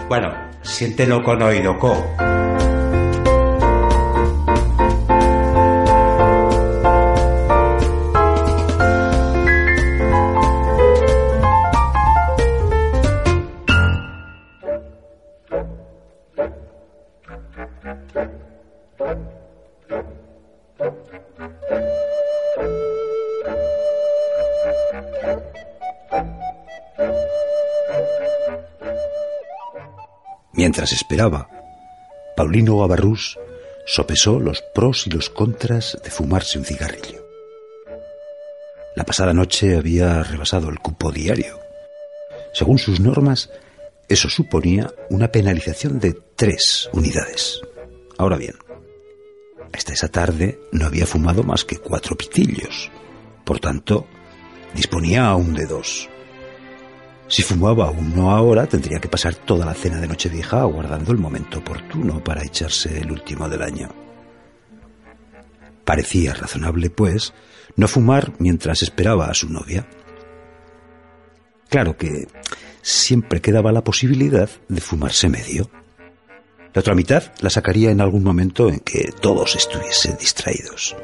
Bueno, 0.07 0.33
siéntelo 0.61 1.23
con 1.23 1.41
oiroko. 1.41 2.29
Mientras 30.59 30.91
esperaba, 30.91 31.47
Paulino 32.35 32.77
Gavarrús 32.79 33.39
sopesó 33.85 34.41
los 34.41 34.61
pros 34.61 35.07
y 35.07 35.09
los 35.09 35.29
contras 35.29 35.97
de 36.03 36.11
fumarse 36.11 36.59
un 36.59 36.65
cigarrillo. 36.65 37.25
La 38.93 39.05
pasada 39.05 39.33
noche 39.33 39.77
había 39.77 40.21
rebasado 40.21 40.67
el 40.67 40.79
cupo 40.79 41.13
diario. 41.13 41.57
Según 42.53 42.77
sus 42.77 42.99
normas, 42.99 43.49
eso 44.09 44.29
suponía 44.29 44.93
una 45.09 45.31
penalización 45.31 45.97
de 45.97 46.17
tres 46.35 46.89
unidades. 46.91 47.61
Ahora 48.17 48.35
bien, 48.35 48.55
hasta 49.71 49.93
esa 49.93 50.09
tarde 50.09 50.59
no 50.73 50.87
había 50.87 51.05
fumado 51.05 51.41
más 51.41 51.63
que 51.63 51.77
cuatro 51.77 52.17
pitillos. 52.17 52.91
Por 53.45 53.61
tanto, 53.61 54.07
disponía 54.75 55.27
aún 55.27 55.53
de 55.53 55.65
dos. 55.67 56.09
Si 57.29 57.43
fumaba 57.43 57.91
uno 57.91 58.31
ahora, 58.31 58.65
tendría 58.65 58.99
que 58.99 59.07
pasar 59.07 59.35
toda 59.35 59.63
la 59.63 59.75
cena 59.75 60.01
de 60.01 60.07
Nochevieja 60.07 60.61
aguardando 60.61 61.11
el 61.11 61.19
momento 61.19 61.59
oportuno 61.59 62.23
para 62.23 62.43
echarse 62.43 62.97
el 63.01 63.11
último 63.11 63.47
del 63.47 63.61
año. 63.61 63.89
Parecía 65.85 66.33
razonable, 66.33 66.89
pues, 66.89 67.35
no 67.75 67.87
fumar 67.87 68.33
mientras 68.39 68.81
esperaba 68.81 69.27
a 69.27 69.35
su 69.35 69.47
novia. 69.47 69.87
Claro 71.69 71.97
que 71.97 72.27
siempre 72.81 73.41
quedaba 73.41 73.71
la 73.71 73.83
posibilidad 73.83 74.49
de 74.67 74.81
fumarse 74.81 75.29
medio. 75.29 75.69
La 76.73 76.79
otra 76.79 76.95
mitad 76.95 77.31
la 77.41 77.51
sacaría 77.51 77.91
en 77.91 78.01
algún 78.01 78.23
momento 78.23 78.69
en 78.69 78.79
que 78.79 79.11
todos 79.21 79.55
estuviesen 79.55 80.17
distraídos. 80.17 80.95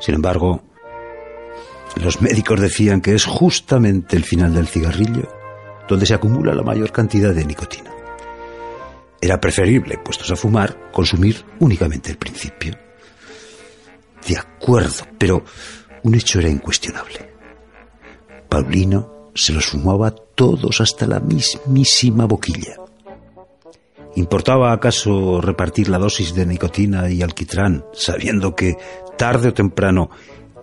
Sin 0.00 0.16
embargo, 0.16 0.64
los 2.02 2.20
médicos 2.20 2.60
decían 2.60 3.00
que 3.00 3.14
es 3.14 3.24
justamente 3.24 4.16
el 4.16 4.24
final 4.24 4.52
del 4.52 4.66
cigarrillo 4.66 5.35
donde 5.88 6.06
se 6.06 6.14
acumula 6.14 6.54
la 6.54 6.62
mayor 6.62 6.92
cantidad 6.92 7.34
de 7.34 7.44
nicotina. 7.44 7.90
Era 9.20 9.40
preferible, 9.40 9.98
puestos 9.98 10.30
a 10.30 10.36
fumar, 10.36 10.90
consumir 10.92 11.44
únicamente 11.60 12.10
el 12.10 12.18
principio. 12.18 12.76
De 14.26 14.36
acuerdo, 14.36 15.04
pero 15.18 15.44
un 16.02 16.14
hecho 16.14 16.40
era 16.40 16.48
incuestionable. 16.48 17.30
Paulino 18.48 19.30
se 19.34 19.52
los 19.52 19.66
fumaba 19.66 20.10
todos 20.10 20.80
hasta 20.80 21.06
la 21.06 21.20
mismísima 21.20 22.26
boquilla. 22.26 22.76
¿Importaba 24.16 24.72
acaso 24.72 25.40
repartir 25.40 25.88
la 25.88 25.98
dosis 25.98 26.34
de 26.34 26.46
nicotina 26.46 27.10
y 27.10 27.22
alquitrán 27.22 27.84
sabiendo 27.92 28.54
que 28.54 28.76
tarde 29.18 29.48
o 29.48 29.54
temprano 29.54 30.10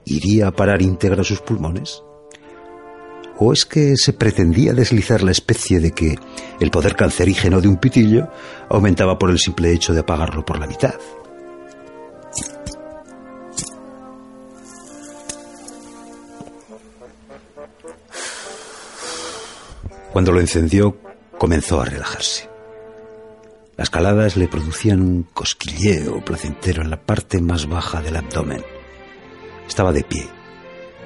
iría 0.05 0.47
a 0.47 0.51
parar 0.51 0.81
íntegra 0.81 1.23
sus 1.23 1.41
pulmones? 1.41 2.03
¿O 3.37 3.51
es 3.51 3.65
que 3.65 3.95
se 3.97 4.13
pretendía 4.13 4.73
deslizar 4.73 5.23
la 5.23 5.31
especie 5.31 5.79
de 5.79 5.91
que 5.91 6.15
el 6.59 6.71
poder 6.71 6.95
cancerígeno 6.95 7.61
de 7.61 7.67
un 7.67 7.77
pitillo 7.77 8.29
aumentaba 8.69 9.17
por 9.17 9.31
el 9.31 9.39
simple 9.39 9.71
hecho 9.71 9.93
de 9.93 10.01
apagarlo 10.01 10.45
por 10.45 10.59
la 10.59 10.67
mitad? 10.67 10.93
Cuando 20.11 20.31
lo 20.31 20.39
encendió, 20.39 20.95
comenzó 21.39 21.81
a 21.81 21.85
relajarse. 21.85 22.47
Las 23.75 23.89
caladas 23.89 24.37
le 24.37 24.47
producían 24.47 25.01
un 25.01 25.23
cosquilleo 25.23 26.23
placentero 26.23 26.83
en 26.83 26.91
la 26.91 27.01
parte 27.01 27.41
más 27.41 27.67
baja 27.67 27.99
del 27.99 28.17
abdomen. 28.17 28.63
Estaba 29.67 29.91
de 29.91 30.03
pie, 30.03 30.29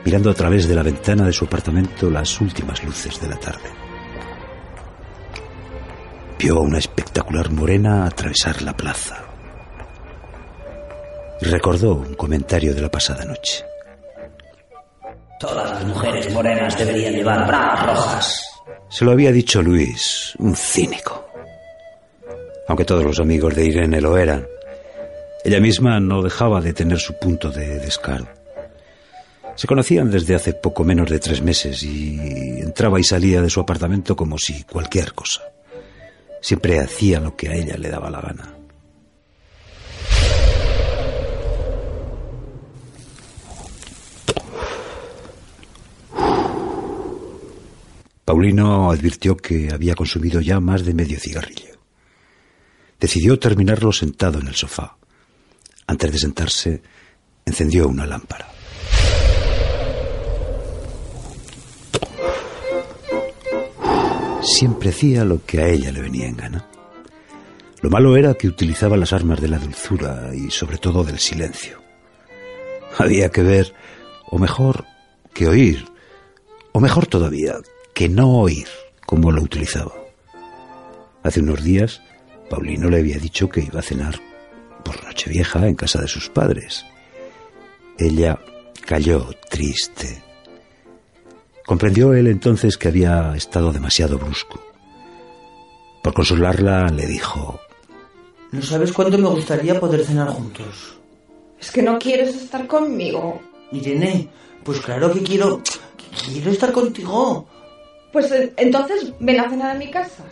mirando 0.06 0.30
a 0.30 0.34
través 0.34 0.68
de 0.68 0.76
la 0.76 0.84
ventana 0.84 1.26
de 1.26 1.34
su 1.34 1.46
apartamento 1.46 2.10
las 2.10 2.40
últimas 2.42 2.84
luces 2.84 3.20
de 3.20 3.28
la 3.28 3.38
tarde. 3.38 3.70
Vio 6.40 6.58
a 6.58 6.62
una 6.62 6.78
espectacular 6.78 7.52
morena 7.52 8.06
atravesar 8.06 8.62
la 8.62 8.76
plaza. 8.76 9.24
Y 11.42 11.46
recordó 11.46 11.96
un 11.96 12.14
comentario 12.16 12.74
de 12.74 12.82
la 12.82 12.90
pasada 12.90 13.26
noche. 13.26 13.64
Todas 15.40 15.70
las 15.72 15.86
mujeres 15.86 16.34
morenas 16.34 16.78
deberían 16.78 17.14
llevar 17.14 17.48
bras 17.48 17.86
rojas. 17.86 18.44
Se 18.90 19.06
lo 19.06 19.12
había 19.12 19.32
dicho 19.32 19.62
Luis, 19.62 20.34
un 20.40 20.56
cínico 20.56 21.28
aunque 22.68 22.86
todos 22.86 23.04
los 23.04 23.20
amigos 23.20 23.56
de 23.56 23.66
Irene 23.66 24.02
lo 24.02 24.18
eran. 24.18 24.46
Ella 25.44 25.60
misma 25.60 26.00
no 26.00 26.22
dejaba 26.22 26.62
de 26.62 26.74
tener 26.74 27.00
su 27.00 27.18
punto 27.18 27.50
de 27.50 27.80
descaro. 27.80 28.28
Se 29.58 29.68
conocían 29.68 30.10
desde 30.10 30.36
hace 30.36 30.54
poco 30.54 30.86
menos 30.86 31.10
de 31.10 31.20
tres 31.20 31.42
meses 31.42 31.84
y 31.84 32.18
entraba 32.62 33.00
y 33.00 33.04
salía 33.04 33.42
de 33.42 33.50
su 33.50 33.60
apartamento 33.60 34.16
como 34.16 34.38
si 34.38 34.64
cualquier 34.64 35.14
cosa. 35.14 35.42
Siempre 36.42 36.80
hacía 36.80 37.20
lo 37.20 37.36
que 37.36 37.50
a 37.50 37.56
ella 37.56 37.76
le 37.76 37.90
daba 37.90 38.10
la 38.10 38.22
gana. 38.22 38.54
Paulino 48.24 48.92
advirtió 48.92 49.36
que 49.36 49.70
había 49.74 49.96
consumido 49.96 50.40
ya 50.40 50.60
más 50.60 50.86
de 50.86 50.94
medio 50.94 51.20
cigarrillo 51.20 51.78
decidió 53.00 53.38
terminarlo 53.40 53.92
sentado 53.92 54.40
en 54.40 54.48
el 54.48 54.56
sofá. 54.56 54.98
Antes 55.86 56.12
de 56.12 56.20
sentarse, 56.20 56.82
encendió 57.46 57.88
una 57.88 58.06
lámpara. 58.06 58.57
Siempre 64.48 64.92
hacía 64.92 65.26
lo 65.26 65.46
que 65.46 65.60
a 65.60 65.68
ella 65.68 65.92
le 65.92 66.02
venía 66.02 66.26
en 66.26 66.38
gana. 66.38 66.66
Lo 67.82 67.90
malo 67.90 68.16
era 68.16 68.34
que 68.34 68.48
utilizaba 68.48 68.96
las 68.96 69.12
armas 69.12 69.42
de 69.42 69.50
la 69.50 69.60
dulzura 69.60 70.32
y 70.34 70.50
sobre 70.52 70.78
todo 70.78 71.04
del 71.04 71.20
silencio. 71.20 71.82
Había 72.98 73.30
que 73.30 73.44
ver, 73.44 73.74
o 74.32 74.40
mejor, 74.40 74.86
que 75.34 75.50
oír, 75.50 75.86
o 76.72 76.80
mejor 76.80 77.08
todavía, 77.08 77.56
que 77.94 78.08
no 78.08 78.40
oír 78.40 78.70
como 79.06 79.34
lo 79.34 79.44
utilizaba. 79.44 79.92
Hace 81.24 81.42
unos 81.42 81.62
días 81.62 82.02
Paulino 82.50 82.90
le 82.90 83.00
había 83.00 83.18
dicho 83.18 83.50
que 83.50 83.60
iba 83.60 83.82
a 83.82 83.84
cenar 83.84 84.16
por 84.86 85.04
Nochevieja 85.04 85.68
en 85.68 85.76
casa 85.76 86.00
de 86.02 86.08
sus 86.08 86.30
padres. 86.30 86.86
Ella 88.00 88.40
cayó 88.86 89.28
triste. 89.50 90.24
Comprendió 91.68 92.14
él 92.14 92.28
entonces 92.28 92.78
que 92.78 92.88
había 92.88 93.34
estado 93.36 93.74
demasiado 93.74 94.18
brusco. 94.18 94.64
Por 96.02 96.14
consolarla 96.14 96.88
le 96.88 97.06
dijo, 97.06 97.60
No 98.54 98.62
sabes 98.62 98.94
cuánto 98.94 99.18
me 99.18 99.28
gustaría 99.28 99.78
poder 99.78 100.06
cenar 100.06 100.30
juntos. 100.30 100.98
Es 101.60 101.70
que 101.70 101.82
no 101.82 102.00
quieres 102.00 102.34
estar 102.38 102.68
conmigo. 102.68 103.42
Irene, 103.74 104.30
pues 104.64 104.80
claro 104.80 105.14
que 105.14 105.22
quiero... 105.22 105.62
Quiero 106.32 106.52
estar 106.52 106.72
contigo. 106.72 107.46
Pues 108.14 108.32
eh, 108.32 108.54
entonces 108.56 109.12
ven 109.20 109.42
a 109.42 109.50
cenar 109.50 109.76
a 109.76 109.78
mi 109.78 109.92
casa. 109.92 110.24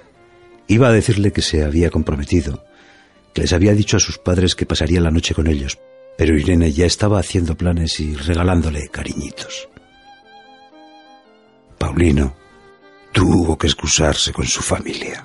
Iba 0.68 0.88
a 0.88 0.94
decirle 0.94 1.34
que 1.34 1.42
se 1.42 1.66
había 1.66 1.90
comprometido, 1.90 2.64
que 3.34 3.42
les 3.42 3.52
había 3.52 3.74
dicho 3.74 3.98
a 3.98 4.00
sus 4.00 4.18
padres 4.18 4.56
que 4.56 4.66
pasaría 4.66 5.02
la 5.02 5.12
noche 5.12 5.36
con 5.36 5.48
ellos, 5.48 5.78
pero 6.18 6.38
Irene 6.38 6.72
ya 6.72 6.86
estaba 6.86 7.20
haciendo 7.20 7.56
planes 7.58 8.00
y 8.00 8.16
regalándole 8.16 8.88
cariñitos. 8.88 9.68
Paulino 11.86 12.34
tuvo 13.12 13.56
que 13.60 13.68
excusarse 13.68 14.34
con 14.34 14.48
su 14.48 14.64
familia. 14.64 15.24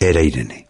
Era 0.00 0.22
Irene. 0.22 0.61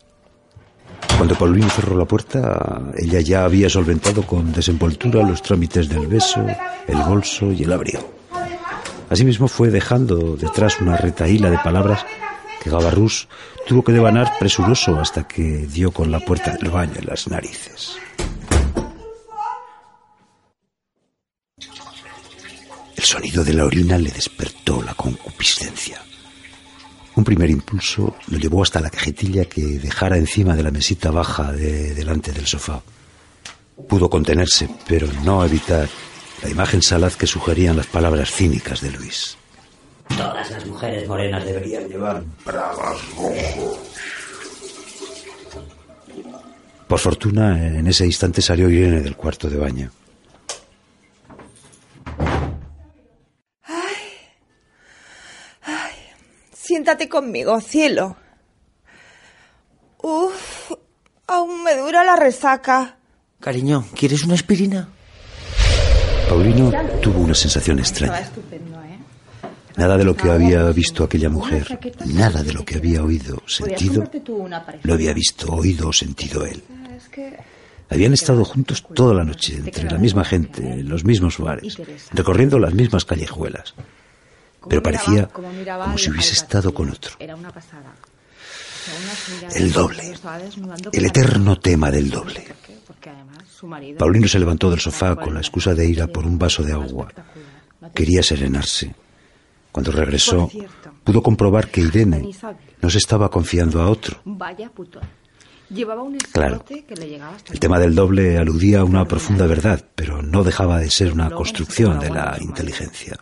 Cuando 1.22 1.38
Paulino 1.38 1.70
cerró 1.70 1.96
la 1.96 2.04
puerta, 2.04 2.82
ella 2.96 3.20
ya 3.20 3.44
había 3.44 3.70
solventado 3.70 4.26
con 4.26 4.52
desenvoltura 4.52 5.22
los 5.22 5.40
trámites 5.40 5.88
del 5.88 6.08
beso, 6.08 6.44
el 6.88 6.98
bolso 7.04 7.52
y 7.52 7.62
el 7.62 7.72
abrigo. 7.72 8.12
Asimismo 9.08 9.46
fue 9.46 9.70
dejando 9.70 10.34
detrás 10.34 10.80
una 10.80 10.96
retaíla 10.96 11.48
de 11.48 11.58
palabras 11.58 12.04
que 12.60 12.70
Gavarrús 12.70 13.28
tuvo 13.68 13.84
que 13.84 13.92
devanar 13.92 14.32
presuroso 14.40 14.98
hasta 14.98 15.28
que 15.28 15.68
dio 15.68 15.92
con 15.92 16.10
la 16.10 16.18
puerta 16.18 16.56
del 16.56 16.72
baño 16.72 16.94
en 16.98 17.06
las 17.06 17.28
narices. 17.28 17.92
El 22.96 23.04
sonido 23.04 23.44
de 23.44 23.54
la 23.54 23.64
orina 23.64 23.96
le 23.96 24.10
despertó 24.10 24.82
la 24.82 24.94
concupiscencia. 24.94 26.02
Un 27.14 27.24
primer 27.24 27.50
impulso 27.50 28.16
lo 28.28 28.38
llevó 28.38 28.62
hasta 28.62 28.80
la 28.80 28.90
cajetilla 28.90 29.44
que 29.44 29.62
dejara 29.62 30.16
encima 30.16 30.56
de 30.56 30.62
la 30.62 30.70
mesita 30.70 31.10
baja 31.10 31.52
de 31.52 31.94
delante 31.94 32.32
del 32.32 32.46
sofá. 32.46 32.80
Pudo 33.88 34.08
contenerse, 34.08 34.68
pero 34.88 35.06
no 35.24 35.44
evitar 35.44 35.88
la 36.42 36.48
imagen 36.48 36.82
salaz 36.82 37.16
que 37.16 37.26
sugerían 37.26 37.76
las 37.76 37.86
palabras 37.86 38.30
cínicas 38.30 38.80
de 38.80 38.90
Luis. 38.92 39.36
Todas 40.08 40.50
las 40.50 40.66
mujeres 40.66 41.06
morenas 41.06 41.44
deberían 41.44 41.88
llevar 41.88 42.22
bragas 42.44 43.14
rojos. 43.16 43.78
Por 46.88 46.98
fortuna, 46.98 47.78
en 47.78 47.86
ese 47.86 48.04
instante 48.04 48.42
salió 48.42 48.68
Irene 48.68 49.00
del 49.00 49.16
cuarto 49.16 49.48
de 49.48 49.56
baño. 49.56 49.90
Siéntate 56.72 57.06
conmigo, 57.06 57.60
cielo. 57.60 58.16
Uf, 60.02 60.72
aún 61.26 61.62
me 61.64 61.76
dura 61.76 62.02
la 62.02 62.16
resaca. 62.16 62.96
Cariño, 63.40 63.84
¿quieres 63.94 64.24
una 64.24 64.32
aspirina? 64.32 64.88
Paulino 66.30 66.72
tuvo 67.02 67.20
una 67.24 67.34
sensación 67.34 67.78
extraña. 67.78 68.26
Nada 69.76 69.98
de 69.98 70.04
lo 70.04 70.16
que 70.16 70.30
había 70.30 70.64
visto 70.70 71.04
aquella 71.04 71.28
mujer, 71.28 71.78
nada 72.06 72.42
de 72.42 72.54
lo 72.54 72.64
que 72.64 72.76
había 72.76 73.04
oído, 73.04 73.42
sentido, 73.46 74.10
lo 74.82 74.94
había 74.94 75.12
visto, 75.12 75.52
oído 75.52 75.88
o 75.90 75.92
sentido 75.92 76.46
él. 76.46 76.64
Habían 77.90 78.14
estado 78.14 78.46
juntos 78.46 78.82
toda 78.94 79.12
la 79.12 79.24
noche, 79.24 79.56
entre 79.56 79.90
la 79.90 79.98
misma 79.98 80.24
gente, 80.24 80.62
en 80.62 80.88
los 80.88 81.04
mismos 81.04 81.36
bares, 81.36 81.76
recorriendo 82.14 82.58
las 82.58 82.72
mismas 82.72 83.04
callejuelas. 83.04 83.74
Pero 84.68 84.82
parecía 84.82 85.28
como 85.28 85.98
si 85.98 86.10
hubiese 86.10 86.34
estado 86.34 86.72
con 86.72 86.90
otro. 86.90 87.16
El 89.54 89.72
doble. 89.72 90.14
El 90.92 91.06
eterno 91.06 91.58
tema 91.58 91.90
del 91.90 92.10
doble. 92.10 92.44
Paulino 93.98 94.28
se 94.28 94.38
levantó 94.38 94.70
del 94.70 94.80
sofá 94.80 95.16
con 95.16 95.34
la 95.34 95.40
excusa 95.40 95.74
de 95.74 95.86
ir 95.86 96.02
a 96.02 96.08
por 96.08 96.26
un 96.26 96.38
vaso 96.38 96.62
de 96.62 96.72
agua. 96.72 97.12
Quería 97.94 98.22
serenarse. 98.22 98.94
Cuando 99.70 99.92
regresó, 99.92 100.50
pudo 101.02 101.22
comprobar 101.22 101.68
que 101.68 101.80
Irene 101.80 102.30
no 102.80 102.90
se 102.90 102.98
estaba 102.98 103.30
confiando 103.30 103.80
a 103.80 103.88
otro. 103.88 104.20
Claro, 106.32 106.64
el 107.50 107.60
tema 107.60 107.78
del 107.78 107.94
doble 107.94 108.36
aludía 108.36 108.80
a 108.80 108.84
una 108.84 109.06
profunda 109.06 109.46
verdad, 109.46 109.82
pero 109.94 110.20
no 110.20 110.44
dejaba 110.44 110.78
de 110.78 110.90
ser 110.90 111.12
una 111.12 111.30
construcción 111.30 111.98
de 111.98 112.10
la 112.10 112.36
inteligencia. 112.40 113.18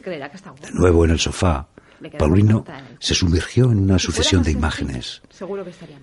De 0.00 0.70
nuevo 0.72 1.04
en 1.04 1.10
el 1.10 1.18
sofá, 1.18 1.68
Paulino 2.18 2.64
se 3.00 3.14
sumergió 3.14 3.70
en 3.72 3.78
una 3.80 3.98
sucesión 3.98 4.42
de 4.42 4.52
imágenes. 4.52 5.22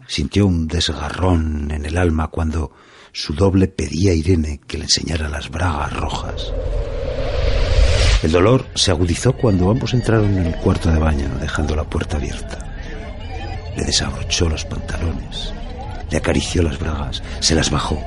Sintió 0.07 0.47
un 0.47 0.67
desgarrón 0.67 1.71
en 1.71 1.85
el 1.85 1.97
alma 1.97 2.27
cuando 2.27 2.71
su 3.11 3.33
doble 3.33 3.67
pedía 3.67 4.11
a 4.11 4.15
Irene 4.15 4.59
que 4.67 4.77
le 4.77 4.83
enseñara 4.85 5.29
las 5.29 5.49
bragas 5.49 5.93
rojas. 5.93 6.53
El 8.23 8.31
dolor 8.31 8.65
se 8.75 8.91
agudizó 8.91 9.33
cuando 9.33 9.69
ambos 9.69 9.93
entraron 9.93 10.37
en 10.37 10.47
el 10.47 10.55
cuarto 10.57 10.91
de 10.91 10.99
baño, 10.99 11.29
dejando 11.39 11.75
la 11.75 11.83
puerta 11.83 12.17
abierta. 12.17 12.75
Le 13.77 13.83
desabrochó 13.83 14.49
los 14.49 14.65
pantalones, 14.65 15.53
le 16.09 16.17
acarició 16.17 16.63
las 16.63 16.79
bragas, 16.79 17.21
se 17.39 17.55
las 17.55 17.69
bajó. 17.69 18.01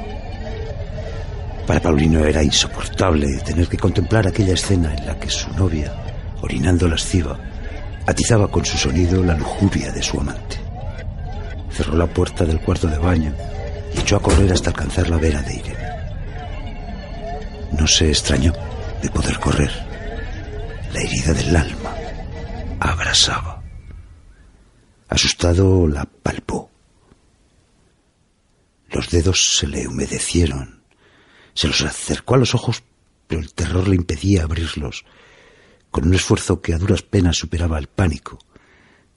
Para 1.68 1.80
Paulino 1.80 2.24
era 2.24 2.42
insoportable 2.42 3.26
tener 3.44 3.68
que 3.68 3.76
contemplar 3.76 4.26
aquella 4.26 4.54
escena 4.54 4.94
en 4.94 5.04
la 5.04 5.18
que 5.18 5.28
su 5.28 5.50
novia, 5.50 5.92
orinando 6.40 6.88
lasciva, 6.88 7.38
atizaba 8.06 8.50
con 8.50 8.64
su 8.64 8.78
sonido 8.78 9.22
la 9.22 9.34
lujuria 9.34 9.92
de 9.92 10.02
su 10.02 10.18
amante. 10.18 10.56
Cerró 11.70 11.94
la 11.98 12.06
puerta 12.06 12.46
del 12.46 12.58
cuarto 12.60 12.86
de 12.86 12.96
baño 12.96 13.34
y 13.94 14.00
echó 14.00 14.16
a 14.16 14.22
correr 14.22 14.50
hasta 14.50 14.70
alcanzar 14.70 15.10
la 15.10 15.18
vera 15.18 15.42
de 15.42 15.56
Irene. 15.56 15.88
No 17.78 17.86
se 17.86 18.08
extrañó 18.08 18.54
de 19.02 19.10
poder 19.10 19.38
correr. 19.38 19.70
La 20.94 21.00
herida 21.02 21.34
del 21.34 21.54
alma 21.54 21.94
abrasaba. 22.80 23.62
Asustado 25.10 25.86
la 25.86 26.06
palpó. 26.06 26.70
Los 28.90 29.10
dedos 29.10 29.58
se 29.58 29.66
le 29.66 29.86
humedecieron. 29.86 30.77
Se 31.58 31.66
los 31.66 31.82
acercó 31.82 32.36
a 32.36 32.38
los 32.38 32.54
ojos, 32.54 32.84
pero 33.26 33.40
el 33.40 33.52
terror 33.52 33.88
le 33.88 33.96
impedía 33.96 34.44
abrirlos. 34.44 35.04
Con 35.90 36.06
un 36.06 36.14
esfuerzo 36.14 36.60
que 36.60 36.72
a 36.72 36.78
duras 36.78 37.02
penas 37.02 37.36
superaba 37.36 37.80
el 37.80 37.88
pánico, 37.88 38.38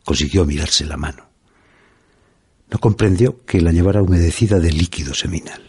consiguió 0.04 0.44
mirarse 0.44 0.84
la 0.86 0.98
mano. 0.98 1.30
No 2.72 2.80
comprendió 2.80 3.46
que 3.46 3.62
la 3.62 3.72
llevara 3.72 4.02
humedecida 4.02 4.60
de 4.60 4.72
líquido 4.72 5.14
seminal. 5.14 5.62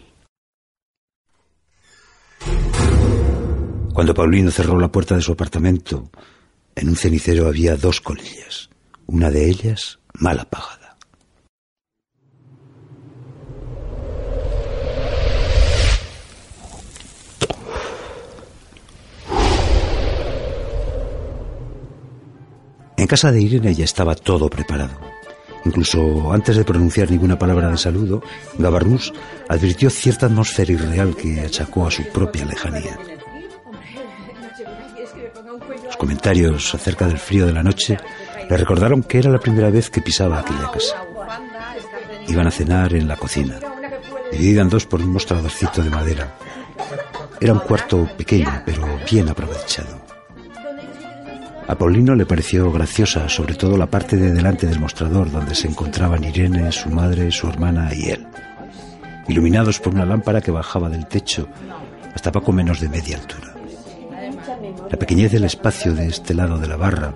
Cuando 3.93 4.15
Paulino 4.15 4.51
cerró 4.51 4.81
la 4.81 4.91
puerta 4.91 5.15
de 5.15 5.21
su 5.21 5.33
apartamento, 5.33 6.11
en 6.75 6.89
un 6.89 6.97
cenicero 6.97 7.49
había 7.49 7.77
dos 7.77 8.01
colillas, 8.01 8.71
una 9.07 9.31
de 9.31 9.47
ellas 9.47 9.99
mal 10.15 10.41
apagada. 10.41 10.82
En 23.03 23.09
casa 23.09 23.33
de 23.33 23.43
Irene 23.43 23.75
ya 23.75 23.85
estaba 23.85 24.15
todo 24.15 24.49
preparado. 24.49 24.97
Incluso 25.65 26.33
antes 26.33 26.55
de 26.55 26.65
pronunciar 26.65 27.11
ninguna 27.11 27.37
palabra 27.37 27.69
de 27.69 27.77
saludo, 27.77 28.23
Gabarnús 28.57 29.13
advirtió 29.49 29.91
cierta 29.91 30.27
atmósfera 30.27 30.71
irreal 30.71 31.17
que 31.17 31.41
achacó 31.41 31.85
a 31.85 31.91
su 31.91 32.05
propia 32.05 32.45
lejanía. 32.45 32.97
Los 35.85 35.97
comentarios 35.97 36.77
acerca 36.77 37.09
del 37.09 37.19
frío 37.19 37.45
de 37.45 37.53
la 37.53 37.65
noche 37.65 37.99
le 38.49 38.57
recordaron 38.57 39.03
que 39.03 39.19
era 39.19 39.33
la 39.33 39.41
primera 39.41 39.71
vez 39.71 39.91
que 39.91 40.01
pisaba 40.01 40.39
aquella 40.39 40.71
casa. 40.71 41.05
Iban 42.29 42.47
a 42.47 42.53
cenar 42.53 42.95
en 42.95 43.09
la 43.09 43.17
cocina, 43.17 43.59
dividida 44.31 44.63
en 44.63 44.69
dos 44.69 44.87
por 44.87 45.01
un 45.01 45.13
mostradorcito 45.13 45.83
de 45.83 45.91
madera. 45.91 46.37
Era 47.41 47.53
un 47.53 47.59
cuarto 47.59 48.09
pequeño, 48.17 48.63
pero 48.65 48.87
bien 49.11 49.29
aprovechado. 49.29 50.02
A 51.73 51.75
Paulino 51.75 52.15
le 52.15 52.27
pareció 52.27 52.71
graciosa, 52.71 53.31
sobre 53.31 53.55
todo 53.55 53.79
la 53.79 53.87
parte 53.87 54.19
de 54.19 54.31
delante 54.31 54.67
del 54.67 54.79
mostrador, 54.79 55.31
donde 55.31 55.55
se 55.55 55.69
encontraban 55.69 56.23
Irene, 56.23 56.71
su 56.71 56.91
madre, 56.91 57.33
su 57.33 57.49
hermana 57.49 57.89
y 57.95 58.11
él, 58.11 58.27
iluminados 59.27 59.81
por 59.81 59.95
una 59.95 60.05
lámpara 60.05 60.43
que 60.43 60.51
bajaba 60.51 60.91
del 60.91 61.07
techo 61.07 61.49
hasta 62.15 62.31
poco 62.31 62.53
menos 62.53 62.79
de 62.79 62.91
media 62.91 63.17
altura. 63.17 63.55
La 64.91 64.99
pequeñez 64.99 65.33
del 65.33 65.45
espacio 65.45 65.95
de 65.95 66.09
este 66.09 66.35
lado 66.35 66.59
de 66.59 66.69
la 66.69 66.77
barra 66.77 67.15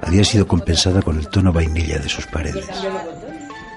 había 0.00 0.24
sido 0.24 0.48
compensada 0.48 1.02
con 1.02 1.18
el 1.18 1.28
tono 1.28 1.52
vainilla 1.52 1.98
de 1.98 2.08
sus 2.08 2.26
paredes. 2.26 2.70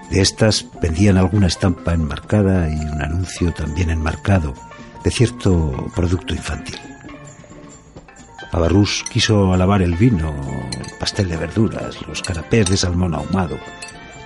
De 0.09 0.21
estas 0.21 0.63
pendían 0.63 1.17
alguna 1.17 1.47
estampa 1.47 1.93
enmarcada 1.93 2.69
y 2.69 2.79
un 2.79 3.01
anuncio 3.01 3.51
también 3.51 3.89
enmarcado 3.89 4.53
de 5.03 5.11
cierto 5.11 5.85
producto 5.93 6.33
infantil. 6.33 6.79
Abarrús 8.53 9.03
quiso 9.11 9.51
alabar 9.51 9.81
el 9.81 9.95
vino, 9.95 10.31
el 10.71 10.97
pastel 10.99 11.27
de 11.27 11.37
verduras, 11.37 11.97
los 12.07 12.21
canapés 12.21 12.69
de 12.69 12.77
salmón 12.77 13.15
ahumado, 13.15 13.57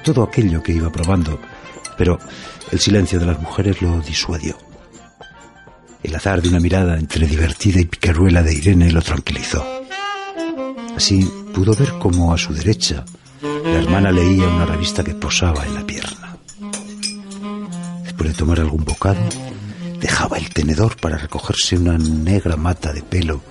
todo 0.03 0.21
aquello 0.21 0.61
que 0.61 0.73
iba 0.73 0.91
probando, 0.91 1.39
pero 1.97 2.19
el 2.69 2.79
silencio 2.79 3.21
de 3.21 3.25
las 3.25 3.39
mujeres 3.39 3.81
lo 3.81 4.01
disuadió. 4.01 4.57
El 6.03 6.13
azar 6.13 6.41
de 6.41 6.49
una 6.49 6.59
mirada 6.59 6.99
entre 6.99 7.25
divertida 7.25 7.79
y 7.79 7.85
picaruela 7.85 8.43
de 8.43 8.53
Irene 8.53 8.91
lo 8.91 9.01
tranquilizó. 9.01 9.65
Así 10.97 11.23
pudo 11.53 11.73
ver 11.73 11.93
cómo 11.97 12.33
a 12.33 12.37
su 12.37 12.53
derecha 12.53 13.05
la 13.41 13.79
hermana 13.79 14.11
leía 14.11 14.45
una 14.45 14.65
revista 14.65 15.05
que 15.05 15.15
posaba 15.15 15.65
en 15.65 15.73
la 15.73 15.87
pierna. 15.87 16.37
Después 18.03 18.31
de 18.31 18.35
tomar 18.35 18.59
algún 18.59 18.83
bocado, 18.83 19.21
dejaba 20.01 20.37
el 20.37 20.49
tenedor 20.49 20.97
para 20.97 21.17
recogerse 21.17 21.77
una 21.77 21.97
negra 21.97 22.57
mata 22.57 22.91
de 22.91 23.03
pelo 23.03 23.41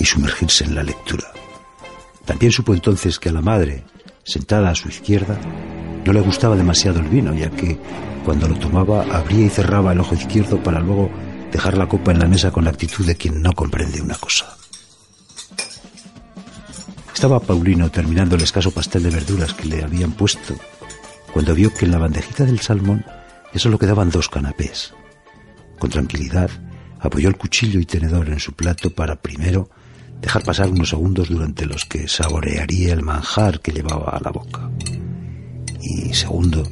y 0.00 0.06
sumergirse 0.06 0.64
en 0.64 0.74
la 0.74 0.82
lectura. 0.82 1.30
También 2.24 2.50
supo 2.50 2.74
entonces 2.74 3.18
que 3.18 3.28
a 3.28 3.32
la 3.32 3.42
madre, 3.42 3.84
sentada 4.24 4.70
a 4.70 4.74
su 4.74 4.88
izquierda, 4.88 5.38
no 6.04 6.12
le 6.12 6.20
gustaba 6.20 6.56
demasiado 6.56 7.00
el 7.00 7.08
vino, 7.08 7.34
ya 7.34 7.50
que 7.50 7.78
cuando 8.24 8.48
lo 8.48 8.58
tomaba 8.58 9.02
abría 9.02 9.46
y 9.46 9.50
cerraba 9.50 9.92
el 9.92 10.00
ojo 10.00 10.14
izquierdo 10.14 10.62
para 10.62 10.80
luego 10.80 11.10
dejar 11.52 11.76
la 11.76 11.86
copa 11.86 12.12
en 12.12 12.20
la 12.20 12.28
mesa 12.28 12.50
con 12.50 12.64
la 12.64 12.70
actitud 12.70 13.06
de 13.06 13.16
quien 13.16 13.42
no 13.42 13.52
comprende 13.52 14.00
una 14.00 14.14
cosa. 14.14 14.56
Estaba 17.12 17.40
Paulino 17.40 17.90
terminando 17.90 18.36
el 18.36 18.42
escaso 18.42 18.70
pastel 18.70 19.02
de 19.02 19.10
verduras 19.10 19.52
que 19.52 19.66
le 19.66 19.84
habían 19.84 20.12
puesto, 20.12 20.54
cuando 21.32 21.54
vio 21.54 21.72
que 21.74 21.84
en 21.84 21.90
la 21.90 21.98
bandejita 21.98 22.44
del 22.44 22.60
salmón 22.60 23.04
ya 23.52 23.58
solo 23.58 23.78
quedaban 23.78 24.10
dos 24.10 24.28
canapés. 24.28 24.94
Con 25.78 25.90
tranquilidad, 25.90 26.50
apoyó 26.98 27.28
el 27.28 27.36
cuchillo 27.36 27.78
y 27.78 27.84
tenedor 27.84 28.28
en 28.28 28.40
su 28.40 28.54
plato 28.54 28.90
para 28.90 29.20
primero 29.20 29.68
dejar 30.20 30.42
pasar 30.44 30.70
unos 30.70 30.90
segundos 30.90 31.28
durante 31.28 31.66
los 31.66 31.84
que 31.84 32.06
saborearía 32.08 32.92
el 32.92 33.02
manjar 33.02 33.60
que 33.60 33.72
llevaba 33.72 34.10
a 34.10 34.20
la 34.20 34.30
boca. 34.30 34.70
Y 35.80 36.12
segundo, 36.12 36.62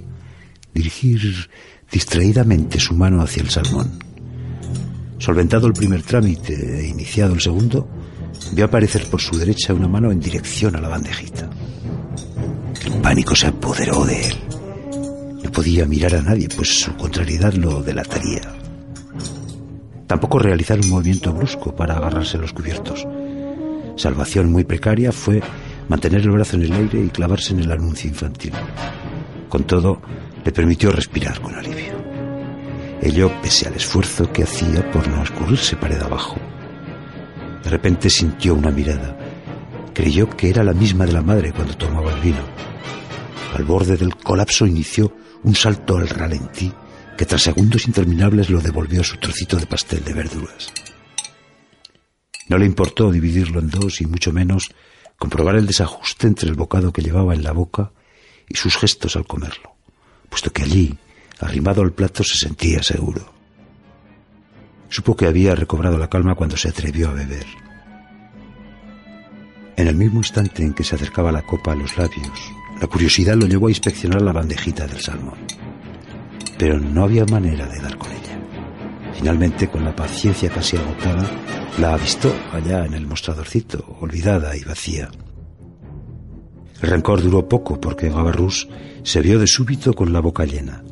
dirigir 0.74 1.48
distraídamente 1.90 2.78
su 2.78 2.94
mano 2.94 3.22
hacia 3.22 3.42
el 3.42 3.50
salmón. 3.50 3.98
Solventado 5.18 5.66
el 5.66 5.72
primer 5.72 6.02
trámite 6.02 6.80
e 6.80 6.88
iniciado 6.88 7.34
el 7.34 7.40
segundo, 7.40 7.88
vio 8.52 8.66
aparecer 8.66 9.06
por 9.06 9.20
su 9.20 9.36
derecha 9.36 9.74
una 9.74 9.88
mano 9.88 10.12
en 10.12 10.20
dirección 10.20 10.76
a 10.76 10.80
la 10.80 10.88
bandejita. 10.88 11.48
El 12.84 13.00
pánico 13.00 13.34
se 13.34 13.48
apoderó 13.48 14.04
de 14.04 14.28
él. 14.28 14.34
No 15.42 15.50
podía 15.50 15.86
mirar 15.86 16.14
a 16.14 16.22
nadie, 16.22 16.48
pues 16.54 16.80
su 16.80 16.94
contrariedad 16.96 17.52
lo 17.54 17.82
delataría. 17.82 18.42
Tampoco 20.06 20.38
realizar 20.38 20.78
un 20.80 20.88
movimiento 20.88 21.32
brusco 21.32 21.74
para 21.74 21.96
agarrarse 21.96 22.38
los 22.38 22.52
cubiertos. 22.52 23.06
Salvación 23.98 24.52
muy 24.52 24.62
precaria 24.62 25.10
fue 25.10 25.42
mantener 25.88 26.20
el 26.20 26.30
brazo 26.30 26.54
en 26.54 26.62
el 26.62 26.72
aire 26.72 27.04
y 27.04 27.08
clavarse 27.08 27.52
en 27.52 27.60
el 27.60 27.72
anuncio 27.72 28.08
infantil. 28.08 28.52
Con 29.48 29.64
todo, 29.64 30.00
le 30.44 30.52
permitió 30.52 30.92
respirar 30.92 31.40
con 31.40 31.52
alivio. 31.56 31.98
Ello 33.02 33.32
pese 33.42 33.66
al 33.66 33.74
esfuerzo 33.74 34.32
que 34.32 34.44
hacía 34.44 34.88
por 34.92 35.08
no 35.08 35.20
escurrirse 35.24 35.74
pared 35.74 36.00
abajo. 36.00 36.36
De 37.64 37.70
repente 37.70 38.08
sintió 38.08 38.54
una 38.54 38.70
mirada. 38.70 39.18
Creyó 39.92 40.30
que 40.30 40.48
era 40.48 40.62
la 40.62 40.74
misma 40.74 41.04
de 41.04 41.12
la 41.12 41.22
madre 41.22 41.52
cuando 41.52 41.76
tomaba 41.76 42.12
el 42.12 42.20
vino. 42.20 42.44
Al 43.56 43.64
borde 43.64 43.96
del 43.96 44.14
colapso 44.14 44.64
inició 44.64 45.12
un 45.42 45.56
salto 45.56 45.96
al 45.96 46.08
ralentí 46.08 46.72
que 47.16 47.26
tras 47.26 47.42
segundos 47.42 47.88
interminables 47.88 48.48
lo 48.48 48.60
devolvió 48.60 49.00
a 49.00 49.04
su 49.04 49.16
trocito 49.16 49.56
de 49.56 49.66
pastel 49.66 50.04
de 50.04 50.14
verduras. 50.14 50.72
No 52.48 52.58
le 52.58 52.66
importó 52.66 53.10
dividirlo 53.10 53.60
en 53.60 53.70
dos 53.70 54.00
y 54.00 54.06
mucho 54.06 54.32
menos 54.32 54.70
comprobar 55.18 55.56
el 55.56 55.66
desajuste 55.66 56.26
entre 56.26 56.48
el 56.48 56.54
bocado 56.54 56.92
que 56.92 57.02
llevaba 57.02 57.34
en 57.34 57.42
la 57.42 57.52
boca 57.52 57.92
y 58.48 58.56
sus 58.56 58.76
gestos 58.76 59.16
al 59.16 59.26
comerlo, 59.26 59.74
puesto 60.30 60.50
que 60.50 60.62
allí, 60.62 60.96
arrimado 61.40 61.82
al 61.82 61.92
plato, 61.92 62.24
se 62.24 62.38
sentía 62.38 62.82
seguro. 62.82 63.32
Supo 64.88 65.14
que 65.14 65.26
había 65.26 65.54
recobrado 65.54 65.98
la 65.98 66.08
calma 66.08 66.34
cuando 66.34 66.56
se 66.56 66.68
atrevió 66.68 67.10
a 67.10 67.12
beber. 67.12 67.46
En 69.76 69.86
el 69.86 69.96
mismo 69.96 70.20
instante 70.20 70.62
en 70.62 70.72
que 70.72 70.82
se 70.82 70.94
acercaba 70.94 71.30
la 71.30 71.42
copa 71.42 71.72
a 71.72 71.76
los 71.76 71.96
labios, 71.98 72.32
la 72.80 72.86
curiosidad 72.86 73.36
lo 73.36 73.46
llevó 73.46 73.66
a 73.66 73.70
inspeccionar 73.70 74.22
la 74.22 74.32
bandejita 74.32 74.86
del 74.86 75.00
salmón. 75.00 75.38
Pero 76.58 76.80
no 76.80 77.04
había 77.04 77.24
manera 77.26 77.66
de 77.66 77.80
dar 77.80 77.96
con 77.98 78.10
ella. 78.10 78.40
Finalmente, 79.18 79.68
con 79.68 79.84
la 79.84 79.94
paciencia 79.96 80.48
casi 80.48 80.76
agotada, 80.76 81.28
la 81.80 81.94
avistó 81.94 82.32
allá 82.52 82.86
en 82.86 82.94
el 82.94 83.04
mostradorcito, 83.04 83.96
olvidada 84.00 84.56
y 84.56 84.62
vacía. 84.62 85.10
El 86.80 86.88
rencor 86.88 87.20
duró 87.20 87.48
poco 87.48 87.80
porque 87.80 88.10
Gavarrús 88.10 88.68
se 89.02 89.20
vio 89.20 89.40
de 89.40 89.48
súbito 89.48 89.92
con 89.92 90.12
la 90.12 90.20
boca 90.20 90.44
llena. 90.44 90.84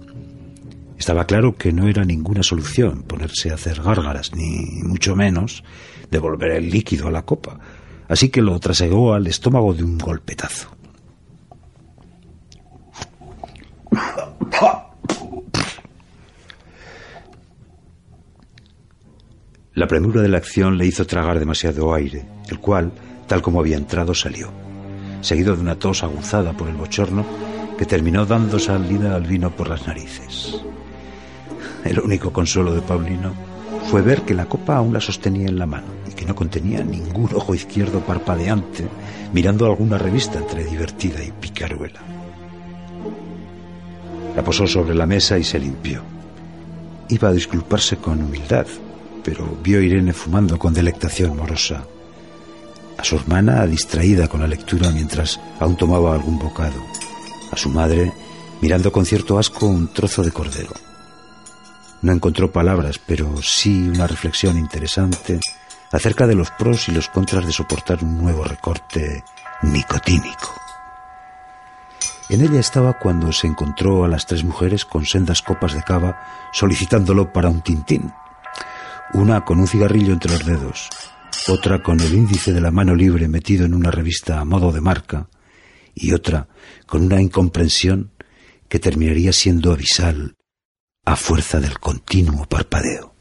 Estaba 0.99 1.25
claro 1.25 1.55
que 1.55 1.73
no 1.73 1.87
era 1.87 2.05
ninguna 2.05 2.43
solución 2.43 3.05
ponerse 3.05 3.53
a 3.53 3.55
hacer 3.55 3.81
gárgaras, 3.81 4.35
ni 4.35 4.83
mucho 4.83 5.15
menos 5.15 5.63
devolver 6.11 6.51
el 6.51 6.69
líquido 6.69 7.07
a 7.07 7.13
la 7.13 7.25
copa, 7.25 7.61
así 8.09 8.31
que 8.31 8.43
lo 8.43 8.59
trasegó 8.59 9.15
al 9.15 9.29
estómago 9.29 9.73
de 9.73 9.85
un 9.85 9.99
golpetazo. 9.99 10.77
La 19.77 19.87
premura 19.87 20.23
de 20.23 20.29
la 20.29 20.39
acción 20.39 20.79
le 20.79 20.87
hizo 20.87 21.07
tragar 21.07 21.39
demasiado 21.39 21.93
aire, 21.93 22.25
el 22.49 22.59
cual, 22.61 22.93
tal 23.27 23.43
como 23.43 23.61
había 23.61 23.77
entrado, 23.77 24.15
salió, 24.15 24.49
seguido 25.21 25.55
de 25.55 25.61
una 25.61 25.79
tos 25.79 26.03
aguzada 26.03 26.55
por 26.55 26.69
el 26.69 26.77
bochorno 26.77 27.27
que 27.77 27.85
terminó 27.85 28.25
dando 28.25 28.59
salida 28.59 29.15
al 29.15 29.25
vino 29.25 29.55
por 29.55 29.69
las 29.69 29.87
narices. 29.87 30.63
El 31.85 32.01
único 32.01 32.33
consuelo 32.33 32.75
de 32.75 32.81
Paulino 32.81 33.35
fue 33.91 34.01
ver 34.01 34.23
que 34.23 34.33
la 34.33 34.47
copa 34.47 34.77
aún 34.77 34.95
la 34.95 35.01
sostenía 35.03 35.47
en 35.47 35.59
la 35.59 35.67
mano 35.67 35.89
y 36.11 36.15
que 36.15 36.25
no 36.25 36.35
contenía 36.35 36.83
ningún 36.83 37.29
ojo 37.35 37.55
izquierdo 37.55 38.01
parpadeante 38.01 38.89
mirando 39.35 39.67
alguna 39.67 39.99
revista 39.99 40.39
entre 40.39 40.65
divertida 40.65 41.23
y 41.23 41.33
picaruela. 41.33 42.01
La 44.35 44.43
posó 44.43 44.67
sobre 44.67 44.95
la 44.95 45.05
mesa 45.05 45.39
y 45.39 45.45
se 45.45 45.59
limpió. 45.59 46.01
Iba 47.11 47.29
a 47.29 47.33
disculparse 47.33 47.99
con 47.99 48.23
humildad, 48.23 48.67
pero 49.27 49.59
vio 49.61 49.81
a 49.81 49.83
Irene 49.83 50.13
fumando 50.13 50.57
con 50.57 50.73
delectación 50.73 51.37
morosa. 51.37 51.85
A 52.97 53.03
su 53.03 53.17
hermana 53.17 53.67
distraída 53.67 54.29
con 54.29 54.41
la 54.41 54.47
lectura 54.47 54.93
mientras 54.93 55.41
aún 55.59 55.77
tomaba 55.77 56.15
algún 56.15 56.39
bocado. 56.39 56.81
A 57.51 57.57
su 57.57 57.69
madre 57.69 58.13
mirando 58.63 58.93
con 58.93 59.05
cierto 59.05 59.37
asco 59.37 59.67
un 59.67 59.93
trozo 59.93 60.23
de 60.23 60.31
cordero. 60.31 60.71
No 62.03 62.13
encontró 62.13 62.53
palabras, 62.53 63.01
pero 63.05 63.43
sí 63.43 63.89
una 63.89 64.07
reflexión 64.07 64.57
interesante 64.57 65.41
acerca 65.91 66.29
de 66.29 66.37
los 66.37 66.53
pros 66.53 66.89
y 66.89 66.93
los 66.93 67.09
contras 67.09 67.47
de 67.47 67.53
soportar 67.53 68.05
un 68.05 68.19
nuevo 68.19 68.45
recorte 68.45 69.25
nicotínico. 69.63 70.55
En 72.29 72.43
ella 72.43 72.61
estaba 72.61 72.93
cuando 72.93 73.33
se 73.33 73.49
encontró 73.49 74.05
a 74.05 74.09
las 74.09 74.27
tres 74.27 74.45
mujeres 74.45 74.85
con 74.85 75.05
sendas 75.05 75.43
copas 75.43 75.75
de 75.75 75.83
cava 75.83 76.23
solicitándolo 76.53 77.33
para 77.33 77.49
un 77.49 77.61
tintín, 77.61 78.13
una 79.15 79.45
con 79.45 79.61
un 79.61 79.67
cigarrillo 79.67 80.13
entre 80.13 80.33
los 80.33 80.45
dedos, 80.45 80.89
otra 81.49 81.83
con 81.83 82.01
el 82.01 82.15
índice 82.15 82.53
de 82.53 82.61
la 82.61 82.71
mano 82.71 82.95
libre 82.95 83.29
metido 83.29 83.65
en 83.65 83.75
una 83.75 83.91
revista 83.91 84.41
a 84.41 84.45
modo 84.45 84.73
de 84.73 84.81
marca, 84.81 85.29
y 85.95 86.13
otra 86.13 86.49
con 86.87 87.03
una 87.03 87.21
incomprensión 87.21 88.13
que 88.69 88.79
terminaría 88.79 89.33
siendo 89.33 89.73
abisal 89.73 90.37
a 91.05 91.17
fuerza 91.17 91.61
del 91.61 91.79
continuo 91.79 92.47
parpadeo. 92.47 93.16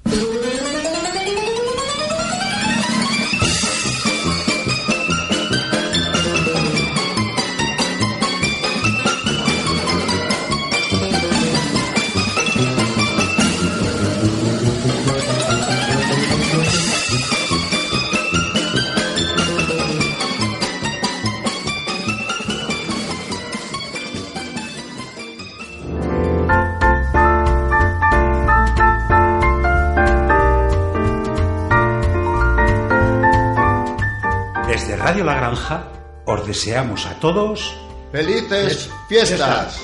Os 36.25 36.45
deseamos 36.47 37.05
a 37.05 37.13
todos 37.19 37.75
¡Felices 38.11 38.89
fiestas! 39.09 39.81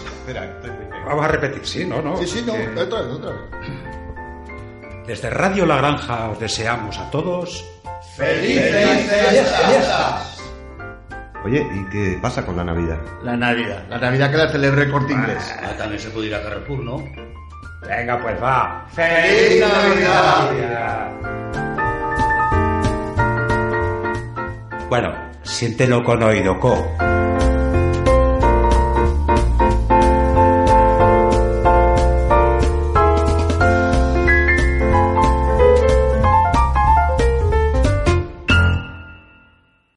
Vamos 1.05 1.25
a 1.25 1.27
repetir, 1.27 1.65
sí, 1.65 1.85
no, 1.85 2.01
no. 2.01 2.15
Sí, 2.17 2.27
sí, 2.27 2.43
no, 2.45 2.55
Eh, 2.55 2.69
otra 2.77 3.01
vez, 3.01 3.11
otra 3.11 3.31
vez. 3.31 3.41
Desde 5.07 5.29
Radio 5.29 5.65
La 5.65 5.77
Granja 5.77 6.29
os 6.29 6.39
deseamos 6.39 6.97
a 6.97 7.09
todos 7.11 7.65
¡Felices 8.15 8.99
fiestas! 9.67 10.37
Oye, 11.43 11.65
¿y 11.73 11.83
qué 11.89 12.19
pasa 12.21 12.45
con 12.45 12.55
la 12.55 12.63
Navidad? 12.63 12.99
La 13.23 13.35
Navidad. 13.35 13.83
La 13.89 13.97
Navidad 13.97 14.29
que 14.31 14.37
la 14.37 14.49
celebre 14.51 14.83
el 14.83 14.91
corte 14.91 15.11
inglés. 15.13 15.55
Ah, 15.59 15.71
también 15.77 15.99
se 15.99 16.09
puede 16.11 16.27
ir 16.27 16.35
a 16.35 16.43
Carrefour, 16.43 16.79
¿no? 16.79 16.97
Venga, 17.81 18.21
pues 18.21 18.41
va. 18.41 18.85
¡Feliz 18.93 19.59
Navidad! 19.59 21.11
Bueno, 24.87 25.13
siéntelo 25.43 26.03
con 26.03 26.23
oído, 26.23 26.59
co. 26.59 27.10